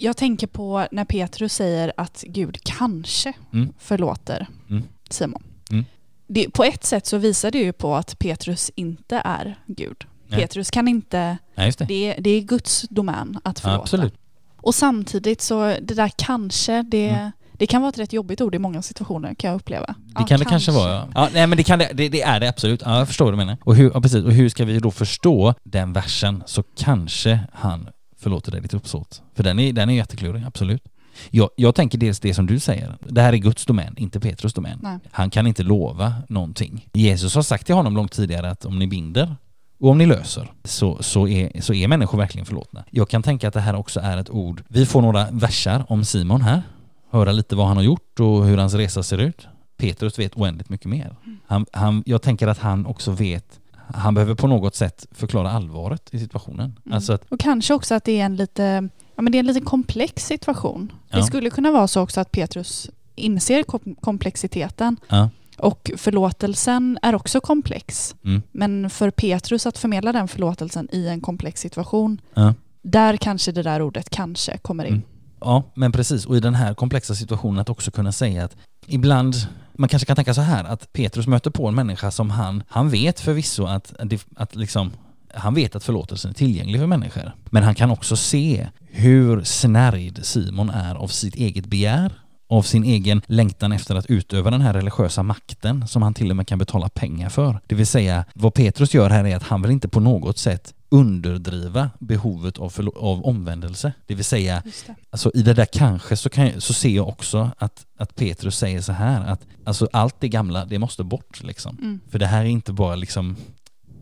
Jag 0.00 0.16
tänker 0.16 0.46
på 0.46 0.86
när 0.92 1.04
Petrus 1.04 1.52
säger 1.52 1.92
att 1.96 2.24
Gud 2.26 2.58
kanske 2.64 3.32
Mm. 3.52 3.72
förlåter 3.78 4.46
Mm. 4.70 4.82
Simon. 5.12 5.42
Mm. 5.70 5.84
Det, 6.26 6.50
på 6.50 6.64
ett 6.64 6.84
sätt 6.84 7.06
så 7.06 7.18
visar 7.18 7.50
det 7.50 7.58
ju 7.58 7.72
på 7.72 7.94
att 7.96 8.18
Petrus 8.18 8.70
inte 8.74 9.22
är 9.24 9.58
Gud. 9.66 10.04
Nej. 10.28 10.40
Petrus 10.40 10.70
kan 10.70 10.88
inte, 10.88 11.38
Nej, 11.54 11.66
just 11.66 11.78
det. 11.78 11.84
det, 11.84 12.14
det 12.18 12.30
är 12.30 12.40
Guds 12.40 12.82
domän 12.90 13.38
att 13.44 13.60
förlåta. 13.60 13.82
Absolut. 13.82 14.14
Och 14.56 14.74
samtidigt 14.74 15.40
så 15.40 15.64
det 15.82 15.94
där 15.94 16.10
kanske, 16.16 16.82
det, 16.82 17.08
Mm. 17.08 17.30
det 17.52 17.66
kan 17.66 17.82
vara 17.82 17.88
ett 17.88 17.98
rätt 17.98 18.12
jobbigt 18.12 18.40
ord 18.40 18.54
i 18.54 18.58
många 18.58 18.82
situationer 18.82 19.34
kan 19.34 19.50
jag 19.50 19.56
uppleva. 19.56 19.94
Det 20.18 20.24
kan 20.28 20.38
det 20.38 20.44
kanske 20.44 20.72
vara. 20.72 20.92
Ja. 20.92 21.08
ja, 21.14 21.28
nej 21.32 21.46
men 21.46 21.56
det, 21.58 21.64
kan 21.64 21.78
det, 21.78 21.92
det 22.08 22.22
är 22.22 22.40
det 22.40 22.48
absolut. 22.48 22.82
Ja, 22.84 22.98
jag 22.98 23.06
förstår 23.06 23.24
vad 23.24 23.32
du 23.34 23.36
menar. 23.36 23.56
Och 23.64 23.76
hur, 23.76 23.90
ja, 23.94 24.00
precis. 24.00 24.24
Och 24.24 24.32
hur 24.32 24.48
ska 24.48 24.64
vi 24.64 24.78
då 24.78 24.90
förstå 24.90 25.54
den 25.64 25.92
versen 25.92 26.42
så 26.46 26.62
kanske 26.62 27.40
han 27.52 27.88
förlåter 28.18 28.52
dig 28.52 28.60
ditt 28.60 28.74
uppsåt? 28.74 29.22
För 29.34 29.42
den 29.42 29.58
är, 29.58 29.72
den 29.72 29.90
är 29.90 29.94
jätteklurig, 29.94 30.44
absolut. 30.46 30.82
Jag, 31.30 31.50
jag 31.56 31.74
tänker 31.74 31.98
dels 31.98 32.20
det 32.20 32.34
som 32.34 32.46
du 32.46 32.58
säger. 32.58 32.96
Det 33.00 33.22
här 33.22 33.32
är 33.32 33.36
Guds 33.36 33.66
domän, 33.66 33.94
inte 33.96 34.20
Petrus 34.20 34.52
domän. 34.52 34.78
Nej. 34.82 34.98
Han 35.10 35.30
kan 35.30 35.46
inte 35.46 35.62
lova 35.62 36.14
någonting. 36.28 36.88
Jesus 36.92 37.34
har 37.34 37.42
sagt 37.42 37.66
till 37.66 37.74
honom 37.74 37.96
långt 37.96 38.12
tidigare 38.12 38.50
att 38.50 38.64
om 38.64 38.78
ni 38.78 38.86
binder 38.86 39.36
och 39.80 39.90
om 39.90 39.98
ni 39.98 40.06
löser 40.06 40.52
så, 40.64 41.02
så, 41.02 41.28
är, 41.28 41.60
så 41.60 41.74
är 41.74 41.88
människor 41.88 42.18
verkligen 42.18 42.46
förlåtna. 42.46 42.84
Jag 42.90 43.08
kan 43.08 43.22
tänka 43.22 43.48
att 43.48 43.54
det 43.54 43.60
här 43.60 43.74
också 43.74 44.00
är 44.00 44.16
ett 44.16 44.30
ord. 44.30 44.62
Vi 44.68 44.86
får 44.86 45.02
några 45.02 45.26
versar 45.30 45.84
om 45.88 46.04
Simon 46.04 46.42
här. 46.42 46.62
Höra 47.10 47.32
lite 47.32 47.56
vad 47.56 47.66
han 47.66 47.76
har 47.76 47.84
gjort 47.84 48.20
och 48.20 48.46
hur 48.46 48.56
hans 48.58 48.74
resa 48.74 49.02
ser 49.02 49.18
ut. 49.18 49.46
Petrus 49.76 50.18
vet 50.18 50.36
oändligt 50.36 50.68
mycket 50.68 50.86
mer. 50.86 51.16
Han, 51.46 51.66
han, 51.72 52.02
jag 52.06 52.22
tänker 52.22 52.46
att 52.46 52.58
han 52.58 52.86
också 52.86 53.10
vet 53.10 53.60
han 53.94 54.14
behöver 54.14 54.34
på 54.34 54.46
något 54.46 54.74
sätt 54.74 55.06
förklara 55.10 55.50
allvaret 55.50 56.08
i 56.14 56.18
situationen. 56.18 56.76
Mm. 56.84 56.94
Alltså 56.94 57.12
att, 57.12 57.24
Och 57.28 57.40
kanske 57.40 57.74
också 57.74 57.94
att 57.94 58.04
det 58.04 58.20
är 58.20 58.24
en 58.24 58.36
lite, 58.36 58.88
ja, 59.18 59.22
men 59.22 59.32
det 59.32 59.38
är 59.38 59.40
en 59.40 59.46
lite 59.46 59.60
komplex 59.60 60.26
situation. 60.26 60.92
Ja. 61.10 61.16
Det 61.16 61.22
skulle 61.22 61.50
kunna 61.50 61.70
vara 61.70 61.88
så 61.88 62.00
också 62.00 62.20
att 62.20 62.32
Petrus 62.32 62.90
inser 63.14 63.62
kom- 63.62 63.96
komplexiteten 64.00 64.96
ja, 65.08 65.30
och 65.58 65.90
förlåtelsen 65.96 66.98
är 67.02 67.14
också 67.14 67.40
komplex. 67.40 68.14
mm, 68.24 68.42
Men 68.52 68.90
för 68.90 69.10
Petrus 69.10 69.66
att 69.66 69.78
förmedla 69.78 70.12
den 70.12 70.28
förlåtelsen 70.28 70.88
i 70.92 71.08
en 71.08 71.20
komplex 71.20 71.60
situation, 71.60 72.20
ja. 72.34 72.54
där 72.82 73.16
kanske 73.16 73.52
det 73.52 73.62
där 73.62 73.82
ordet 73.82 74.10
kanske 74.10 74.58
kommer 74.58 74.84
in. 74.84 74.92
Mm. 74.92 75.02
Ja, 75.40 75.62
men 75.74 75.92
precis. 75.92 76.26
Och 76.26 76.36
i 76.36 76.40
den 76.40 76.54
här 76.54 76.74
komplexa 76.74 77.14
situationen 77.14 77.58
att 77.58 77.68
också 77.68 77.90
kunna 77.90 78.12
säga 78.12 78.44
att 78.44 78.56
ibland, 78.86 79.34
man 79.72 79.88
kanske 79.88 80.06
kan 80.06 80.16
tänka 80.16 80.34
så 80.34 80.40
här, 80.40 80.64
att 80.64 80.92
Petrus 80.92 81.26
möter 81.26 81.50
på 81.50 81.68
en 81.68 81.74
människa 81.74 82.10
som 82.10 82.30
han, 82.30 82.62
han 82.68 82.88
vet 82.90 83.20
förvisso 83.20 83.64
att, 83.66 83.94
att, 83.98 84.12
att 84.36 84.56
liksom, 84.56 84.92
han 85.34 85.54
vet 85.54 85.76
att 85.76 85.84
förlåtelsen 85.84 86.30
är 86.30 86.34
tillgänglig 86.34 86.80
för 86.80 86.86
människor. 86.86 87.32
Men 87.50 87.62
han 87.62 87.74
kan 87.74 87.90
också 87.90 88.16
se 88.16 88.68
hur 88.90 89.44
snärjd 89.44 90.20
Simon 90.22 90.70
är 90.70 90.94
av 90.94 91.08
sitt 91.08 91.34
eget 91.34 91.66
begär, 91.66 92.12
av 92.48 92.62
sin 92.62 92.84
egen 92.84 93.22
längtan 93.26 93.72
efter 93.72 93.94
att 93.94 94.06
utöva 94.06 94.50
den 94.50 94.60
här 94.60 94.72
religiösa 94.72 95.22
makten 95.22 95.88
som 95.88 96.02
han 96.02 96.14
till 96.14 96.30
och 96.30 96.36
med 96.36 96.46
kan 96.46 96.58
betala 96.58 96.88
pengar 96.88 97.28
för. 97.28 97.60
Det 97.66 97.74
vill 97.74 97.86
säga, 97.86 98.24
vad 98.34 98.54
Petrus 98.54 98.94
gör 98.94 99.10
här 99.10 99.26
är 99.26 99.36
att 99.36 99.42
han 99.42 99.62
vill 99.62 99.70
inte 99.70 99.88
på 99.88 100.00
något 100.00 100.38
sätt 100.38 100.74
underdriva 100.90 101.90
behovet 101.98 102.58
av, 102.58 102.90
av 102.96 103.24
omvändelse. 103.24 103.92
Det 104.06 104.14
vill 104.14 104.24
säga, 104.24 104.62
det. 104.64 104.94
Alltså 105.10 105.30
i 105.34 105.42
det 105.42 105.54
där 105.54 105.64
kanske 105.64 106.16
så, 106.16 106.28
kan 106.30 106.46
jag, 106.46 106.62
så 106.62 106.74
ser 106.74 106.88
jag 106.88 107.08
också 107.08 107.50
att, 107.58 107.86
att 107.96 108.16
Petrus 108.16 108.58
säger 108.58 108.80
så 108.80 108.92
här 108.92 109.26
att 109.26 109.46
alltså 109.64 109.88
allt 109.92 110.20
det 110.20 110.28
gamla, 110.28 110.64
det 110.64 110.78
måste 110.78 111.04
bort 111.04 111.42
liksom. 111.42 111.78
Mm. 111.78 112.00
För 112.10 112.18
det 112.18 112.26
här 112.26 112.40
är 112.40 112.48
inte 112.48 112.72
bara 112.72 112.94
liksom 112.94 113.36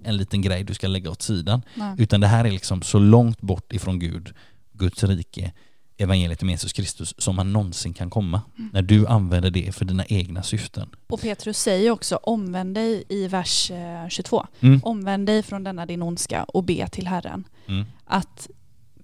en 0.06 0.16
liten 0.16 0.42
grej 0.42 0.64
du 0.64 0.74
ska 0.74 0.88
lägga 0.88 1.10
åt 1.10 1.22
sidan. 1.22 1.62
Nej. 1.74 1.94
Utan 1.98 2.20
det 2.20 2.26
här 2.26 2.44
är 2.44 2.50
liksom 2.50 2.82
så 2.82 2.98
långt 2.98 3.40
bort 3.40 3.72
ifrån 3.72 3.98
Gud, 3.98 4.34
Guds 4.72 5.04
rike, 5.04 5.52
evangeliet 5.96 6.42
om 6.42 6.50
Jesus 6.50 6.72
Kristus 6.72 7.14
som 7.18 7.36
man 7.36 7.52
någonsin 7.52 7.94
kan 7.94 8.10
komma. 8.10 8.42
Mm. 8.58 8.70
När 8.72 8.82
du 8.82 9.06
använder 9.06 9.50
det 9.50 9.74
för 9.74 9.84
dina 9.84 10.04
egna 10.06 10.42
syften. 10.42 10.88
Och 11.06 11.20
Petrus 11.20 11.58
säger 11.58 11.90
också 11.90 12.16
omvänd 12.16 12.74
dig 12.74 13.04
i 13.08 13.28
vers 13.28 13.70
eh, 13.70 14.08
22. 14.08 14.46
Mm. 14.60 14.80
Omvänd 14.82 15.26
dig 15.26 15.42
från 15.42 15.64
denna 15.64 15.86
din 15.86 16.02
ondska 16.02 16.44
och 16.44 16.64
be 16.64 16.88
till 16.88 17.06
Herren. 17.06 17.44
Mm. 17.66 17.84
Att 18.04 18.48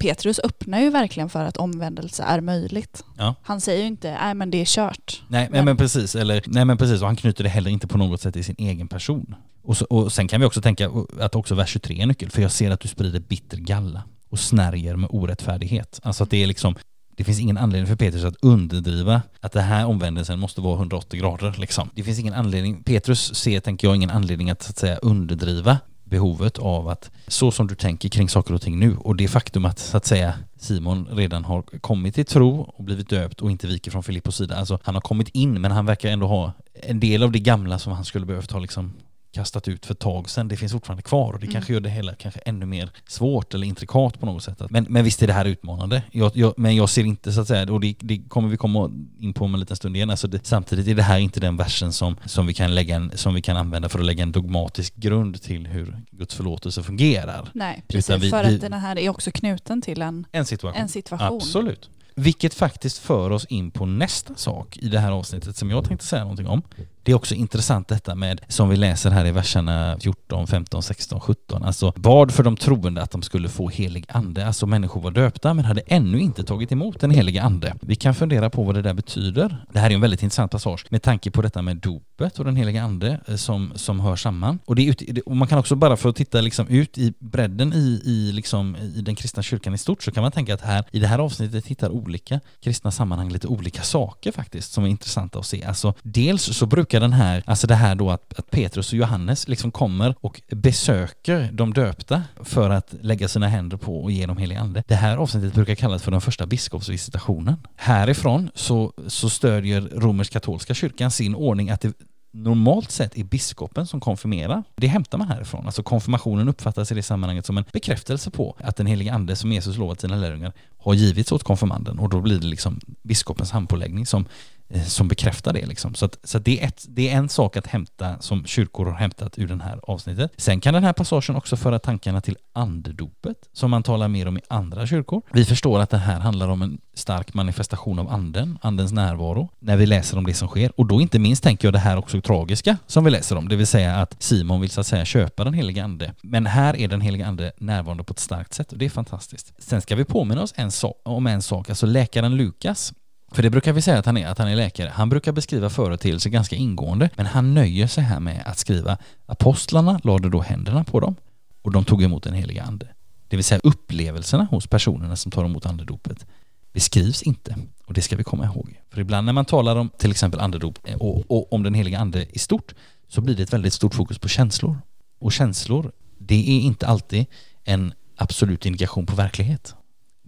Petrus 0.03 0.39
öppnar 0.39 0.81
ju 0.81 0.91
verkligen 0.91 1.29
för 1.29 1.45
att 1.45 1.57
omvändelse 1.57 2.23
är 2.23 2.41
möjligt. 2.41 3.05
Ja. 3.19 3.35
Han 3.43 3.61
säger 3.61 3.81
ju 3.81 3.87
inte, 3.87 4.11
nej 4.11 4.35
men 4.35 4.51
det 4.51 4.61
är 4.61 4.65
kört. 4.65 5.23
Nej 5.29 5.49
men, 5.51 5.65
Men- 5.65 5.77
precis, 5.77 6.15
eller, 6.15 6.43
nej 6.47 6.65
men 6.65 6.77
precis, 6.77 7.01
och 7.01 7.07
han 7.07 7.17
knyter 7.17 7.45
det 7.45 7.51
heller 7.51 7.71
inte 7.71 7.87
på 7.87 7.99
något 7.99 8.21
sätt 8.21 8.37
i 8.37 8.43
sin 8.43 8.55
egen 8.59 8.89
person. 8.89 9.35
Och, 9.63 9.77
så, 9.77 9.85
och 9.85 10.13
sen 10.13 10.29
kan 10.29 10.41
vi 10.41 10.47
också 10.47 10.61
tänka 10.61 10.91
att 11.21 11.35
också 11.35 11.55
vers 11.55 11.71
23 11.71 12.03
är 12.03 12.07
nyckel, 12.07 12.31
för 12.31 12.43
jag 12.43 12.51
ser 12.51 12.71
att 12.71 12.81
du 12.81 12.89
sprider 12.89 13.21
bitter 13.21 13.57
galla 13.57 14.03
och 14.31 14.39
snärjer 14.39 14.97
med 14.97 15.11
orättfärdighet. 15.13 16.01
Alltså 16.03 16.25
att 16.25 16.31
det 16.31 16.43
är 16.43 16.47
liksom, 16.47 16.75
det 17.17 17.25
finns 17.25 17.41
ingen 17.41 17.59
anledning 17.59 17.87
för 17.87 17.97
Petrus 17.97 18.25
att 18.25 18.37
underdriva 18.43 19.23
att 19.41 19.53
det 19.53 19.61
här 19.61 19.87
omvändelsen 19.87 20.39
måste 20.39 20.61
vara 20.61 20.77
180 20.77 21.21
grader 21.21 21.55
liksom. 21.59 21.91
Det 21.95 22.03
finns 22.03 22.19
ingen 22.19 22.35
anledning, 22.35 22.83
Petrus 22.83 23.35
ser, 23.35 23.61
tänker 23.61 23.87
jag, 23.89 23.97
ingen 23.97 24.11
anledning 24.11 24.51
att 24.51 24.63
så 24.63 24.71
att 24.71 24.79
säga 24.79 24.97
underdriva 24.97 25.79
behovet 26.13 26.59
av 26.59 26.89
att 26.89 27.11
så 27.27 27.51
som 27.51 27.67
du 27.67 27.75
tänker 27.75 28.09
kring 28.09 28.29
saker 28.29 28.55
och 28.55 28.63
ting 28.63 28.79
nu 28.79 28.97
och 28.97 29.17
det 29.17 29.29
faktum 29.29 29.65
att 29.65 29.79
så 29.79 29.97
att 29.97 30.07
säga 30.07 30.35
Simon 30.57 31.09
redan 31.11 31.45
har 31.45 31.63
kommit 31.63 32.15
till 32.15 32.25
tro 32.25 32.61
och 32.61 32.85
blivit 32.85 33.09
döpt 33.09 33.41
och 33.41 33.51
inte 33.51 33.67
viker 33.67 33.91
från 33.91 34.03
Filippos 34.03 34.37
sida. 34.37 34.57
Alltså 34.57 34.79
han 34.83 34.95
har 34.95 35.03
kommit 35.03 35.29
in 35.29 35.61
men 35.61 35.73
han 35.73 35.87
verkar 35.87 36.09
ändå 36.11 36.27
ha 36.27 36.53
en 36.73 37.01
del 37.01 37.23
av 37.23 37.33
det 37.33 37.39
gamla 37.39 37.79
som 37.79 37.93
han 37.93 38.05
skulle 38.05 38.27
behövt 38.27 38.53
ha 38.53 38.61
liksom 38.61 38.93
kastat 39.33 39.69
ut 39.69 39.87
för 39.87 39.93
ett 39.95 39.99
tag 39.99 40.31
sedan. 40.31 40.49
Det 40.49 40.57
finns 40.57 40.73
fortfarande 40.73 41.03
kvar 41.03 41.33
och 41.33 41.39
det 41.41 41.47
Mm. 41.47 41.53
kanske 41.53 41.73
gör 41.73 41.81
det 41.81 41.91
hela 41.91 42.15
kanske 42.15 42.41
ännu 42.41 42.67
mer 42.67 42.91
svårt 43.09 43.55
eller 43.55 43.67
intrikat 43.67 44.21
på 44.21 44.27
något 44.27 44.43
sätt. 44.45 44.63
Men, 44.71 44.87
men 44.89 45.05
visst 45.05 45.23
är 45.23 45.27
det 45.27 45.33
här 45.33 45.45
utmanande. 45.45 46.03
Jag, 46.13 46.31
jag, 46.35 46.55
men 46.57 46.77
jag 46.77 46.89
ser 46.89 47.05
inte 47.05 47.33
så 47.33 47.41
att 47.41 47.49
säga, 47.49 47.73
och 47.73 47.81
det, 47.81 47.95
det 48.01 48.19
kommer 48.29 48.49
vi 48.49 48.57
komma 48.57 48.91
in 49.21 49.33
på 49.35 49.45
om 49.45 49.55
en 49.55 49.61
liten 49.61 49.77
stund 49.77 49.97
igen, 49.97 50.11
alltså 50.11 50.29
det, 50.29 50.47
samtidigt 50.47 50.89
är 50.89 50.95
det 50.95 51.03
här 51.03 51.19
inte 51.19 51.41
den 51.41 51.57
versen 51.57 51.93
som, 51.93 52.17
som, 52.25 52.47
vi 52.47 52.55
kan 52.55 52.75
lägga 52.75 52.97
en, 52.97 53.11
som 53.15 53.35
vi 53.35 53.43
kan 53.43 53.57
använda 53.57 53.89
för 53.89 53.99
att 53.99 54.05
lägga 54.05 54.23
en 54.23 54.33
dogmatisk 54.33 54.95
grund 54.97 55.43
till 55.43 55.67
hur 55.67 55.97
Guds 56.11 56.35
förlåtelse 56.35 56.83
fungerar. 56.83 57.49
Nej, 57.55 57.83
precis. 57.89 58.17
Vi- 58.23 58.31
för 58.31 58.45
vi- 58.45 58.55
att 58.55 58.61
den 58.61 58.73
här 58.73 58.99
är 58.99 59.09
också 59.09 59.31
knuten 59.31 59.83
till 59.83 60.03
en, 60.03 60.27
En 60.33 60.45
situation. 60.47 60.83
en 60.83 60.89
situation. 60.89 61.37
Absolut. 61.37 61.91
Vilket 62.15 62.55
faktiskt 62.55 62.99
för 62.99 63.31
oss 63.31 63.45
in 63.45 63.71
på 63.71 63.87
nästa 63.87 64.35
sak 64.35 64.77
i 64.77 64.89
det 64.89 64.99
här 64.99 65.11
avsnittet 65.13 65.57
som 65.57 65.71
jag 65.71 65.85
tänkte 65.85 66.07
säga 66.07 66.23
någonting 66.23 66.47
om. 66.47 66.63
Det 67.05 67.13
är 67.13 67.17
också 67.17 67.35
intressant 67.35 67.89
detta 67.89 68.15
med, 68.15 68.41
som 68.49 68.69
vi 68.69 68.77
läser 68.77 69.11
här 69.11 69.27
i 69.27 69.31
verserna 69.33 69.97
14, 70.01 70.47
15, 70.47 70.83
16, 70.83 71.21
17. 71.21 71.63
Alltså 71.65 71.93
bad 71.97 72.33
för 72.33 72.43
de 72.43 72.57
troende 72.57 73.03
att 73.03 73.11
de 73.11 73.23
skulle 73.23 73.49
få 73.49 73.69
helig 73.69 74.05
ande. 74.09 74.47
Alltså 74.47 74.67
människor 74.67 75.01
var 75.01 75.11
döpta 75.11 75.55
men 75.55 75.65
hade 75.65 75.81
ännu 75.81 76.21
inte 76.21 76.45
tagit 76.45 76.73
emot 76.73 77.01
den 77.01 77.11
helige 77.11 77.43
ande. 77.43 77.75
Vi 77.81 77.95
kan 77.97 78.15
fundera 78.15 78.51
på 78.51 78.63
vad 78.63 78.75
det 78.75 78.83
där 78.83 78.95
betyder. 78.95 79.65
Det 79.73 79.79
här 79.79 79.91
är 79.91 79.95
en 79.95 80.01
väldigt 80.01 80.23
intressant 80.23 80.53
passage 80.53 80.87
med 80.91 81.03
tanke 81.03 81.31
på 81.31 81.43
detta 81.43 81.63
med 81.63 81.77
dopet 81.77 82.39
och 82.39 82.45
den 82.45 82.57
helige 82.57 82.83
ande 82.83 83.21
eh, 83.29 83.37
som, 83.37 83.73
som 83.75 84.01
hör 84.01 84.17
samman. 84.17 84.59
Och, 84.65 84.77
det 84.77 84.85
ut, 84.85 85.03
det- 85.09 85.21
och 85.23 85.37
man 85.37 85.49
kan 85.49 85.59
också 85.59 85.75
bara 85.77 85.97
för 85.97 86.09
att 86.09 86.17
titta 86.17 86.41
liksom 86.41 86.69
ut 86.69 86.99
i 86.99 87.13
bredden 87.19 87.73
i, 87.73 88.03
i, 88.05 88.33
liksom, 88.33 88.77
i 88.77 89.01
den 89.01 89.15
kristna 89.15 89.43
kyrkan 89.43 89.75
i 89.75 89.79
stort 89.79 90.03
så 90.03 90.11
kan 90.11 90.23
man 90.23 90.33
tänka 90.33 90.55
att 90.55 90.61
här 90.61 90.85
i 90.93 90.99
det 90.99 91.07
här 91.07 91.19
avsnittet 91.19 91.67
hittar 91.67 91.91
olika 91.91 92.41
kristna 92.63 92.91
sammanhang 92.91 93.29
lite 93.31 93.47
olika 93.47 93.83
saker 93.83 94.33
faktiskt 94.33 94.73
som 94.73 94.85
är 94.85 94.89
intressanta 94.89 95.39
att 95.39 95.47
se. 95.47 95.65
Alltså 95.65 95.95
dels 96.03 96.43
så 96.43 96.67
brukar 96.67 96.92
den 97.01 97.13
här, 97.13 97.43
alltså 97.47 97.67
det 97.67 97.75
här 97.75 97.95
då 97.95 98.11
att, 98.11 98.39
att 98.39 98.51
Petrus 98.51 98.93
och 98.93 98.99
Johannes 98.99 99.49
liksom 99.49 99.71
kommer 99.71 100.15
och 100.21 100.43
besöker 100.49 101.49
de 101.53 101.75
döpta 101.75 102.23
för 102.41 102.71
att 102.71 102.95
lägga 103.01 103.29
sina 103.29 103.49
händer 103.49 103.77
på 103.77 104.03
och 104.03 104.11
ge 104.11 104.27
dem 104.27 104.37
helig 104.37 104.57
ande. 104.57 104.83
Det 104.87 104.95
här 104.95 105.17
avsnittet 105.17 105.55
brukar 105.55 105.75
kallas 105.75 106.03
för 106.03 106.11
den 106.11 106.21
första 106.21 106.47
biskopsvisitationen. 106.47 107.57
Härifrån 107.77 108.51
så, 108.55 108.93
så 109.07 109.31
stödjer 109.31 109.81
romersk-katolska 109.81 110.75
kyrkan 110.75 111.11
sin 111.11 111.35
ordning 111.35 111.71
att 111.71 111.81
det 111.81 111.93
normalt 112.33 112.91
sett 112.91 113.17
är 113.17 113.25
biskopen 113.25 113.87
som 113.87 114.01
konfirmerar. 114.01 114.63
Det 114.75 114.87
hämtar 114.87 115.19
man 115.19 115.29
härifrån. 115.29 115.67
Alltså 115.67 115.83
konfirmationen 115.83 116.49
uppfattas 116.49 116.93
i 116.93 116.95
det 116.95 117.03
sammanhanget 117.03 117.47
som 117.47 117.59
en 117.59 117.65
bekräftelse 117.73 118.31
på 118.31 118.57
att 118.59 118.77
den 118.77 118.87
helige 118.87 119.13
ande 119.13 119.37
som 119.37 119.53
Jesus 119.53 119.77
lovat 119.77 120.01
sina 120.01 120.17
lärjungar 120.17 120.53
har 120.79 120.95
givits 120.95 121.33
åt 121.33 121.43
konfirmanden 121.43 121.99
och 121.99 122.09
då 122.09 122.21
blir 122.21 122.39
det 122.39 122.47
liksom 122.47 122.81
biskopens 123.03 123.51
handpåläggning 123.51 124.07
som, 124.07 124.27
Eh, 124.69 124.83
som 124.83 125.09
bekräftar 125.09 125.53
det. 125.53 125.67
Liksom. 125.67 125.95
Så, 125.95 126.05
att, 126.05 126.19
så 126.25 126.39
att 126.39 126.45
det, 126.45 126.61
är 126.63 126.67
ett, 126.67 126.85
det 126.89 127.09
är 127.09 127.17
en 127.17 127.29
sak 127.29 127.57
att 127.57 127.67
hämta 127.67 128.21
som 128.21 128.47
kyrkor 128.47 128.87
har 128.87 128.93
hämtat 128.93 129.39
ur 129.39 129.49
den 129.49 129.61
här 129.61 129.81
avsnittet. 129.83 130.33
Sen 130.37 130.61
kan 130.61 130.75
den 130.75 130.85
här 130.85 130.93
passagen 130.93 131.37
också 131.37 131.57
föra 131.57 131.79
tankarna 131.79 132.21
till 132.21 132.37
andedopet 132.53 133.37
som 133.53 133.71
man 133.71 133.83
talar 133.83 134.09
mer 134.09 134.29
om 134.29 134.39
i 134.39 134.41
andra 134.49 134.87
kyrkor. 134.87 135.23
Vi 135.33 135.45
förstår 135.45 135.81
att 135.81 135.91
det 135.91 135.99
här 135.99 136.21
handlar 136.21 136.49
om 136.49 136.63
en 136.63 136.79
stark 136.95 137.35
manifestation 137.35 137.99
av 137.99 138.09
anden, 138.09 138.59
andens 138.63 138.93
närvaro, 138.93 139.49
när 139.59 139.77
vi 139.77 139.87
läser 139.87 140.19
om 140.19 140.27
det 140.27 140.35
som 140.35 140.49
sker. 140.49 140.73
Och 140.77 140.87
då 140.87 141.01
inte 141.01 141.19
minst 141.19 141.43
tänker 141.43 141.69
jag 141.69 141.73
det 141.73 141.79
här 141.79 141.97
också 141.97 142.21
tragiska 142.21 142.77
som 142.87 143.05
vi 143.05 143.11
läser 143.11 143.37
om, 143.37 143.49
det 143.49 143.57
vill 143.57 143.67
säga 143.67 143.97
att 143.97 144.23
Simon 144.23 144.61
vill 144.61 144.71
så 144.71 144.81
att 144.81 144.87
säga 144.87 145.05
köpa 145.05 145.45
den 145.45 145.55
helige 145.55 145.85
ande. 145.85 146.15
Men 146.23 146.47
här 146.47 146.77
är 146.77 146.89
den 146.89 147.01
helige 147.01 147.27
ande 147.27 147.53
närvarande 147.59 148.05
på 148.05 148.13
ett 148.13 148.19
starkt 148.19 148.55
sätt 148.55 148.73
och 148.73 148.79
det 148.79 148.85
är 148.85 148.91
fantastiskt. 148.91 149.53
Sen 149.59 149.81
ska 149.81 149.97
vi 149.97 150.05
påminna 150.05 150.43
oss 150.43 150.55
en 150.57 150.71
so 150.71 150.95
om 151.03 151.27
en 151.27 151.43
sak, 151.43 151.69
alltså 151.69 151.87
läkaren 151.87 152.37
Lukas 152.37 152.93
för 153.33 153.43
det 153.43 153.51
brukar 153.51 153.73
vi 153.73 153.83
säga 153.83 153.99
att 153.99 154.07
han 154.07 154.17
är, 154.17 154.27
att 154.27 154.39
han 154.39 154.49
är 154.49 154.57
läkare. 154.57 154.91
Han 154.95 155.09
brukar 155.09 155.33
beskriva 155.33 155.71
företeelser 155.71 156.31
ganska 156.31 156.57
ingående, 156.57 157.11
men 157.17 157.27
han 157.27 157.55
nöjer 157.55 157.87
sig 157.87 158.05
här 158.05 158.21
med 158.21 158.43
att 158.47 158.59
skriva 158.59 158.99
apostlarna 159.27 160.01
lade 160.05 160.31
då 160.31 160.41
händerna 160.41 160.85
på 160.85 161.01
dem 161.01 161.17
och 161.63 161.73
de 161.73 161.85
tog 161.85 162.03
emot 162.03 162.23
den 162.23 162.35
heliga 162.35 162.63
ande. 162.63 162.89
Det 163.29 163.37
vill 163.37 163.45
säga 163.45 163.61
upplevelserna 163.65 164.45
hos 164.45 164.67
personerna 164.67 165.17
som 165.17 165.33
tar 165.33 165.45
emot 165.45 165.67
andedopet 165.67 166.27
beskrivs 166.73 167.23
inte. 167.23 167.57
Och 167.87 167.95
det 167.95 168.03
ska 168.03 168.17
vi 168.17 168.25
komma 168.25 168.45
ihåg. 168.45 168.81
För 168.91 169.01
ibland 169.01 169.25
när 169.25 169.33
man 169.33 169.45
talar 169.45 169.77
om 169.77 169.91
till 169.99 170.11
exempel 170.11 170.41
andedop 170.41 170.79
och, 170.99 171.31
och 171.31 171.53
om 171.53 171.63
den 171.63 171.75
heliga 171.75 171.99
ande 171.99 172.27
i 172.31 172.39
stort 172.39 172.75
så 173.09 173.21
blir 173.21 173.37
det 173.37 173.43
ett 173.43 173.53
väldigt 173.53 173.73
stort 173.73 173.95
fokus 173.95 174.19
på 174.19 174.29
känslor. 174.29 174.79
Och 175.21 175.33
känslor, 175.33 175.93
det 176.19 176.35
är 176.35 176.61
inte 176.61 176.87
alltid 176.87 177.27
en 177.65 177.95
absolut 178.17 178.67
indikation 178.67 179.07
på 179.07 179.17
verklighet. 179.17 179.75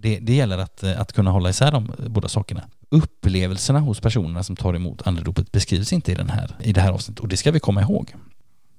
Det, 0.05 0.19
det 0.19 0.35
gäller 0.35 0.59
att, 0.59 0.83
eh, 0.83 1.01
att 1.01 1.13
kunna 1.13 1.31
hålla 1.31 1.51
isär 1.51 1.73
de 1.73 1.93
båda 2.07 2.29
sakerna. 2.29 2.65
Upplevelserna 2.89 3.81
hos 3.81 4.01
personerna 4.01 4.43
som 4.43 4.57
tar 4.57 4.75
emot 4.75 5.07
andedopet 5.07 5.53
beskrivs 5.53 5.93
inte 5.93 6.13
i, 6.13 6.15
den 6.15 6.31
här, 6.31 6.57
i 6.61 6.73
det 6.73 6.81
här 6.81 6.93
avsnittet 6.93 7.21
och 7.21 7.29
det 7.29 7.37
ska 7.37 7.51
vi 7.51 7.61
komma 7.61 7.83
ihåg. 7.83 8.15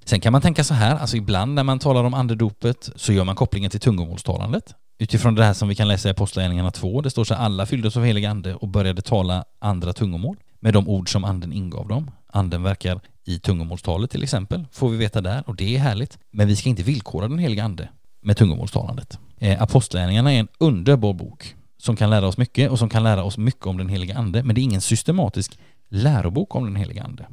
Sen 0.04 0.20
kan 0.20 0.32
man 0.32 0.42
tänka 0.42 0.64
så 0.64 0.74
här, 0.74 0.96
alltså 0.96 1.16
ibland 1.16 1.54
när 1.54 1.64
man 1.64 1.78
talar 1.78 2.04
om 2.04 2.14
andedopet 2.14 2.90
så 2.96 3.12
gör 3.12 3.24
man 3.24 3.34
kopplingen 3.34 3.70
till 3.70 3.80
tungomålstalandet. 3.80 4.74
Utifrån 4.98 5.34
det 5.34 5.44
här 5.44 5.54
som 5.54 5.68
vi 5.68 5.74
kan 5.74 5.88
läsa 5.88 6.08
i 6.08 6.10
Apostlagärningarna 6.10 6.70
2, 6.70 7.00
det 7.00 7.10
står 7.10 7.24
så 7.24 7.34
här, 7.34 7.44
alla 7.44 7.66
fylldes 7.66 7.96
av 7.96 8.04
helig 8.04 8.24
ande 8.24 8.54
och 8.54 8.68
började 8.68 9.02
tala 9.02 9.44
andra 9.58 9.92
tungomål 9.92 10.36
med 10.60 10.72
de 10.72 10.88
ord 10.88 11.12
som 11.12 11.24
anden 11.24 11.52
ingav 11.52 11.88
dem. 11.88 12.10
Anden 12.26 12.62
verkar 12.62 13.00
i 13.24 13.38
tungomålstalet 13.38 14.10
till 14.10 14.22
exempel, 14.22 14.66
får 14.72 14.88
vi 14.88 14.96
veta 14.96 15.20
där 15.20 15.42
och 15.46 15.56
det 15.56 15.76
är 15.76 15.78
härligt. 15.78 16.18
Men 16.30 16.48
vi 16.48 16.56
ska 16.56 16.68
inte 16.68 16.82
villkora 16.82 17.28
den 17.28 17.38
heliga 17.38 17.64
ande 17.64 17.88
med 18.26 18.36
tungomålstalandet. 18.36 19.18
Eh, 19.38 19.62
är 19.62 20.28
en 20.28 20.48
underbar 20.58 21.12
bok 21.12 21.54
som 21.78 21.96
kan 21.96 22.10
lära 22.10 22.26
oss 22.26 22.38
mycket 22.38 22.70
och 22.70 22.78
som 22.78 22.88
kan 22.88 23.02
lära 23.02 23.24
oss 23.24 23.38
mycket 23.38 23.66
om 23.66 23.78
den 23.78 23.88
heliga 23.88 24.18
ande, 24.18 24.42
men 24.42 24.54
det 24.54 24.60
är 24.60 24.62
ingen 24.62 24.80
systematisk 24.80 25.58
lärobok 25.88 26.54
om 26.54 26.64
den 26.64 26.76
heliga 26.76 27.02
ande. 27.02 27.26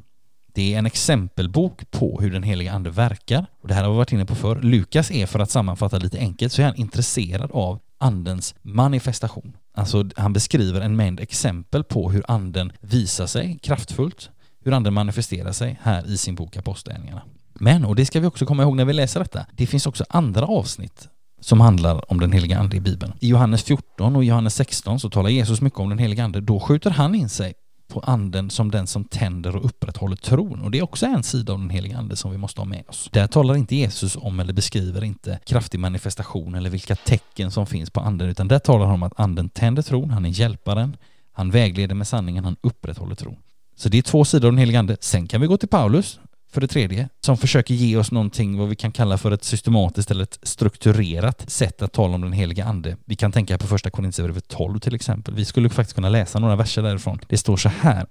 Det 0.54 0.74
är 0.74 0.80
en 0.80 0.86
exempelbok 0.86 1.92
på 1.92 2.22
hur 2.22 2.32
den 2.32 2.44
heliga 2.44 2.74
ande 2.74 2.90
verkar. 2.90 3.46
Och 3.62 3.68
det 3.68 3.74
här 3.74 3.84
har 3.84 3.92
vi 3.92 3.98
varit 3.98 4.12
inne 4.12 4.26
på 4.26 4.36
förr. 4.36 4.62
Lukas 4.62 5.12
är, 5.12 5.26
för 5.26 5.40
att 5.40 5.52
sammanfatta 5.52 5.98
lite 5.98 6.20
enkelt, 6.20 6.54
så 6.54 6.62
är 6.62 6.66
han 6.66 6.76
intresserad 6.76 7.52
av 7.52 7.80
andens 7.98 8.56
manifestation. 8.62 9.58
Alltså 9.74 10.10
han 10.16 10.34
beskriver 10.34 10.82
en 10.82 10.96
mängd 10.96 11.20
exempel 11.20 11.84
på 11.84 12.12
hur 12.12 12.24
anden 12.28 12.72
visar 12.82 13.26
sig 13.26 13.60
kraftfullt, 13.62 14.30
hur 14.64 14.72
anden 14.72 14.94
manifesterar 14.94 15.52
sig 15.52 15.80
här 15.82 16.08
i 16.08 16.18
sin 16.18 16.36
bok 16.36 16.58
Apostlagärningarna. 16.58 17.22
Men, 17.54 17.86
och 17.86 17.96
det 17.96 18.06
ska 18.06 18.20
vi 18.20 18.28
också 18.28 18.46
komma 18.46 18.64
ihåg 18.64 18.76
när 18.76 18.86
vi 18.86 18.94
läser 18.94 19.20
detta, 19.20 19.46
det 19.52 19.68
finns 19.68 19.88
också 19.88 20.06
andra 20.10 20.46
avsnitt 20.46 21.10
som 21.42 21.62
handlar 21.62 22.12
om 22.12 22.20
den 22.20 22.32
heliga 22.32 22.60
ande 22.60 22.78
i 22.78 22.80
Bibeln. 22.80 23.14
I 23.20 23.28
Johannes 23.28 23.64
14 23.64 24.16
och 24.16 24.24
Johannes 24.24 24.56
16 24.56 25.00
så 25.00 25.10
talar 25.10 25.30
Jesus 25.30 25.62
mycket 25.62 25.80
om 25.80 25.90
den 25.90 25.98
heliga 25.98 26.24
ande. 26.24 26.42
Då 26.42 26.60
skjuter 26.60 26.90
han 26.90 27.16
in 27.16 27.30
sig 27.30 27.54
på 27.88 28.00
anden 28.00 28.50
som 28.50 28.72
den 28.72 28.88
som 28.88 29.06
tänder 29.06 29.56
och 29.56 29.66
upprätthåller 29.66 30.16
tron. 30.16 30.62
Och 30.62 30.72
det 30.72 30.78
är 30.78 30.84
också 30.84 31.06
en 31.06 31.24
sida 31.24 31.54
av 31.54 31.60
den 31.60 31.70
heliga 31.70 31.98
ande 31.98 32.16
som 32.16 32.32
vi 32.32 32.38
måste 32.38 32.62
ha 32.62 32.66
med 32.66 32.84
oss. 32.88 33.10
Där 33.12 33.28
talar 33.28 33.56
inte 33.56 33.76
Jesus 33.76 34.16
om 34.16 34.40
eller 34.40 34.54
beskriver 34.54 35.04
inte 35.04 35.40
kraftig 35.46 35.80
manifestation 35.80 36.56
eller 36.56 36.70
vilka 36.70 36.96
tecken 36.96 37.52
som 37.52 37.66
finns 37.66 37.90
på 37.90 38.00
anden, 38.00 38.30
utan 38.30 38.48
där 38.48 38.60
talar 38.60 38.86
han 38.86 38.96
om 38.96 39.04
att 39.04 39.20
anden 39.20 39.50
tänder 39.50 39.82
tron, 39.82 40.10
han 40.10 40.26
är 40.26 40.30
hjälparen, 40.30 40.98
han 41.32 41.52
vägleder 41.52 41.96
med 41.96 42.08
sanningen, 42.08 42.44
han 42.44 42.56
upprätthåller 42.62 43.16
tron. 43.16 43.38
Så 43.76 43.90
det 43.90 43.98
är 43.98 44.02
två 44.02 44.26
sidor 44.26 44.48
av 44.48 44.52
den 44.52 44.60
heliga 44.60 44.80
ande. 44.80 44.98
Sen 45.00 45.28
kan 45.28 45.42
vi 45.42 45.48
gå 45.48 45.58
till 45.58 45.70
Paulus 45.70 46.20
för 46.54 46.62
det 46.62 46.68
tredje, 46.68 47.10
som 47.22 47.38
försöker 47.38 47.74
ge 47.74 47.98
oss 47.98 48.12
någonting 48.12 48.58
vad 48.58 48.70
vi 48.70 48.76
kan 48.76 48.92
kalla 48.92 49.18
för 49.18 49.32
ett 49.32 49.44
systematiskt 49.44 50.12
eller 50.12 50.24
ett 50.24 50.40
strukturerat 50.44 51.50
sätt 51.50 51.82
att 51.82 51.94
tala 51.94 52.16
om 52.16 52.22
den 52.22 52.34
heliga 52.34 52.66
ande. 52.66 52.98
Vi 53.06 53.16
kan 53.16 53.32
tänka 53.32 53.58
på 53.58 53.68
första 53.68 53.90
Korinthierbrevet 53.90 54.48
12 54.48 54.80
till 54.80 54.96
exempel. 54.96 55.34
Vi 55.34 55.46
skulle 55.46 55.70
faktiskt 55.70 55.96
kunna 55.96 56.10
läsa 56.10 56.40
några 56.40 56.56
verser 56.56 56.82
därifrån. 56.82 57.20
Det 57.28 57.38
står 57.38 57.58
så 57.58 57.70
här. 57.70 58.06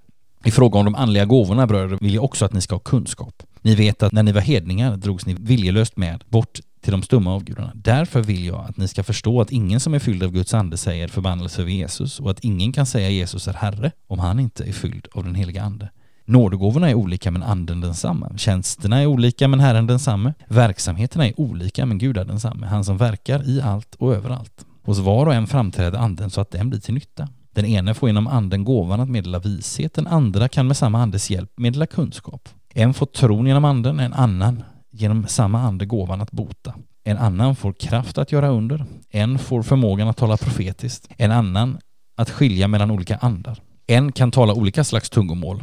I 0.44 0.50
fråga 0.50 0.78
om 0.78 0.84
de 0.84 0.94
andliga 0.94 1.24
gåvorna 1.24 1.66
bröder 1.66 1.98
vill 2.00 2.14
jag 2.14 2.24
också 2.24 2.44
att 2.44 2.52
ni 2.52 2.60
ska 2.60 2.74
ha 2.74 2.80
kunskap. 2.80 3.42
Ni 3.60 3.74
vet 3.74 4.02
att 4.02 4.12
när 4.12 4.22
ni 4.22 4.32
var 4.32 4.40
hedningar 4.40 4.96
drogs 4.96 5.26
ni 5.26 5.36
viljelöst 5.40 5.96
med 5.96 6.24
bort 6.28 6.60
till 6.80 6.92
de 6.92 7.02
stumma 7.02 7.34
avgudarna. 7.34 7.72
Därför 7.74 8.22
vill 8.22 8.46
jag 8.46 8.66
att 8.68 8.76
ni 8.76 8.88
ska 8.88 9.02
förstå 9.02 9.40
att 9.40 9.50
ingen 9.50 9.80
som 9.80 9.94
är 9.94 9.98
fylld 9.98 10.22
av 10.22 10.30
Guds 10.30 10.54
ande 10.54 10.76
säger 10.76 11.08
förbannelse 11.08 11.62
över 11.62 11.70
Jesus 11.70 12.20
och 12.20 12.30
att 12.30 12.44
ingen 12.44 12.72
kan 12.72 12.86
säga 12.86 13.10
Jesus 13.10 13.48
är 13.48 13.52
Herre 13.52 13.92
om 14.06 14.18
han 14.18 14.40
inte 14.40 14.64
är 14.64 14.72
fylld 14.72 15.08
av 15.12 15.24
den 15.24 15.34
heliga 15.34 15.62
ande. 15.62 15.90
Nådegåvorna 16.24 16.90
är 16.90 16.94
olika 16.94 17.30
men 17.30 17.42
anden 17.42 17.80
densamma. 17.80 18.30
Tjänsterna 18.36 19.02
är 19.02 19.06
olika 19.06 19.48
men 19.48 19.60
Herren 19.60 19.86
densamme. 19.86 20.34
Verksamheterna 20.48 21.26
är 21.26 21.40
olika 21.40 21.86
men 21.86 21.98
Gud 21.98 22.16
är 22.16 22.24
densamme. 22.24 22.66
Han 22.66 22.84
som 22.84 22.96
verkar 22.96 23.48
i 23.48 23.60
allt 23.62 23.94
och 23.94 24.14
överallt. 24.14 24.66
Hos 24.82 24.98
var 24.98 25.26
och 25.26 25.34
en 25.34 25.46
framträder 25.46 25.98
anden 25.98 26.30
så 26.30 26.40
att 26.40 26.50
den 26.50 26.70
blir 26.70 26.80
till 26.80 26.94
nytta. 26.94 27.28
Den 27.54 27.64
ene 27.64 27.94
får 27.94 28.08
genom 28.08 28.26
anden 28.26 28.64
gåvan 28.64 29.00
att 29.00 29.08
meddela 29.08 29.38
vishet, 29.38 29.94
den 29.94 30.06
andra 30.06 30.48
kan 30.48 30.66
med 30.66 30.76
samma 30.76 31.02
andes 31.02 31.30
hjälp 31.30 31.50
meddela 31.56 31.86
kunskap. 31.86 32.48
En 32.74 32.94
får 32.94 33.06
tron 33.06 33.46
genom 33.46 33.64
anden, 33.64 34.00
en 34.00 34.12
annan 34.12 34.62
genom 34.90 35.26
samma 35.28 35.60
ande 35.60 35.86
gåvan 35.86 36.20
att 36.20 36.30
bota. 36.30 36.74
En 37.04 37.18
annan 37.18 37.56
får 37.56 37.72
kraft 37.72 38.18
att 38.18 38.32
göra 38.32 38.48
under, 38.48 38.84
en 39.10 39.38
får 39.38 39.62
förmågan 39.62 40.08
att 40.08 40.16
tala 40.16 40.36
profetiskt, 40.36 41.08
en 41.16 41.30
annan 41.30 41.78
att 42.16 42.30
skilja 42.30 42.68
mellan 42.68 42.90
olika 42.90 43.16
andar. 43.16 43.58
En 43.86 44.12
kan 44.12 44.30
tala 44.30 44.54
olika 44.54 44.84
slags 44.84 45.10
tungomål, 45.10 45.62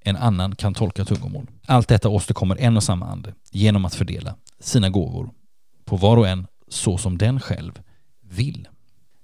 en 0.00 0.16
annan 0.16 0.56
kan 0.56 0.74
tolka 0.74 1.04
tungomål. 1.04 1.46
Allt 1.66 1.88
detta 1.88 2.08
åstadkommer 2.08 2.56
en 2.56 2.76
och 2.76 2.82
samma 2.82 3.06
ande 3.06 3.34
genom 3.50 3.84
att 3.84 3.94
fördela 3.94 4.34
sina 4.60 4.90
gåvor 4.90 5.30
på 5.84 5.96
var 5.96 6.16
och 6.16 6.28
en 6.28 6.46
så 6.68 6.98
som 6.98 7.18
den 7.18 7.40
själv 7.40 7.80
vill. 8.20 8.68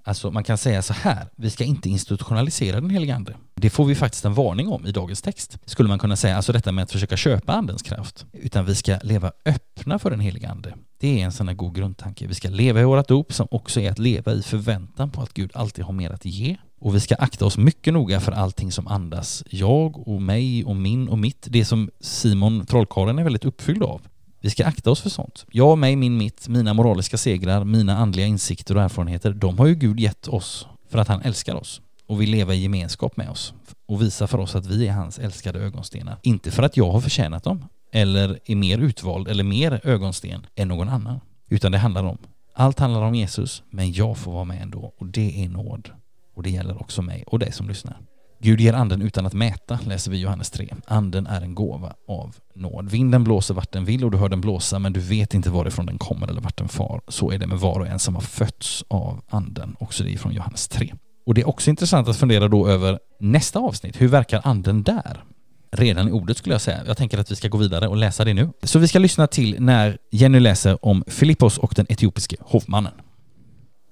Alltså 0.05 0.31
man 0.31 0.45
kan 0.45 0.59
säga 0.59 0.83
så 0.83 0.93
här, 0.93 1.27
vi 1.37 1.51
ska 1.51 1.65
inte 1.65 1.89
institutionalisera 1.89 2.81
den 2.81 2.91
helige 2.91 3.15
ande. 3.15 3.37
Det 3.55 3.71
får 3.71 3.85
vi 3.85 3.95
faktiskt 3.95 4.25
en 4.25 4.35
varning 4.35 4.69
om 4.69 4.87
i 4.87 4.93
dagens 4.93 5.23
text. 5.23 5.59
Skulle 5.65 5.89
man 5.89 5.99
kunna 5.99 6.17
säga, 6.17 6.37
alltså 6.37 6.53
detta 6.53 6.73
med 6.73 6.83
att 6.83 6.93
försöka 6.93 7.17
köpa 7.17 7.53
andens 7.53 7.83
kraft. 7.83 8.27
Utan 8.33 8.65
vi 8.65 8.75
ska 8.75 8.99
leva 9.03 9.33
öppna 9.45 9.99
för 9.99 10.11
den 10.11 10.21
helige 10.21 10.49
ande. 10.49 10.75
Det 11.01 11.21
är 11.21 11.25
en 11.25 11.33
sån 11.33 11.49
här 11.49 11.55
god 11.55 11.75
grundtanke. 11.75 12.27
Vi 12.27 12.35
ska 12.35 12.49
leva 12.49 12.81
i 12.81 12.85
vårat 12.85 13.09
dop 13.09 13.33
som 13.33 13.49
också 13.51 13.81
är 13.81 13.91
att 13.91 13.99
leva 13.99 14.33
i 14.33 14.43
förväntan 14.43 15.11
på 15.11 15.23
att 15.23 15.35
Gud 15.35 15.51
alltid 15.55 15.85
har 15.85 15.93
mer 15.93 16.11
att 16.11 16.25
ge. 16.25 16.57
Och 16.79 16.95
vi 16.95 17.01
ska 17.01 17.15
akta 17.15 17.45
oss 17.47 17.59
mycket 17.59 17.95
noga 17.95 18.21
för 18.21 18.33
allting 18.33 18.73
som 18.73 18.87
andas 18.87 19.45
jag 19.51 20.09
och 20.09 20.23
mig 20.23 20.65
och 20.65 20.77
min 20.77 21.09
och 21.09 21.19
mitt. 21.19 21.47
Det 21.51 21.65
som 21.65 21.91
Simon 22.01 22.67
trollkarlen 22.67 23.19
är 23.19 23.25
väldigt 23.25 23.45
uppfylld 23.45 23.83
av. 23.83 24.01
Vi 24.41 24.51
ska 24.51 24.67
akta 24.67 24.91
oss 24.91 25.01
för 25.01 25.11
sånt. 25.11 25.47
Jag, 25.51 25.79
mig, 25.79 25.97
min, 25.97 26.17
mitt, 26.17 26.49
mina 26.49 26.75
moraliska 26.75 27.17
segrar, 27.19 27.65
mina 27.65 27.97
andliga 27.97 28.27
insikter 28.27 28.77
och 28.77 28.83
erfarenheter, 28.83 29.33
de 29.33 29.59
har 29.59 29.67
ju 29.67 29.75
Gud 29.75 30.01
gett 30.01 30.29
oss 30.29 30.67
för 30.89 30.99
att 30.99 31.09
han 31.09 31.23
älskar 31.23 31.55
oss 31.55 31.81
och 32.07 32.21
vill 32.21 32.31
leva 32.31 32.55
i 32.55 32.63
gemenskap 32.63 33.17
med 33.17 33.31
oss 33.31 33.55
och 33.87 34.03
visa 34.03 34.27
för 34.27 34.39
oss 34.39 34.55
att 34.55 34.67
vi 34.67 34.87
är 34.87 34.93
hans 34.93 35.19
älskade 35.19 35.59
ögonstenar. 35.59 36.17
Inte 36.23 36.51
för 36.51 36.63
att 36.63 36.77
jag 36.77 36.93
har 36.93 37.01
förtjänat 37.01 37.45
dem 37.45 37.65
eller 37.93 38.39
är 38.45 38.57
mer 38.57 38.79
utvald 38.79 39.29
eller 39.29 39.45
mer 39.45 39.81
ögonsten 39.85 40.47
än 40.55 40.69
någon 40.69 40.89
annan. 40.89 41.21
Utan 41.49 41.73
det 41.73 41.79
handlar 41.79 42.05
om, 42.05 42.19
allt 42.55 42.79
handlar 42.79 43.03
om 43.03 43.15
Jesus, 43.15 43.63
men 43.71 43.93
jag 43.93 44.19
får 44.19 44.33
vara 44.33 44.45
med 44.45 44.63
ändå 44.63 44.93
och 44.99 45.07
det 45.07 45.45
är 45.45 45.49
nåd. 45.49 45.91
Och 46.37 46.43
det 46.43 46.51
gäller 46.51 46.81
också 46.81 47.03
mig 47.03 47.25
och 47.27 47.39
dig 47.39 47.53
som 47.53 47.69
lyssnar. 47.69 47.97
Gud 48.41 48.61
ger 48.61 48.73
anden 48.73 49.03
utan 49.03 49.27
att 49.27 49.33
mäta, 49.33 49.79
läser 49.87 50.11
vi 50.11 50.21
Johannes 50.21 50.51
3. 50.51 50.75
Anden 50.87 51.27
är 51.27 51.41
en 51.41 51.55
gåva 51.55 51.95
av 52.09 52.37
nåd. 52.55 52.91
Vinden 52.91 53.25
blåser 53.25 53.55
vart 53.55 53.73
den 53.73 53.85
vill 53.85 54.05
och 54.05 54.11
du 54.11 54.19
hör 54.19 54.29
den 54.29 54.41
blåsa 54.41 54.79
men 54.79 54.93
du 54.93 55.01
vet 55.01 55.35
inte 55.35 55.51
varifrån 55.51 55.87
den 55.87 55.99
kommer 55.99 56.29
eller 56.29 56.41
vart 56.41 56.57
den 56.57 56.69
far. 56.69 57.01
Så 57.09 57.31
är 57.31 57.39
det 57.39 57.47
med 57.47 57.59
var 57.59 57.81
och 57.81 57.87
en 57.87 57.99
som 57.99 58.15
har 58.15 58.23
fötts 58.23 58.85
av 58.89 59.21
anden. 59.29 59.77
Också 59.79 60.05
det 60.05 60.19
från 60.19 60.33
Johannes 60.33 60.69
3. 60.69 60.95
Och 61.27 61.35
det 61.35 61.41
är 61.41 61.49
också 61.49 61.71
intressant 61.71 62.09
att 62.09 62.17
fundera 62.17 62.49
då 62.49 62.69
över 62.69 62.99
nästa 63.21 63.59
avsnitt. 63.59 64.01
Hur 64.01 64.09
verkar 64.09 64.41
anden 64.45 64.83
där? 64.83 65.25
Redan 65.71 66.09
i 66.09 66.13
ordet 66.13 66.37
skulle 66.37 66.55
jag 66.55 66.61
säga. 66.61 66.81
Jag 66.87 66.97
tänker 66.97 67.19
att 67.19 67.31
vi 67.31 67.37
ska 67.37 67.49
gå 67.49 67.59
vidare 67.59 67.89
och 67.89 67.97
läsa 67.97 68.25
det 68.25 68.35
nu. 68.35 68.51
Så 68.63 68.79
vi 68.79 68.89
ska 68.89 68.99
lyssna 68.99 69.27
till 69.27 69.57
när 69.59 69.99
Jenny 70.11 70.41
läser 70.41 70.85
om 70.85 71.05
Filippos 71.07 71.59
och 71.59 71.73
den 71.77 71.87
etiopiske 71.89 72.37
hovmannen. 72.41 72.93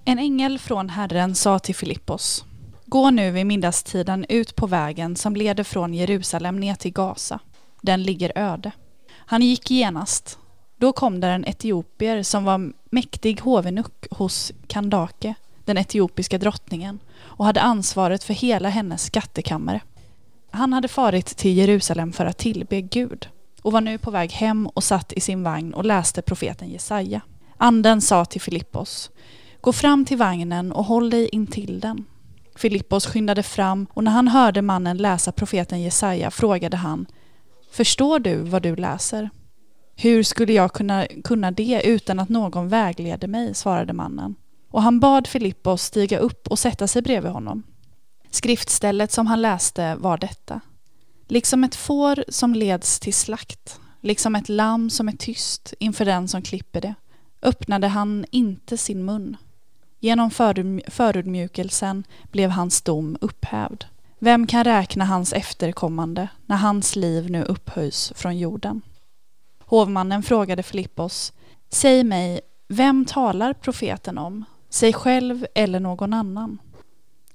En 0.07 0.19
ängel 0.19 0.59
från 0.59 0.89
Herren 0.89 1.35
sa 1.35 1.59
till 1.59 1.75
Filippos 1.75 2.45
Gå 2.85 3.09
nu 3.09 3.31
vid 3.31 3.45
middagstiden 3.45 4.25
ut 4.29 4.55
på 4.55 4.67
vägen 4.67 5.15
som 5.15 5.35
leder 5.35 5.63
från 5.63 5.93
Jerusalem 5.93 6.59
ner 6.59 6.75
till 6.75 6.93
Gaza. 6.93 7.39
Den 7.81 8.03
ligger 8.03 8.31
öde. 8.35 8.71
Han 9.11 9.41
gick 9.41 9.71
genast. 9.71 10.39
Då 10.77 10.93
kom 10.93 11.19
där 11.19 11.29
en 11.29 11.45
etiopier 11.45 12.23
som 12.23 12.43
var 12.43 12.73
mäktig 12.89 13.41
hovenuck 13.41 14.07
hos 14.11 14.51
Kandake, 14.67 15.35
den 15.65 15.77
etiopiska 15.77 16.37
drottningen, 16.37 16.99
och 17.21 17.45
hade 17.45 17.61
ansvaret 17.61 18.23
för 18.23 18.33
hela 18.33 18.69
hennes 18.69 19.05
skattekammare. 19.05 19.81
Han 20.51 20.73
hade 20.73 20.87
farit 20.87 21.25
till 21.25 21.57
Jerusalem 21.57 22.13
för 22.13 22.25
att 22.25 22.37
tillbe 22.37 22.81
Gud 22.81 23.29
och 23.61 23.71
var 23.71 23.81
nu 23.81 23.97
på 23.97 24.11
väg 24.11 24.31
hem 24.31 24.67
och 24.67 24.83
satt 24.83 25.13
i 25.13 25.19
sin 25.19 25.43
vagn 25.43 25.73
och 25.73 25.85
läste 25.85 26.21
profeten 26.21 26.69
Jesaja. 26.69 27.21
Anden 27.57 28.01
sa 28.01 28.25
till 28.25 28.41
Filippos, 28.41 29.11
gå 29.65 29.73
fram 29.73 30.05
till 30.05 30.17
vagnen 30.17 30.71
och 30.71 30.85
håll 30.85 31.09
dig 31.09 31.29
intill 31.31 31.79
den. 31.79 32.05
Filippos 32.55 33.05
skyndade 33.05 33.43
fram 33.43 33.87
och 33.93 34.03
när 34.03 34.11
han 34.11 34.27
hörde 34.27 34.61
mannen 34.61 34.97
läsa 34.97 35.31
profeten 35.31 35.81
Jesaja 35.81 36.31
frågade 36.31 36.77
han 36.77 37.05
Förstår 37.71 38.19
du 38.19 38.37
vad 38.37 38.61
du 38.61 38.75
läser? 38.75 39.29
Hur 39.95 40.23
skulle 40.23 40.53
jag 40.53 40.73
kunna, 40.73 41.05
kunna 41.23 41.51
det 41.51 41.81
utan 41.85 42.19
att 42.19 42.29
någon 42.29 42.69
vägleder 42.69 43.27
mig? 43.27 43.53
svarade 43.53 43.93
mannen. 43.93 44.35
Och 44.71 44.81
han 44.81 44.99
bad 44.99 45.27
Filippos 45.27 45.81
stiga 45.81 46.17
upp 46.17 46.47
och 46.47 46.59
sätta 46.59 46.87
sig 46.87 47.01
bredvid 47.01 47.31
honom. 47.31 47.63
Skriftstället 48.31 49.11
som 49.11 49.27
han 49.27 49.41
läste 49.41 49.95
var 49.95 50.17
detta. 50.17 50.61
Liksom 51.27 51.63
ett 51.63 51.75
får 51.75 52.23
som 52.29 52.53
leds 52.53 52.99
till 52.99 53.13
slakt, 53.13 53.79
liksom 54.01 54.35
ett 54.35 54.49
lamm 54.49 54.89
som 54.89 55.07
är 55.07 55.17
tyst 55.17 55.73
inför 55.79 56.05
den 56.05 56.27
som 56.27 56.41
klipper 56.41 56.81
det, 56.81 56.93
öppnade 57.41 57.87
han 57.87 58.25
inte 58.31 58.77
sin 58.77 59.05
mun. 59.05 59.37
Genom 60.05 60.31
förödmjukelsen 60.87 62.03
blev 62.31 62.49
hans 62.49 62.81
dom 62.81 63.17
upphävd. 63.21 63.83
Vem 64.19 64.47
kan 64.47 64.63
räkna 64.63 65.05
hans 65.05 65.33
efterkommande 65.33 66.27
när 66.45 66.55
hans 66.55 66.95
liv 66.95 67.31
nu 67.31 67.43
upphöjs 67.43 68.13
från 68.15 68.37
jorden? 68.37 68.81
Hovmannen 69.59 70.23
frågade 70.23 70.63
Filippos, 70.63 71.33
Säg 71.69 72.03
mig, 72.03 72.41
vem 72.67 73.05
talar 73.05 73.53
profeten 73.53 74.17
om? 74.17 74.45
Sig 74.69 74.93
själv 74.93 75.45
eller 75.55 75.79
någon 75.79 76.13
annan? 76.13 76.57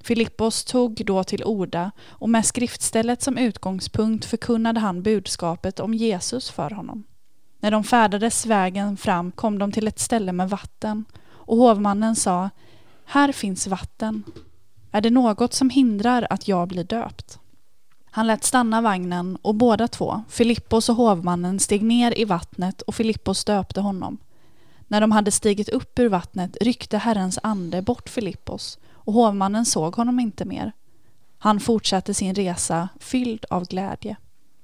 Filippos 0.01 0.65
tog 0.65 1.03
då 1.07 1.25
till 1.25 1.45
orda 1.45 1.91
och 2.09 2.31
med 2.31 2.47
skriftstället 2.47 3.23
som 3.23 3.39
utgångspunkt 3.39 4.25
förkunnade 4.25 4.81
han 4.81 5.03
budskapet 5.03 5.81
om 5.81 5.95
Jesus 5.95 6.51
för 6.51 6.71
honom. 6.71 7.05
När 7.61 7.71
de 7.71 7.85
färdades 7.85 8.47
vägen 8.47 8.97
fram 8.97 9.33
kom 9.33 9.59
de 9.59 9.73
till 9.73 9.89
ett 9.89 9.99
ställe 9.99 10.33
med 10.33 10.51
vatten 10.51 11.05
och 11.41 11.57
hovmannen 11.57 12.17
sa 12.17 12.51
Här 13.05 13.33
finns 13.33 13.67
vatten. 13.67 14.23
Är 14.93 15.01
det 15.01 15.11
något 15.11 15.55
som 15.55 15.71
hindrar 15.71 16.27
att 16.31 16.49
jag 16.49 16.69
blir 16.69 16.85
döpt? 16.85 17.39
Han 18.11 18.27
lät 18.27 18.45
stanna 18.45 18.81
vagnen 18.81 19.39
och 19.43 19.55
båda 19.55 19.89
två, 19.89 20.23
Filippos 20.29 20.89
och 20.89 20.97
hovmannen, 20.97 21.61
steg 21.61 21.83
ner 21.83 22.19
i 22.19 22.25
vattnet 22.25 22.83
och 22.83 22.95
Filippos 22.95 23.45
döpte 23.45 23.81
honom. 23.81 24.19
När 24.89 25.01
de 25.01 25.13
hade 25.13 25.31
stigit 25.31 25.69
upp 25.69 25.99
ur 25.99 26.09
vattnet 26.09 26.57
ryckte 26.61 26.99
Herrens 26.99 27.39
ande 27.43 27.83
bort 27.83 28.09
Filippos 28.09 28.79
och 28.93 29.13
hovmannen 29.13 29.67
såg 29.67 29.95
honom 29.95 30.21
inte 30.21 30.45
mer. 30.45 30.73
Han 31.39 31.61
fortsatte 31.61 32.15
sin 32.15 32.35
resa 32.35 32.89
fylld 33.01 33.45
av 33.51 33.65
glädje. 33.67 34.17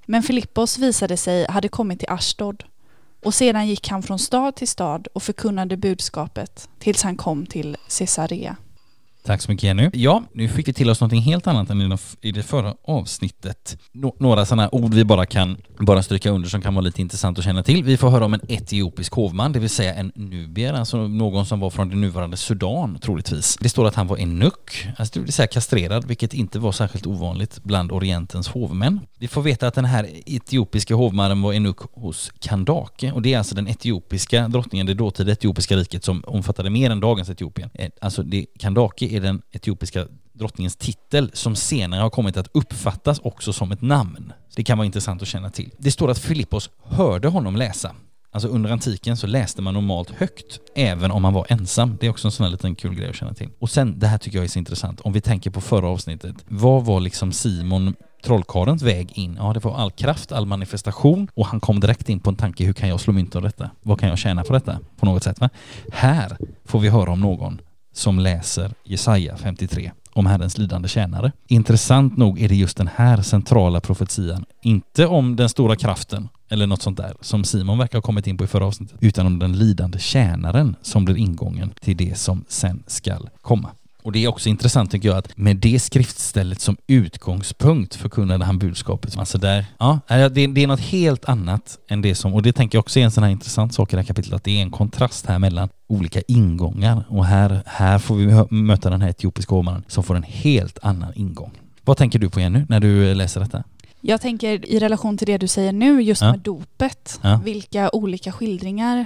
Men 0.05 0.23
Filippos 0.23 0.77
visade 0.77 1.17
sig 1.17 1.45
hade 1.49 1.69
kommit 1.69 1.99
till 1.99 2.09
Ashdod 2.09 2.63
och 3.27 3.33
sedan 3.33 3.67
gick 3.67 3.89
han 3.89 4.03
från 4.03 4.19
stad 4.19 4.55
till 4.55 4.67
stad 4.67 5.07
och 5.13 5.23
förkunnade 5.23 5.77
budskapet 5.77 6.69
tills 6.79 7.03
han 7.03 7.17
kom 7.17 7.45
till 7.45 7.77
Caesarea. 7.97 8.55
Tack 9.27 9.41
så 9.41 9.51
mycket 9.51 9.63
Jenny. 9.63 9.89
Ja, 9.93 10.23
nu 10.33 10.47
fick 10.47 10.67
vi 10.67 10.73
till 10.73 10.89
oss 10.89 11.01
någonting 11.01 11.21
helt 11.21 11.47
annat 11.47 11.69
än 11.69 11.97
i 12.21 12.31
det 12.31 12.43
förra 12.43 12.75
avsnittet. 12.83 13.77
några 14.19 14.45
sådana 14.45 14.69
ord 14.69 14.93
vi 14.93 15.05
bara 15.05 15.25
kan 15.25 15.57
bara 15.79 16.03
stryka 16.03 16.29
under 16.29 16.49
som 16.49 16.61
kan 16.61 16.75
vara 16.75 16.81
lite 16.81 17.01
intressant 17.01 17.39
att 17.39 17.45
känna 17.45 17.63
till. 17.63 17.83
Vi 17.83 17.97
får 17.97 18.09
höra 18.09 18.25
om 18.25 18.33
en 18.33 18.41
etiopisk 18.47 19.13
hovman, 19.13 19.51
det 19.51 19.59
vill 19.59 19.69
säga 19.69 19.93
en 19.93 20.11
nubier, 20.15 20.73
alltså 20.73 21.07
någon 21.07 21.45
som 21.45 21.59
var 21.59 21.69
från 21.69 21.89
det 21.89 21.95
nuvarande 21.95 22.37
Sudan 22.37 22.99
troligtvis. 23.01 23.57
Det 23.61 23.69
står 23.69 23.87
att 23.87 23.95
han 23.95 24.07
var 24.07 24.17
enuck, 24.17 24.87
alltså 24.97 25.19
det 25.19 25.25
vill 25.25 25.33
säga 25.33 25.47
kastrerad, 25.47 26.05
vilket 26.07 26.33
inte 26.33 26.59
var 26.59 26.71
särskilt 26.71 27.07
ovanligt 27.07 27.63
bland 27.63 27.91
Orientens 27.91 28.47
hovmän. 28.47 28.99
Vi 29.19 29.27
får 29.27 29.41
veta 29.41 29.67
att 29.67 29.73
den 29.73 29.85
här 29.85 30.09
etiopiska 30.25 30.95
hovmannen 30.95 31.41
var 31.41 31.53
enuck 31.53 31.79
hos 31.93 32.31
Kandake 32.39 33.11
och 33.11 33.21
det 33.21 33.33
är 33.33 33.37
alltså 33.37 33.55
den 33.55 33.67
etiopiska 33.67 34.47
drottningen, 34.47 34.85
det 34.85 34.93
dåtida 34.93 35.31
etiopiska 35.31 35.75
riket 35.75 36.03
som 36.03 36.23
omfattade 36.27 36.69
mer 36.69 36.89
än 36.89 36.99
dagens 36.99 37.29
Etiopien. 37.29 37.69
Eh, 37.73 37.89
alltså 38.01 38.23
det, 38.23 38.45
Kandake 38.59 39.16
är 39.17 39.21
den 39.21 39.41
etiopiska 39.51 40.07
drottningens 40.33 40.75
titel 40.75 41.31
som 41.33 41.55
senare 41.55 42.01
har 42.01 42.09
kommit 42.09 42.37
att 42.37 42.47
uppfattas 42.53 43.19
också 43.19 43.53
som 43.53 43.71
ett 43.71 43.81
namn. 43.81 44.33
Det 44.55 44.63
kan 44.63 44.77
vara 44.77 44.85
intressant 44.85 45.21
att 45.21 45.27
känna 45.27 45.49
till. 45.49 45.71
Det 45.77 45.91
står 45.91 46.11
att 46.11 46.19
Filippos 46.19 46.69
hörde 46.83 47.27
honom 47.27 47.55
läsa. 47.55 47.95
Alltså 48.31 48.49
under 48.49 48.71
antiken 48.71 49.17
så 49.17 49.27
läste 49.27 49.61
man 49.61 49.73
normalt 49.73 50.09
högt, 50.09 50.59
även 50.75 51.11
om 51.11 51.21
man 51.21 51.33
var 51.33 51.45
ensam. 51.49 51.97
Det 51.99 52.05
är 52.05 52.09
också 52.09 52.27
en 52.27 52.31
sån 52.31 52.43
här 52.43 52.51
liten 52.51 52.75
kul 52.75 52.95
grej 52.95 53.09
att 53.09 53.15
känna 53.15 53.33
till. 53.33 53.49
Och 53.59 53.69
sen, 53.69 53.99
det 53.99 54.07
här 54.07 54.17
tycker 54.17 54.37
jag 54.37 54.45
är 54.45 54.49
så 54.49 54.59
intressant, 54.59 55.01
om 55.01 55.13
vi 55.13 55.21
tänker 55.21 55.49
på 55.49 55.61
förra 55.61 55.87
avsnittet. 55.87 56.35
Vad 56.47 56.85
var 56.85 56.99
liksom 56.99 57.31
Simon 57.31 57.95
trollkarlens 58.23 58.81
väg 58.81 59.11
in? 59.13 59.35
Ja, 59.39 59.53
det 59.53 59.63
var 59.63 59.75
all 59.75 59.91
kraft, 59.91 60.31
all 60.31 60.45
manifestation 60.45 61.27
och 61.33 61.45
han 61.45 61.59
kom 61.59 61.79
direkt 61.79 62.09
in 62.09 62.19
på 62.19 62.29
en 62.29 62.35
tanke, 62.35 62.65
hur 62.65 62.73
kan 62.73 62.89
jag 62.89 62.99
slå 62.99 63.13
mynt 63.13 63.35
av 63.35 63.41
detta? 63.41 63.69
Vad 63.83 63.99
kan 63.99 64.09
jag 64.09 64.17
tjäna 64.17 64.43
på 64.43 64.53
detta? 64.53 64.79
På 64.99 65.05
något 65.05 65.23
sätt 65.23 65.39
va? 65.39 65.49
Här 65.91 66.37
får 66.65 66.79
vi 66.79 66.89
höra 66.89 67.11
om 67.11 67.19
någon 67.19 67.61
som 67.97 68.19
läser 68.19 68.73
Jesaja 68.83 69.37
53 69.37 69.91
om 70.13 70.25
Herrens 70.25 70.57
lidande 70.57 70.87
tjänare. 70.87 71.31
Intressant 71.47 72.17
nog 72.17 72.41
är 72.41 72.49
det 72.49 72.55
just 72.55 72.77
den 72.77 72.89
här 72.95 73.21
centrala 73.21 73.79
profetian, 73.79 74.45
inte 74.61 75.07
om 75.07 75.35
den 75.35 75.49
stora 75.49 75.75
kraften 75.75 76.29
eller 76.49 76.67
något 76.67 76.81
sånt 76.81 76.97
där 76.97 77.13
som 77.21 77.43
Simon 77.43 77.77
verkar 77.77 77.97
ha 77.97 78.01
kommit 78.01 78.27
in 78.27 78.37
på 78.37 78.43
i 78.43 78.47
förra 78.47 78.65
avsnittet, 78.65 78.97
utan 79.01 79.25
om 79.25 79.39
den 79.39 79.57
lidande 79.57 79.99
tjänaren 79.99 80.75
som 80.81 81.05
blir 81.05 81.17
ingången 81.17 81.73
till 81.81 81.97
det 81.97 82.17
som 82.17 82.43
sen 82.47 82.83
skall 82.87 83.29
komma. 83.41 83.69
Och 84.07 84.13
det 84.13 84.23
är 84.23 84.27
också 84.27 84.49
intressant 84.49 84.91
tycker 84.91 85.09
jag 85.09 85.17
att 85.17 85.37
med 85.37 85.57
det 85.57 85.79
skriftstället 85.79 86.61
som 86.61 86.77
utgångspunkt 86.87 87.95
förkunnade 87.95 88.45
han 88.45 88.59
budskapet. 88.59 89.17
Alltså 89.17 89.37
där, 89.37 89.65
ja, 89.77 89.99
det, 90.07 90.47
det 90.47 90.63
är 90.63 90.67
något 90.67 90.79
helt 90.79 91.29
annat 91.29 91.77
än 91.87 92.01
det 92.01 92.15
som, 92.15 92.33
och 92.33 92.41
det 92.41 92.53
tänker 92.53 92.77
jag 92.77 92.79
också 92.79 92.99
är 92.99 93.03
en 93.03 93.11
sån 93.11 93.23
här 93.23 93.31
intressant 93.31 93.73
sak 93.73 93.93
i 93.93 93.95
det 93.95 94.01
här 94.01 94.07
kapitlet, 94.07 94.33
att 94.33 94.43
det 94.43 94.57
är 94.57 94.61
en 94.61 94.71
kontrast 94.71 95.25
här 95.25 95.39
mellan 95.39 95.69
olika 95.87 96.21
ingångar 96.27 97.03
och 97.09 97.25
här, 97.25 97.61
här 97.65 97.99
får 97.99 98.15
vi 98.15 98.55
möta 98.55 98.89
den 98.89 99.01
här 99.01 99.09
etiopiska 99.09 99.55
hovmannen 99.55 99.83
som 99.87 100.03
får 100.03 100.15
en 100.15 100.23
helt 100.23 100.79
annan 100.81 101.13
ingång. 101.15 101.51
Vad 101.81 101.97
tänker 101.97 102.19
du 102.19 102.29
på 102.29 102.39
Jenny 102.39 102.61
när 102.69 102.79
du 102.79 103.13
läser 103.13 103.39
detta? 103.39 103.63
Jag 104.01 104.21
tänker 104.21 104.65
i 104.65 104.79
relation 104.79 105.17
till 105.17 105.27
det 105.27 105.37
du 105.37 105.47
säger 105.47 105.71
nu, 105.71 106.01
just 106.01 106.21
ja. 106.21 106.31
med 106.31 106.39
dopet, 106.39 107.19
ja. 107.21 107.41
vilka 107.43 107.89
olika 107.93 108.31
skildringar 108.31 109.05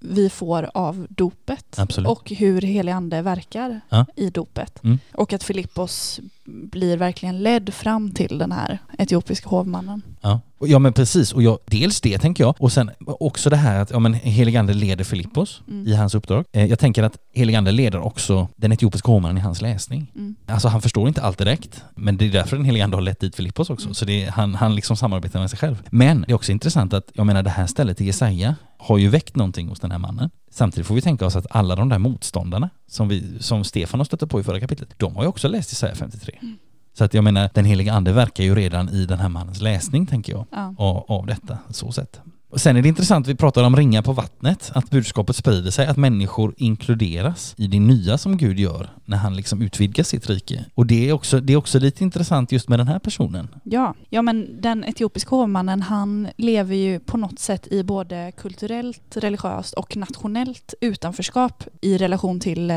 vi 0.00 0.30
får 0.30 0.70
av 0.74 1.06
dopet 1.10 1.78
Absolut. 1.78 2.10
och 2.10 2.30
hur 2.30 2.60
helig 2.60 2.92
ande 2.92 3.22
verkar 3.22 3.80
ja. 3.88 4.06
i 4.16 4.30
dopet. 4.30 4.84
Mm. 4.84 4.98
Och 5.14 5.32
att 5.32 5.42
Filippos 5.42 6.20
blir 6.50 6.96
verkligen 6.96 7.38
ledd 7.42 7.74
fram 7.74 8.10
till 8.10 8.38
den 8.38 8.52
här 8.52 8.78
etiopiska 8.98 9.48
hovmannen. 9.48 10.02
Ja, 10.20 10.40
ja 10.60 10.78
men 10.78 10.92
precis. 10.92 11.32
Och 11.32 11.42
jag, 11.42 11.58
dels 11.66 12.00
det 12.00 12.18
tänker 12.18 12.44
jag. 12.44 12.54
Och 12.58 12.72
sen 12.72 12.90
också 13.06 13.50
det 13.50 13.56
här 13.56 13.80
att 13.80 13.90
ja, 13.90 13.98
men 13.98 14.14
heligande 14.14 14.74
leder 14.74 15.04
Filippos 15.04 15.62
mm. 15.68 15.86
i 15.86 15.94
hans 15.94 16.14
uppdrag. 16.14 16.44
Eh, 16.52 16.66
jag 16.66 16.78
tänker 16.78 17.02
att 17.02 17.16
heligande 17.34 17.72
leder 17.72 17.98
också 17.98 18.48
den 18.56 18.72
etiopiska 18.72 19.12
hovmannen 19.12 19.38
i 19.38 19.40
hans 19.40 19.62
läsning. 19.62 20.12
Mm. 20.14 20.36
Alltså 20.46 20.68
han 20.68 20.82
förstår 20.82 21.08
inte 21.08 21.22
allt 21.22 21.38
direkt, 21.38 21.84
men 21.96 22.16
det 22.16 22.26
är 22.26 22.30
därför 22.30 22.56
den 22.56 22.64
heligande 22.64 22.96
har 22.96 23.02
lett 23.02 23.20
dit 23.20 23.36
Filippos 23.36 23.70
också. 23.70 23.86
Mm. 23.86 23.94
Så 23.94 24.04
det 24.04 24.24
han, 24.24 24.54
han 24.54 24.74
liksom 24.74 24.96
samarbetar 24.96 25.40
med 25.40 25.50
sig 25.50 25.58
själv. 25.58 25.82
Men 25.90 26.20
det 26.20 26.32
är 26.32 26.34
också 26.34 26.52
intressant 26.52 26.92
att, 26.92 27.10
jag 27.14 27.26
menar 27.26 27.42
det 27.42 27.50
här 27.50 27.66
stället 27.66 28.00
i 28.00 28.04
Jesaja 28.04 28.54
har 28.78 28.98
ju 28.98 29.08
väckt 29.08 29.36
någonting 29.36 29.68
hos 29.68 29.80
den 29.80 29.90
här 29.90 29.98
mannen. 29.98 30.30
Samtidigt 30.50 30.86
får 30.86 30.94
vi 30.94 31.00
tänka 31.00 31.26
oss 31.26 31.36
att 31.36 31.46
alla 31.50 31.76
de 31.76 31.88
där 31.88 31.98
motståndarna 31.98 32.70
som, 32.86 33.08
vi, 33.08 33.42
som 33.42 33.64
Stefan 33.64 34.00
har 34.00 34.04
stött 34.04 34.30
på 34.30 34.40
i 34.40 34.42
förra 34.42 34.60
kapitlet, 34.60 34.88
de 34.96 35.16
har 35.16 35.22
ju 35.22 35.28
också 35.28 35.48
läst 35.48 35.72
Jesaja 35.72 35.94
53. 35.94 36.38
Mm. 36.42 36.58
Så 36.92 37.04
att 37.04 37.14
jag 37.14 37.24
menar, 37.24 37.50
den 37.54 37.64
heliga 37.64 37.92
ande 37.92 38.12
verkar 38.12 38.44
ju 38.44 38.54
redan 38.54 38.88
i 38.88 39.06
den 39.06 39.18
här 39.18 39.28
mannens 39.28 39.60
läsning, 39.60 40.06
tänker 40.06 40.32
jag, 40.32 40.46
ja. 40.50 40.74
av, 40.78 41.04
av 41.08 41.26
detta, 41.26 41.58
så 41.70 41.92
sätt. 41.92 42.20
Sen 42.56 42.76
är 42.76 42.82
det 42.82 42.88
intressant, 42.88 43.26
vi 43.26 43.34
pratar 43.34 43.64
om 43.64 43.76
ringar 43.76 44.02
på 44.02 44.12
vattnet, 44.12 44.70
att 44.74 44.90
budskapet 44.90 45.36
sprider 45.36 45.70
sig, 45.70 45.86
att 45.86 45.96
människor 45.96 46.54
inkluderas 46.56 47.54
i 47.56 47.66
det 47.66 47.80
nya 47.80 48.18
som 48.18 48.36
Gud 48.36 48.58
gör 48.58 48.90
när 49.04 49.16
han 49.16 49.36
liksom 49.36 49.62
utvidgar 49.62 50.04
sitt 50.04 50.30
rike. 50.30 50.64
Och 50.74 50.86
det 50.86 51.08
är 51.08 51.12
också, 51.12 51.40
det 51.40 51.52
är 51.52 51.56
också 51.56 51.78
lite 51.78 52.04
intressant 52.04 52.52
just 52.52 52.68
med 52.68 52.78
den 52.78 52.88
här 52.88 52.98
personen. 52.98 53.48
Ja, 53.64 53.94
ja 54.08 54.22
men 54.22 54.60
den 54.60 54.84
etiopiska 54.84 55.36
hovmannen 55.36 55.82
han 55.82 56.28
lever 56.36 56.76
ju 56.76 57.00
på 57.00 57.16
något 57.16 57.38
sätt 57.38 57.66
i 57.70 57.82
både 57.82 58.32
kulturellt, 58.36 59.16
religiöst 59.16 59.74
och 59.74 59.96
nationellt 59.96 60.74
utanförskap 60.80 61.64
i 61.80 61.98
relation 61.98 62.40
till, 62.40 62.70
eh, 62.70 62.76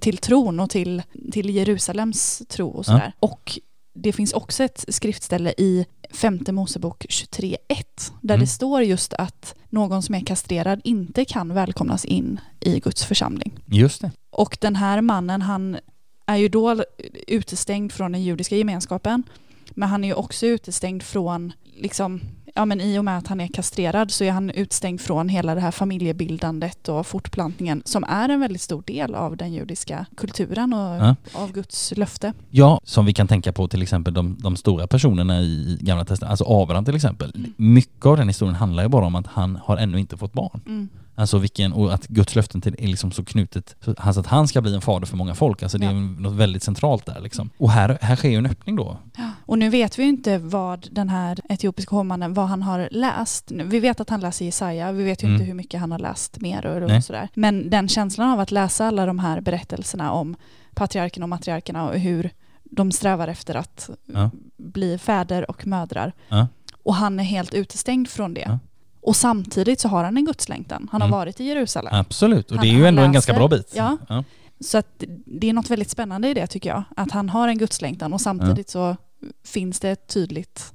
till 0.00 0.18
tron 0.18 0.60
och 0.60 0.70
till, 0.70 1.02
till 1.32 1.50
Jerusalems 1.50 2.42
tro 2.48 2.68
och 2.68 2.86
sådär. 2.86 3.12
Ja. 3.20 3.28
Och 3.28 3.58
det 3.94 4.12
finns 4.12 4.32
också 4.32 4.64
ett 4.64 4.84
skriftställe 4.88 5.54
i 5.58 5.86
femte 6.10 6.52
Mosebok 6.52 7.06
23.1 7.08 7.56
där 8.20 8.34
mm. 8.34 8.40
det 8.40 8.46
står 8.46 8.82
just 8.82 9.14
att 9.14 9.54
någon 9.68 10.02
som 10.02 10.14
är 10.14 10.20
kastrerad 10.20 10.80
inte 10.84 11.24
kan 11.24 11.54
välkomnas 11.54 12.04
in 12.04 12.40
i 12.60 12.80
Guds 12.80 13.04
församling. 13.04 13.52
Just 13.66 14.00
det. 14.00 14.10
Och 14.30 14.58
den 14.60 14.76
här 14.76 15.00
mannen 15.00 15.42
han 15.42 15.76
är 16.26 16.36
ju 16.36 16.48
då 16.48 16.84
utestängd 17.26 17.92
från 17.92 18.12
den 18.12 18.22
judiska 18.22 18.56
gemenskapen 18.56 19.22
men 19.70 19.88
han 19.88 20.04
är 20.04 20.08
ju 20.08 20.14
också 20.14 20.46
utestängd 20.46 21.02
från 21.02 21.52
liksom 21.76 22.20
ja, 22.54 22.64
men 22.64 22.80
i 22.80 22.98
och 22.98 23.04
med 23.04 23.18
att 23.18 23.26
han 23.26 23.40
är 23.40 23.48
kastrerad 23.48 24.10
så 24.10 24.24
är 24.24 24.30
han 24.30 24.50
utstängd 24.50 25.00
från 25.00 25.28
hela 25.28 25.54
det 25.54 25.60
här 25.60 25.70
familjebildandet 25.70 26.88
och 26.88 27.06
fortplantningen 27.06 27.82
som 27.84 28.04
är 28.04 28.28
en 28.28 28.40
väldigt 28.40 28.62
stor 28.62 28.82
del 28.86 29.14
av 29.14 29.36
den 29.36 29.52
judiska 29.52 30.06
kulturen 30.16 30.72
och 30.72 30.78
ja. 30.80 31.16
av 31.32 31.52
Guds 31.52 31.92
löfte. 31.96 32.32
Ja, 32.50 32.80
som 32.84 33.06
vi 33.06 33.12
kan 33.12 33.28
tänka 33.28 33.52
på 33.52 33.68
till 33.68 33.82
exempel 33.82 34.14
de, 34.14 34.36
de 34.40 34.56
stora 34.56 34.86
personerna 34.86 35.40
i 35.40 35.78
Gamla 35.80 36.04
Testamentet, 36.04 36.30
alltså 36.30 36.62
Abraham 36.62 36.84
till 36.84 36.96
exempel. 36.96 37.32
Mm. 37.34 37.52
Mycket 37.56 38.06
av 38.06 38.16
den 38.16 38.28
historien 38.28 38.54
handlar 38.54 38.82
ju 38.82 38.88
bara 38.88 39.06
om 39.06 39.14
att 39.14 39.26
han 39.26 39.58
har 39.64 39.76
ännu 39.76 39.98
inte 39.98 40.16
fått 40.16 40.32
barn. 40.32 40.60
Mm. 40.66 40.88
Alltså 41.14 41.38
vilken, 41.38 41.72
och 41.72 41.94
att 41.94 42.06
Guds 42.06 42.36
löften 42.36 42.60
till 42.60 42.74
är 42.78 42.86
liksom 42.86 43.12
så 43.12 43.24
knutet, 43.24 43.76
så 43.80 43.94
alltså 43.98 44.20
att 44.20 44.26
han 44.26 44.48
ska 44.48 44.60
bli 44.60 44.74
en 44.74 44.80
fader 44.80 45.06
för 45.06 45.16
många 45.16 45.34
folk, 45.34 45.62
alltså 45.62 45.78
det 45.78 45.86
är 45.86 45.92
ja. 45.92 46.00
något 46.00 46.32
väldigt 46.32 46.62
centralt 46.62 47.06
där 47.06 47.20
liksom. 47.20 47.50
Och 47.56 47.70
här, 47.70 47.98
här 48.00 48.16
sker 48.16 48.28
ju 48.28 48.36
en 48.36 48.46
öppning 48.46 48.76
då. 48.76 48.98
Ja. 49.16 49.30
Och 49.46 49.58
nu 49.58 49.68
vet 49.68 49.98
vi 49.98 50.02
ju 50.02 50.08
inte 50.08 50.38
vad 50.38 50.88
den 50.90 51.08
här 51.08 51.38
etiopiska 51.48 51.96
hovmannen, 51.96 52.34
vad 52.34 52.46
han 52.46 52.62
har 52.62 52.88
läst. 52.90 53.50
Vi 53.50 53.80
vet 53.80 54.00
att 54.00 54.10
han 54.10 54.20
läser 54.20 54.44
Jesaja, 54.44 54.92
vi 54.92 55.04
vet 55.04 55.22
ju 55.22 55.26
mm. 55.26 55.34
inte 55.34 55.44
hur 55.44 55.54
mycket 55.54 55.80
han 55.80 55.92
har 55.92 55.98
läst 55.98 56.40
mer 56.40 56.66
och, 56.66 56.96
och 56.96 57.04
sådär. 57.04 57.28
Men 57.34 57.70
den 57.70 57.88
känslan 57.88 58.30
av 58.30 58.40
att 58.40 58.50
läsa 58.50 58.86
alla 58.86 59.06
de 59.06 59.18
här 59.18 59.40
berättelserna 59.40 60.12
om 60.12 60.36
patriarkerna 60.74 61.24
och 61.24 61.30
matriarkerna 61.30 61.88
och 61.88 61.98
hur 61.98 62.30
de 62.64 62.92
strävar 62.92 63.28
efter 63.28 63.54
att 63.54 63.90
ja. 64.06 64.30
bli 64.56 64.98
fäder 64.98 65.50
och 65.50 65.66
mödrar. 65.66 66.12
Ja. 66.28 66.48
Och 66.82 66.94
han 66.94 67.20
är 67.20 67.24
helt 67.24 67.54
utestängd 67.54 68.08
från 68.08 68.34
det. 68.34 68.58
Och 69.04 69.16
samtidigt 69.16 69.80
så 69.80 69.88
har 69.88 70.04
han 70.04 70.16
en 70.16 70.24
gudslängtan. 70.24 70.88
Han 70.92 71.00
har 71.00 71.08
mm. 71.08 71.18
varit 71.18 71.40
i 71.40 71.44
Jerusalem. 71.44 71.94
Absolut, 71.94 72.50
och 72.50 72.56
han, 72.56 72.66
det 72.66 72.72
är 72.72 72.76
ju 72.76 72.86
ändå 72.86 73.00
läser, 73.00 73.06
en 73.06 73.12
ganska 73.12 73.32
bra 73.32 73.48
bit. 73.48 73.72
Ja. 73.74 73.96
ja. 74.08 74.24
Så 74.60 74.78
att 74.78 75.04
det 75.26 75.48
är 75.48 75.52
något 75.52 75.70
väldigt 75.70 75.90
spännande 75.90 76.28
i 76.28 76.34
det 76.34 76.46
tycker 76.46 76.70
jag. 76.70 76.82
Att 76.96 77.10
han 77.10 77.28
har 77.28 77.48
en 77.48 77.58
gudslängtan 77.58 78.12
och 78.12 78.20
samtidigt 78.20 78.70
så 78.70 78.96
finns 79.44 79.80
det 79.80 79.90
ett 79.90 80.06
tydligt 80.06 80.72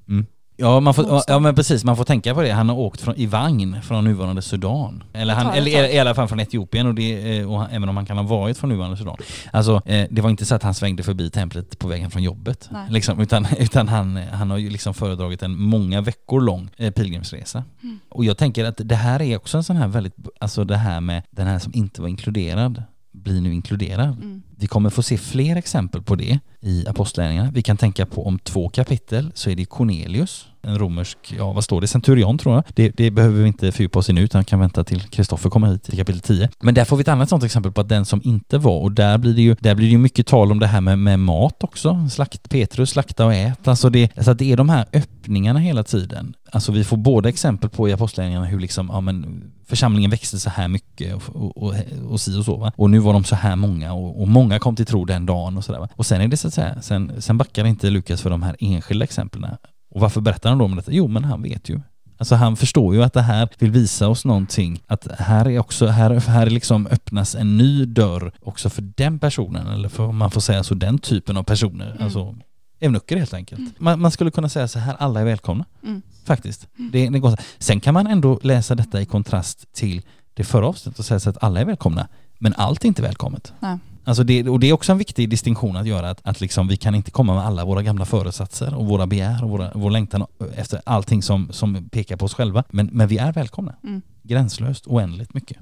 Ja, 0.60 0.80
man 0.80 0.94
får, 0.94 1.22
ja, 1.28 1.40
men 1.40 1.56
precis, 1.56 1.84
man 1.84 1.98
får 1.98 2.04
tänka 2.04 2.36
på 2.36 2.42
det. 2.42 2.52
Han 2.52 2.70
har 2.70 2.76
åkt 2.76 3.02
från, 3.02 3.16
i 3.16 3.26
vagn 3.26 3.82
från 3.82 4.04
nuvarande 4.04 4.42
Sudan. 4.42 5.04
Eller, 5.14 5.34
han, 5.34 5.54
eller 5.54 5.94
i, 5.94 6.00
alla 6.00 6.16
fall 6.16 6.28
från 6.28 6.40
Etiopien, 6.40 6.88
och 6.88 6.96
det, 6.96 7.38
eh, 7.38 7.52
och 7.52 7.60
han, 7.60 7.70
även 7.72 7.90
om 7.90 7.98
han 7.98 8.06
kan 8.06 8.18
ha 8.18 8.24
varit 8.24 8.58
från 8.58 8.70
nuvarande 8.70 8.98
Sudan. 8.98 9.18
Alltså, 9.54 9.82
eh, 9.86 10.08
det 10.10 10.22
var 10.22 10.30
inte 10.30 10.46
så 10.46 10.56
att 10.56 10.64
han 10.64 10.74
svängde 10.74 11.04
förbi 11.04 11.30
templet 11.30 11.80
på 11.80 11.88
vägen 11.88 12.12
från 12.12 12.24
jobbet. 12.24 12.70
Liksom, 12.90 13.20
utan 13.20 13.48
utan 13.58 13.88
han, 13.88 14.18
han 14.18 14.52
har 14.52 14.58
ju 14.58 14.70
liksom 14.70 14.94
föredragit 14.94 15.44
en 15.44 15.62
många 15.62 16.02
veckor 16.02 16.42
lång 16.42 16.70
eh, 16.78 16.92
pilgrimsresa. 16.92 17.64
Mm. 17.84 18.00
Och 18.10 18.26
jag 18.26 18.38
tänker 18.38 18.66
att 18.66 18.82
det 18.84 18.96
här 18.96 19.22
är 19.22 19.38
också 19.38 19.58
en 19.58 19.64
sån 19.64 19.78
här 19.78 19.88
väldigt, 19.88 20.16
alltså 20.40 20.64
det 20.64 20.78
här 20.78 21.02
med 21.02 21.24
den 21.32 21.48
här 21.48 21.60
som 21.60 21.74
inte 21.76 22.02
var 22.02 22.10
inkluderad 22.10 22.84
blir 23.12 23.42
nu 23.42 23.54
inkluderad. 23.54 24.10
Mm. 24.10 24.42
Vi 24.60 24.68
kommer 24.68 24.90
få 24.90 25.04
se 25.04 25.18
fler 25.18 25.56
exempel 25.56 26.02
på 26.02 26.16
det 26.16 26.40
i 26.62 26.88
Apostlagärningarna. 26.88 27.52
Vi 27.52 27.62
kan 27.62 27.78
tänka 27.78 28.06
på 28.06 28.28
om 28.28 28.40
två 28.40 28.70
kapitel 28.70 29.32
så 29.36 29.50
är 29.50 29.56
det 29.56 29.66
Cornelius, 29.66 30.46
en 30.62 30.80
romersk, 30.80 31.18
ja 31.38 31.54
vad 31.54 31.64
står 31.64 31.82
det, 31.82 31.88
centurion 31.88 32.38
tror 32.38 32.56
jag. 32.56 32.64
Det, 32.74 32.90
det 32.90 33.12
behöver 33.12 33.42
vi 33.42 33.48
inte 33.48 33.72
fördjupa 33.72 34.00
oss 34.00 34.10
i 34.10 34.14
nu 34.14 34.22
utan 34.22 34.46
kan 34.46 34.60
vänta 34.60 34.84
till 34.84 35.02
Kristoffer 35.02 35.50
kommer 35.50 35.68
hit 35.68 35.94
i 35.94 35.98
kapitel 35.98 36.22
10. 36.22 36.50
Men 36.60 36.74
där 36.74 36.86
får 36.86 36.98
vi 36.98 37.02
ett 37.02 37.08
annat 37.08 37.30
sånt 37.30 37.44
exempel 37.44 37.72
på 37.72 37.82
att 37.82 37.90
den 37.90 38.06
som 38.06 38.22
inte 38.24 38.58
var, 38.58 38.80
och 38.80 38.92
där 38.92 39.18
blir 39.18 39.34
det 39.34 39.42
ju, 39.42 39.56
där 39.60 39.76
blir 39.76 39.88
det 39.88 39.92
ju 39.92 39.98
mycket 39.98 40.28
tal 40.28 40.52
om 40.52 40.60
det 40.60 40.68
här 40.68 40.82
med, 40.82 41.00
med 41.00 41.20
mat 41.20 41.64
också. 41.64 42.08
Slakt, 42.12 42.50
Petrus, 42.50 42.90
slakta 42.90 43.26
och 43.26 43.34
ät. 43.34 43.68
Alltså 43.68 43.90
det, 43.90 44.18
alltså 44.18 44.34
det 44.34 44.52
är 44.52 44.58
de 44.58 44.70
här 44.70 44.86
öppningarna 44.94 45.60
hela 45.60 45.84
tiden. 45.84 46.34
Alltså 46.52 46.72
vi 46.72 46.84
får 46.84 46.98
båda 46.98 47.30
exempel 47.30 47.70
på 47.70 47.90
i 47.90 47.94
Apostlagärningarna 47.94 48.46
hur 48.46 48.60
liksom, 48.60 48.90
ja 48.94 49.02
men 49.02 49.44
församlingen 49.70 50.12
växte 50.12 50.40
så 50.40 50.50
här 50.50 50.68
mycket 50.68 51.16
och, 51.16 51.36
och, 51.36 51.58
och, 51.58 51.74
och 52.10 52.22
si 52.22 52.40
och 52.40 52.46
så 52.46 52.58
va. 52.58 52.72
Och 52.76 52.90
nu 52.90 53.00
var 53.00 53.14
de 53.14 53.24
så 53.24 53.36
här 53.36 53.56
många 53.56 53.94
och, 53.94 54.22
och 54.22 54.28
många 54.28 54.49
kom 54.58 54.76
till 54.76 54.86
tro 54.86 55.06
den 55.06 55.26
dagen 55.26 55.58
och 55.58 55.66
sådär. 55.66 55.88
Och 55.96 56.06
sen 56.06 56.22
är 56.22 56.28
det 56.28 56.38
så 56.38 56.48
att 56.48 56.54
säga, 56.54 56.82
sen, 56.82 57.22
sen 57.22 57.38
backar 57.38 57.66
inte 57.66 57.90
Lukas 57.90 58.22
för 58.22 58.30
de 58.30 58.44
här 58.44 58.56
enskilda 58.60 59.04
exemplen. 59.04 59.56
Och 59.92 60.02
varför 60.02 60.22
berättar 60.22 60.50
han 60.50 60.58
då 60.58 60.66
om 60.66 60.76
detta? 60.76 60.92
Jo 60.92 61.08
men 61.08 61.24
han 61.24 61.42
vet 61.42 61.70
ju. 61.70 61.82
Alltså 62.20 62.36
han 62.36 62.58
förstår 62.58 62.96
ju 62.96 63.04
att 63.04 63.14
det 63.14 63.22
här 63.22 63.50
vill 63.58 63.72
visa 63.72 64.08
oss 64.08 64.26
någonting. 64.26 64.82
Att 64.88 65.08
här 65.20 65.48
är 65.48 65.60
också, 65.60 65.88
här, 65.88 66.10
här 66.10 66.50
liksom 66.50 66.88
öppnas 66.88 67.36
en 67.36 67.58
ny 67.58 67.86
dörr 67.86 68.32
också 68.42 68.70
för 68.70 68.82
den 68.82 69.20
personen, 69.20 69.68
eller 69.68 69.90
för 69.90 70.04
om 70.04 70.18
man 70.18 70.32
får 70.32 70.42
säga 70.42 70.64
så, 70.64 70.74
den 70.74 71.00
typen 71.00 71.38
av 71.38 71.44
personer. 71.44 71.92
Mm. 71.92 72.04
Alltså 72.04 72.36
eunucker 72.80 73.18
helt 73.18 73.34
enkelt. 73.34 73.60
Mm. 73.60 73.72
Man, 73.78 74.00
man 74.00 74.12
skulle 74.12 74.32
kunna 74.32 74.50
säga 74.50 74.68
så 74.68 74.80
här, 74.80 74.96
alla 75.00 75.20
är 75.20 75.26
välkomna. 75.26 75.66
Mm. 75.84 76.02
Faktiskt. 76.26 76.68
Mm. 76.78 76.92
Det, 76.92 77.10
det 77.10 77.20
går. 77.20 77.38
Sen 77.58 77.80
kan 77.80 77.94
man 77.94 78.08
ändå 78.08 78.40
läsa 78.44 78.76
detta 78.76 79.02
i 79.02 79.06
kontrast 79.06 79.74
till 79.74 80.02
det 80.34 80.44
förra 80.44 80.68
avsnittet 80.68 81.00
och 81.00 81.06
säga 81.06 81.20
så 81.20 81.30
att 81.30 81.44
alla 81.44 81.60
är 81.60 81.66
välkomna, 81.66 82.08
men 82.40 82.54
allt 82.58 82.84
är 82.84 82.88
inte 82.88 83.02
välkommet. 83.02 83.54
Nej. 83.60 83.78
Alltså 84.10 84.24
det, 84.24 84.50
och 84.50 84.60
det 84.60 84.70
är 84.70 84.74
också 84.74 84.92
en 84.92 84.98
viktig 84.98 85.30
distinktion 85.30 85.76
att 85.76 85.88
göra, 85.88 86.10
att, 86.10 86.22
att 86.24 86.42
liksom 86.42 86.68
vi 86.68 86.78
kan 86.78 86.96
inte 86.96 87.12
komma 87.12 87.34
med 87.36 87.46
alla 87.46 87.66
våra 87.66 87.84
gamla 87.84 88.06
föresatser 88.06 88.76
och 88.76 88.86
våra 88.86 89.08
begär 89.08 89.44
och 89.44 89.50
våra, 89.50 89.72
vår 89.76 89.92
längtan 89.92 90.26
efter 90.56 90.82
allting 90.86 91.24
som, 91.24 91.52
som 91.52 91.90
pekar 91.90 92.18
på 92.18 92.26
oss 92.26 92.34
själva. 92.34 92.64
Men, 92.70 92.90
men 92.94 93.08
vi 93.08 93.18
är 93.18 93.34
välkomna. 93.34 93.76
Mm. 93.84 94.02
Gränslöst, 94.22 94.88
oändligt 94.88 95.34
mycket. 95.34 95.58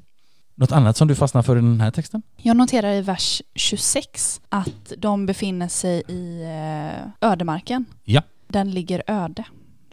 Något 0.56 0.72
annat 0.72 0.98
som 0.98 1.08
du 1.08 1.16
fastnar 1.16 1.42
för 1.42 1.58
i 1.58 1.62
den 1.62 1.82
här 1.82 1.92
texten? 1.92 2.22
Jag 2.38 2.58
noterar 2.58 2.94
i 2.94 3.02
vers 3.02 3.42
26 3.56 4.42
att 4.50 4.94
de 4.98 5.26
befinner 5.26 5.68
sig 5.68 6.04
i 6.08 6.44
eh, 6.44 7.30
ödemarken. 7.32 7.86
Ja. 8.04 8.22
Den 8.48 8.72
ligger 8.72 9.04
öde, 9.08 9.44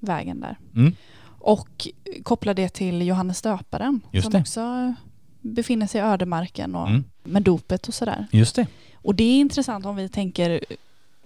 vägen 0.00 0.40
där. 0.40 0.59
Mm. 0.74 0.92
Och 1.38 1.88
kopplar 2.22 2.55
det 2.55 2.68
till 2.68 3.02
Johannes 3.02 3.42
döparen 3.42 4.00
Just 4.12 4.24
som 4.24 4.32
det. 4.32 4.40
också 4.40 4.94
befinner 5.40 5.86
sig 5.86 6.00
i 6.00 6.05
ödemarken 6.05 6.74
och 6.74 6.88
Mm. 6.88 7.05
Med 7.24 7.42
dopet 7.42 7.88
och 7.88 7.94
sådär. 7.94 8.26
Just 8.30 8.56
det. 8.56 8.66
Och 8.94 9.14
det 9.14 9.24
är 9.24 9.40
intressant 9.40 9.86
om 9.86 9.96
vi 9.96 10.08
tänker 10.08 10.60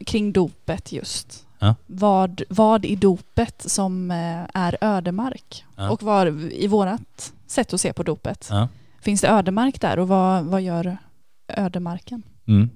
kring 0.07 0.33
dopet 0.33 0.93
just. 0.93 1.45
Ja. 1.59 1.75
Vad, 1.87 2.43
vad 2.49 2.85
i 2.85 2.97
dopet 2.97 3.63
som 3.67 4.11
eh, 4.11 4.45
är 4.55 4.77
ödemark? 4.81 5.65
Ja. 5.77 5.91
Och 5.91 6.03
var 6.03 6.53
i 6.53 6.67
vårat 6.67 7.33
sätt 7.47 7.73
att 7.73 7.81
se 7.81 7.93
på 7.93 8.03
dopet. 8.03 8.49
Ja. 8.51 8.69
Finns 9.01 9.21
det 9.21 9.29
ödemark 9.29 9.81
där 9.81 9.99
och 9.99 10.09
vad, 10.09 10.45
vad 10.45 10.63
gör 10.63 10.99
ödemarken? 11.49 12.23
Mm. 12.47 12.71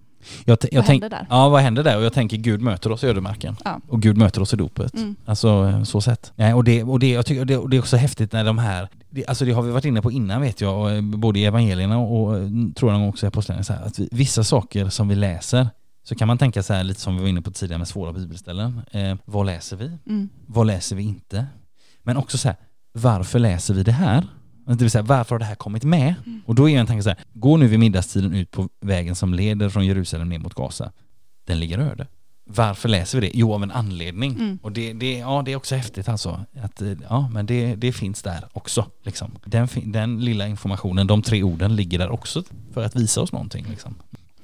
Jag, 0.44 0.60
t- 0.60 0.68
vad 0.72 0.84
händer 0.84 1.10
där? 1.10 1.26
ja, 1.30 1.48
vad 1.48 1.60
händer 1.60 1.82
där? 1.84 1.96
Och 1.96 2.04
jag 2.04 2.12
tänker 2.12 2.36
Gud 2.36 2.60
möter 2.60 2.92
oss 2.92 3.04
i 3.04 3.06
ödemarken. 3.06 3.56
Ja. 3.64 3.80
Och 3.88 4.02
Gud 4.02 4.16
möter 4.16 4.40
oss 4.40 4.54
i 4.54 4.56
dopet. 4.56 4.94
Mm. 4.94 5.16
Alltså 5.24 5.68
eh, 5.68 5.82
så 5.82 6.00
sett. 6.00 6.32
Ja, 6.36 6.54
och 6.54 6.64
det, 6.64 6.82
och 6.82 6.98
det, 6.98 7.10
jag 7.10 7.26
tycker, 7.26 7.40
och 7.40 7.46
det, 7.46 7.56
och 7.56 7.70
det 7.70 7.76
är 7.76 7.80
också 7.80 7.96
häftigt 7.96 8.32
när 8.32 8.44
de 8.44 8.58
här, 8.58 8.88
det, 9.12 9.26
alltså 9.26 9.44
det 9.44 9.52
har 9.52 9.62
vi 9.62 9.70
varit 9.70 9.84
inne 9.84 10.02
på 10.02 10.10
innan 10.10 10.40
vet 10.40 10.60
jag, 10.60 10.80
och, 10.80 10.90
eh, 10.90 11.02
både 11.02 11.38
i 11.38 11.44
evangelierna 11.44 11.98
och, 11.98 12.22
och 12.22 12.38
eh, 12.38 12.48
tror 12.76 12.92
jag 12.92 13.08
också 13.08 13.26
i 13.26 13.28
apostlagärningarna, 13.28 13.86
att 13.86 13.98
vi, 13.98 14.08
vissa 14.12 14.44
saker 14.44 14.88
som 14.88 15.08
vi 15.08 15.14
läser 15.14 15.68
så 16.04 16.14
kan 16.14 16.28
man 16.28 16.38
tänka 16.38 16.62
så 16.62 16.72
här 16.72 16.84
lite 16.84 17.00
som 17.00 17.16
vi 17.16 17.22
var 17.22 17.28
inne 17.28 17.42
på 17.42 17.50
tidigare 17.50 17.78
med 17.78 17.88
svåra 17.88 18.12
bibelställen. 18.12 18.82
Eh, 18.90 19.16
vad 19.24 19.46
läser 19.46 19.76
vi? 19.76 19.90
Mm. 20.06 20.28
Vad 20.46 20.66
läser 20.66 20.96
vi 20.96 21.02
inte? 21.02 21.46
Men 22.02 22.16
också 22.16 22.38
så 22.38 22.48
här, 22.48 22.56
varför 22.92 23.38
läser 23.38 23.74
vi 23.74 23.82
det 23.82 23.92
här? 23.92 24.26
Det 24.66 24.74
vill 24.74 24.90
säga, 24.90 25.02
varför 25.02 25.34
har 25.34 25.38
det 25.38 25.44
här 25.44 25.54
kommit 25.54 25.84
med? 25.84 26.14
Mm. 26.26 26.40
Och 26.46 26.54
då 26.54 26.68
är 26.68 26.78
en 26.78 26.86
tanke 26.86 27.02
så 27.02 27.08
här, 27.08 27.18
gå 27.32 27.56
nu 27.56 27.66
vid 27.66 27.78
middagstiden 27.78 28.34
ut 28.34 28.50
på 28.50 28.68
vägen 28.80 29.14
som 29.14 29.34
leder 29.34 29.68
från 29.68 29.86
Jerusalem 29.86 30.28
ner 30.28 30.38
mot 30.38 30.54
Gaza. 30.54 30.92
Den 31.46 31.60
ligger 31.60 31.78
öde. 31.78 32.06
Varför 32.44 32.88
läser 32.88 33.20
vi 33.20 33.28
det? 33.28 33.38
Jo, 33.38 33.54
av 33.54 33.62
en 33.62 33.70
anledning. 33.70 34.32
Mm. 34.32 34.58
Och 34.62 34.72
det, 34.72 34.92
det, 34.92 35.18
ja, 35.18 35.42
det 35.44 35.52
är 35.52 35.56
också 35.56 35.74
häftigt 35.74 36.08
alltså. 36.08 36.40
Att, 36.62 36.82
eh, 36.82 36.92
ja, 37.08 37.28
men 37.32 37.46
det, 37.46 37.74
det 37.74 37.92
finns 37.92 38.22
där 38.22 38.44
också. 38.52 38.86
Liksom. 39.02 39.30
Den, 39.44 39.68
den 39.84 40.20
lilla 40.20 40.46
informationen, 40.46 41.06
de 41.06 41.22
tre 41.22 41.42
orden 41.42 41.76
ligger 41.76 41.98
där 41.98 42.10
också 42.10 42.42
för 42.74 42.84
att 42.84 42.96
visa 42.96 43.20
oss 43.20 43.32
någonting. 43.32 43.66
Liksom. 43.70 43.94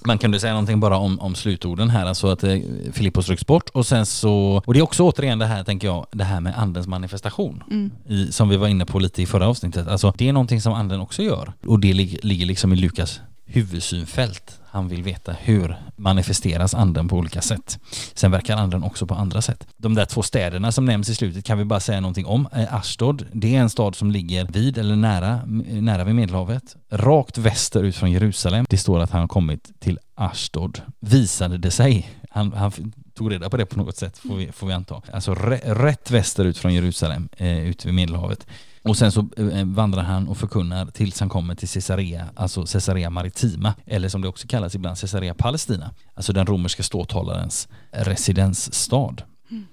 Man 0.05 0.19
kunde 0.19 0.41
säga 0.41 0.53
någonting 0.53 0.81
bara 0.81 0.97
om, 0.97 1.21
om 1.21 1.35
slutorden 1.35 1.91
här, 1.91 2.07
alltså 2.07 2.29
att 2.29 2.45
eh, 2.45 2.59
Filippos 2.93 3.29
rycks 3.29 3.47
bort 3.47 3.69
och 3.69 3.87
sen 3.87 4.07
så, 4.07 4.63
och 4.67 4.75
det 4.75 4.81
är 4.81 4.83
också 4.83 5.03
återigen 5.03 5.39
det 5.39 5.47
här 5.47 5.65
tänker 5.65 5.89
jag, 5.89 6.07
det 6.13 6.25
här 6.25 6.41
med 6.41 6.59
andens 6.59 6.87
manifestation. 6.87 7.63
Mm. 7.71 7.91
I, 8.07 8.33
som 8.33 8.49
vi 8.49 8.57
var 8.57 8.69
inne 8.69 8.87
på 8.87 8.99
lite 8.99 9.23
i 9.23 9.27
förra 9.27 9.49
avsnittet. 9.49 9.89
Alltså 9.89 10.13
det 10.17 10.29
är 10.29 10.33
någonting 10.33 10.61
som 10.61 10.73
anden 10.73 11.01
också 11.01 11.23
gör. 11.23 11.53
Och 11.67 11.81
det 11.81 11.93
lig, 11.93 12.19
ligger 12.23 12.47
liksom 12.47 12.73
i 12.73 12.77
Lukas 12.77 13.21
huvudsynfält. 13.45 14.58
Han 14.71 14.89
vill 14.89 15.03
veta 15.03 15.33
hur 15.33 15.77
manifesteras 15.97 16.75
anden 16.75 17.09
på 17.09 17.17
olika 17.17 17.43
sätt. 17.43 17.79
Sen 18.15 18.31
verkar 18.31 18.57
anden 18.57 18.83
också 18.83 19.07
på 19.07 19.15
andra 19.15 19.43
sätt. 19.43 19.67
De 19.77 19.95
där 19.95 20.05
två 20.05 20.23
städerna 20.23 20.73
som 20.73 20.85
nämns 20.85 21.09
i 21.09 21.15
slutet 21.15 21.45
kan 21.45 21.59
vi 21.59 21.65
bara 21.65 21.81
säga 21.81 22.01
någonting 22.01 22.27
om. 22.27 22.49
Eh, 22.53 22.75
Ashdod, 22.75 23.27
det 23.33 23.57
är 23.57 23.61
en 23.61 23.71
stad 23.71 23.95
som 23.95 24.11
ligger 24.11 24.45
vid 24.45 24.79
eller 24.79 24.97
nära, 24.97 25.41
nära 25.47 26.05
vid 26.05 26.15
Medelhavet. 26.15 26.77
Rakt 26.91 27.39
väster 27.39 27.83
ut 27.83 27.97
från 27.97 28.13
Jerusalem. 28.13 28.67
Det 28.69 28.79
står 28.79 29.01
att 29.01 29.11
han 29.11 29.21
har 29.21 29.29
kommit 29.29 29.81
till 29.81 29.99
Ashdod. 30.15 30.81
Visade 31.01 31.59
det 31.59 31.71
sig. 31.71 32.11
Han, 32.31 32.53
han 32.53 32.73
tog 33.15 33.33
reda 33.33 33.51
på 33.51 33.57
det 33.57 33.67
på 33.67 33.79
något 33.79 33.97
sätt 33.97 34.19
får 34.19 34.37
vi, 34.37 34.53
får 34.53 34.67
vi 34.67 34.73
anta. 34.73 35.03
Alltså 35.13 35.35
rätt 35.35 36.11
västerut 36.11 36.59
från 36.59 36.75
Jerusalem, 36.75 37.29
eh, 37.37 37.47
vid 37.47 37.95
Medelhavet. 37.95 38.47
Och 38.89 38.97
sen 38.97 39.13
så 39.13 39.29
eh, 39.37 39.65
vandrar 39.65 40.03
han 40.03 40.29
och 40.29 40.37
förkunnar 40.37 40.87
tills 40.87 41.21
han 41.21 41.29
kommer 41.29 41.55
till 41.55 41.69
Caesarea, 41.69 42.25
alltså 42.35 42.65
Caesarea 42.67 43.11
Maritima, 43.11 43.75
eller 43.87 44.09
som 44.09 44.21
det 44.23 44.29
också 44.29 44.47
kallas 44.49 44.75
ibland 44.75 44.99
Caesarea 44.99 45.35
Palestina, 45.35 45.91
alltså 46.15 46.33
den 46.33 46.47
romerska 46.47 46.83
ståthållarens 46.83 47.69
residensstad. 47.91 49.15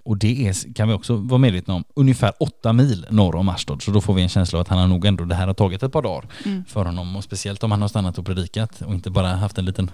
Och 0.06 0.18
det 0.18 0.48
är, 0.48 0.74
kan 0.74 0.88
vi 0.88 0.94
också 0.94 1.16
vara 1.16 1.38
medvetna 1.38 1.74
om, 1.74 1.84
ungefär 1.96 2.34
åtta 2.40 2.74
mil 2.74 3.06
norr 3.10 3.36
om 3.36 3.50
Ashdod. 3.50 3.82
Så 3.82 3.92
då 3.92 4.02
får 4.02 4.14
vi 4.14 4.22
en 4.22 4.30
känsla 4.30 4.60
av 4.60 4.62
att 4.62 4.68
han 4.68 4.80
har 4.80 4.88
nog 4.88 5.06
ändå, 5.06 5.26
det 5.26 5.36
här 5.36 5.48
har 5.48 5.54
tagit 5.54 5.84
ett 5.84 5.92
par 5.92 6.02
dagar 6.02 6.30
Mm. 6.46 6.64
för 6.68 6.86
honom. 6.86 7.16
Och 7.16 7.24
speciellt 7.24 7.64
om 7.64 7.72
han 7.72 7.82
har 7.82 7.88
stannat 7.88 8.18
och 8.18 8.26
predikat 8.26 8.82
och 8.82 8.94
inte 8.94 9.10
bara 9.10 9.28
haft 9.28 9.58
en 9.58 9.66
liten 9.66 9.92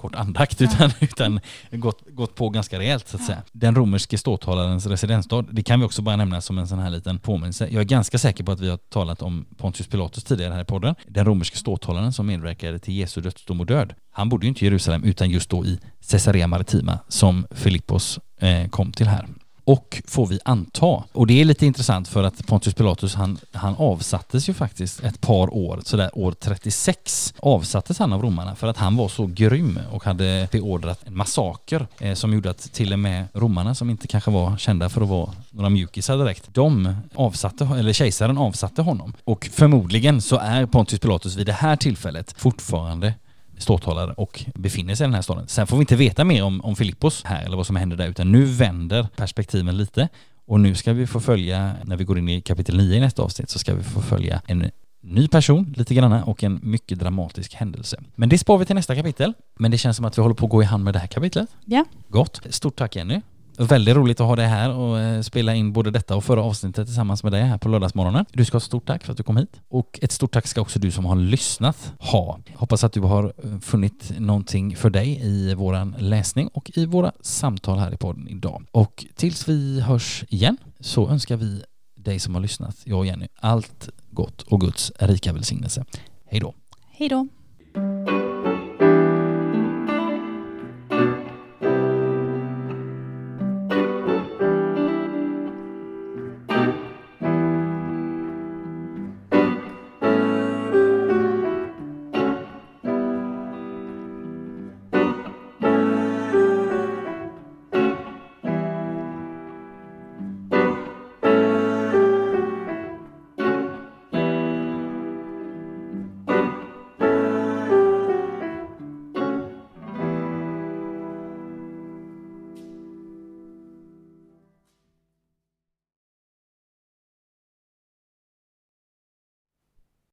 kort 0.00 0.14
andakt 0.14 0.60
utan, 0.60 0.90
utan 1.00 1.40
gått, 1.70 2.02
gått 2.10 2.34
på 2.34 2.48
ganska 2.48 2.78
rejält 2.78 3.08
så 3.08 3.16
att 3.16 3.24
säga. 3.24 3.42
Den 3.52 3.74
romerske 3.74 4.18
ståthållarens 4.18 4.86
residensstad, 4.86 5.42
det 5.42 5.62
kan 5.62 5.80
vi 5.80 5.86
också 5.86 6.02
bara 6.02 6.16
nämna 6.16 6.40
som 6.40 6.58
en 6.58 6.68
sån 6.68 6.78
här 6.78 6.90
liten 6.90 7.18
påminnelse. 7.18 7.68
Jag 7.70 7.80
är 7.80 7.84
ganska 7.84 8.18
säker 8.18 8.44
på 8.44 8.52
att 8.52 8.60
vi 8.60 8.68
har 8.68 8.76
talat 8.76 9.22
om 9.22 9.46
Pontius 9.56 9.88
Pilatus 9.88 10.24
tidigare 10.24 10.54
här 10.54 10.62
i 10.62 10.64
podden. 10.64 10.94
Den 11.06 11.24
romerske 11.24 11.56
ståthållaren 11.56 12.12
som 12.12 12.26
medverkade 12.26 12.78
till 12.78 12.94
Jesu 12.94 13.20
dödsdom 13.20 13.60
och 13.60 13.66
död. 13.66 13.94
Han 14.12 14.28
bodde 14.28 14.46
ju 14.46 14.48
inte 14.48 14.64
i 14.64 14.68
Jerusalem 14.68 15.04
utan 15.04 15.30
just 15.30 15.50
då 15.50 15.64
i 15.64 15.78
Caesarea 16.10 16.46
Maritima 16.46 16.98
som 17.08 17.46
Filippos 17.50 18.18
eh, 18.38 18.68
kom 18.68 18.92
till 18.92 19.06
här. 19.06 19.26
Och 19.70 20.02
får 20.06 20.26
vi 20.26 20.38
anta. 20.44 21.04
Och 21.12 21.26
det 21.26 21.40
är 21.40 21.44
lite 21.44 21.66
intressant 21.66 22.08
för 22.08 22.24
att 22.24 22.46
Pontius 22.46 22.74
Pilatus 22.74 23.14
han, 23.14 23.38
han 23.52 23.74
avsattes 23.78 24.48
ju 24.48 24.54
faktiskt 24.54 25.04
ett 25.04 25.20
par 25.20 25.54
år, 25.54 25.80
sådär 25.84 26.10
år 26.12 26.32
36 26.32 27.34
avsattes 27.38 27.98
han 27.98 28.12
av 28.12 28.22
romarna 28.22 28.54
för 28.54 28.66
att 28.66 28.76
han 28.76 28.96
var 28.96 29.08
så 29.08 29.26
grym 29.26 29.80
och 29.92 30.04
hade 30.04 30.48
beordrat 30.52 31.00
en 31.06 31.16
massaker 31.16 31.86
eh, 31.98 32.14
som 32.14 32.34
gjorde 32.34 32.50
att 32.50 32.72
till 32.72 32.92
och 32.92 32.98
med 32.98 33.26
romarna 33.34 33.74
som 33.74 33.90
inte 33.90 34.06
kanske 34.06 34.30
var 34.30 34.56
kända 34.56 34.88
för 34.88 35.00
att 35.00 35.08
vara 35.08 35.30
några 35.50 35.70
mjukisar 35.70 36.18
direkt, 36.18 36.54
de 36.54 36.96
avsatte, 37.14 37.68
eller 37.78 37.92
kejsaren 37.92 38.38
avsatte 38.38 38.82
honom. 38.82 39.12
Och 39.24 39.48
förmodligen 39.52 40.22
så 40.22 40.36
är 40.36 40.66
Pontius 40.66 41.00
Pilatus 41.00 41.36
vid 41.36 41.46
det 41.46 41.52
här 41.52 41.76
tillfället 41.76 42.34
fortfarande 42.36 43.14
ståthållare 43.60 44.12
och 44.12 44.44
befinner 44.54 44.94
sig 44.94 45.04
i 45.04 45.06
den 45.06 45.14
här 45.14 45.22
staden. 45.22 45.48
Sen 45.48 45.66
får 45.66 45.76
vi 45.76 45.80
inte 45.80 45.96
veta 45.96 46.24
mer 46.24 46.44
om, 46.44 46.60
om 46.60 46.76
Filippos 46.76 47.24
här 47.24 47.44
eller 47.44 47.56
vad 47.56 47.66
som 47.66 47.76
händer 47.76 47.96
där 47.96 48.08
utan 48.08 48.32
nu 48.32 48.44
vänder 48.44 49.08
perspektiven 49.16 49.76
lite 49.76 50.08
och 50.46 50.60
nu 50.60 50.74
ska 50.74 50.92
vi 50.92 51.06
få 51.06 51.20
följa, 51.20 51.72
när 51.84 51.96
vi 51.96 52.04
går 52.04 52.18
in 52.18 52.28
i 52.28 52.40
kapitel 52.40 52.76
9 52.76 52.96
i 52.96 53.00
nästa 53.00 53.22
avsnitt 53.22 53.50
så 53.50 53.58
ska 53.58 53.74
vi 53.74 53.82
få 53.82 54.02
följa 54.02 54.42
en 54.46 54.70
ny 55.02 55.28
person 55.28 55.74
lite 55.76 55.94
grann 55.94 56.12
och 56.12 56.44
en 56.44 56.60
mycket 56.62 56.98
dramatisk 56.98 57.54
händelse. 57.54 58.02
Men 58.14 58.28
det 58.28 58.38
spar 58.38 58.58
vi 58.58 58.64
till 58.64 58.74
nästa 58.74 58.96
kapitel. 58.96 59.32
Men 59.58 59.70
det 59.70 59.78
känns 59.78 59.96
som 59.96 60.06
att 60.06 60.18
vi 60.18 60.22
håller 60.22 60.34
på 60.34 60.46
att 60.46 60.50
gå 60.50 60.62
i 60.62 60.66
hand 60.66 60.84
med 60.84 60.94
det 60.94 60.98
här 60.98 61.06
kapitlet. 61.06 61.48
Ja. 61.64 61.84
Gott. 62.08 62.40
Stort 62.50 62.76
tack 62.76 62.96
Jenny. 62.96 63.20
Väldigt 63.60 63.96
roligt 63.96 64.20
att 64.20 64.26
ha 64.26 64.36
dig 64.36 64.46
här 64.46 64.74
och 64.74 64.98
eh, 64.98 65.20
spela 65.22 65.54
in 65.54 65.72
både 65.72 65.90
detta 65.90 66.16
och 66.16 66.24
förra 66.24 66.42
avsnittet 66.42 66.86
tillsammans 66.86 67.22
med 67.22 67.32
dig 67.32 67.42
här 67.42 67.58
på 67.58 67.68
lördagsmorgonen. 67.68 68.26
Du 68.32 68.44
ska 68.44 68.54
ha 68.54 68.60
stort 68.60 68.86
tack 68.86 69.04
för 69.04 69.12
att 69.12 69.16
du 69.16 69.22
kom 69.22 69.36
hit. 69.36 69.60
Och 69.68 69.98
ett 70.02 70.12
stort 70.12 70.32
tack 70.32 70.46
ska 70.46 70.60
också 70.60 70.78
du 70.78 70.90
som 70.90 71.04
har 71.04 71.16
lyssnat 71.16 71.92
ha. 71.98 72.38
Hoppas 72.54 72.84
att 72.84 72.92
du 72.92 73.00
har 73.00 73.24
eh, 73.24 73.58
funnit 73.58 74.12
någonting 74.18 74.76
för 74.76 74.90
dig 74.90 75.20
i 75.22 75.54
våran 75.54 75.94
läsning 75.98 76.48
och 76.48 76.70
i 76.74 76.86
våra 76.86 77.12
samtal 77.20 77.78
här 77.78 77.94
i 77.94 77.96
podden 77.96 78.28
idag. 78.28 78.64
Och 78.72 79.06
tills 79.14 79.48
vi 79.48 79.80
hörs 79.80 80.24
igen 80.28 80.56
så 80.80 81.08
önskar 81.08 81.36
vi 81.36 81.62
dig 81.96 82.18
som 82.18 82.34
har 82.34 82.42
lyssnat, 82.42 82.76
jag 82.84 82.98
och 82.98 83.06
Jenny, 83.06 83.28
allt 83.40 83.88
gott 84.10 84.42
och 84.42 84.60
Guds 84.60 84.92
rika 84.98 85.32
välsignelse. 85.32 85.84
Hej 86.26 86.40
då! 86.40 86.54
Hej 86.90 87.08
då! 87.08 87.28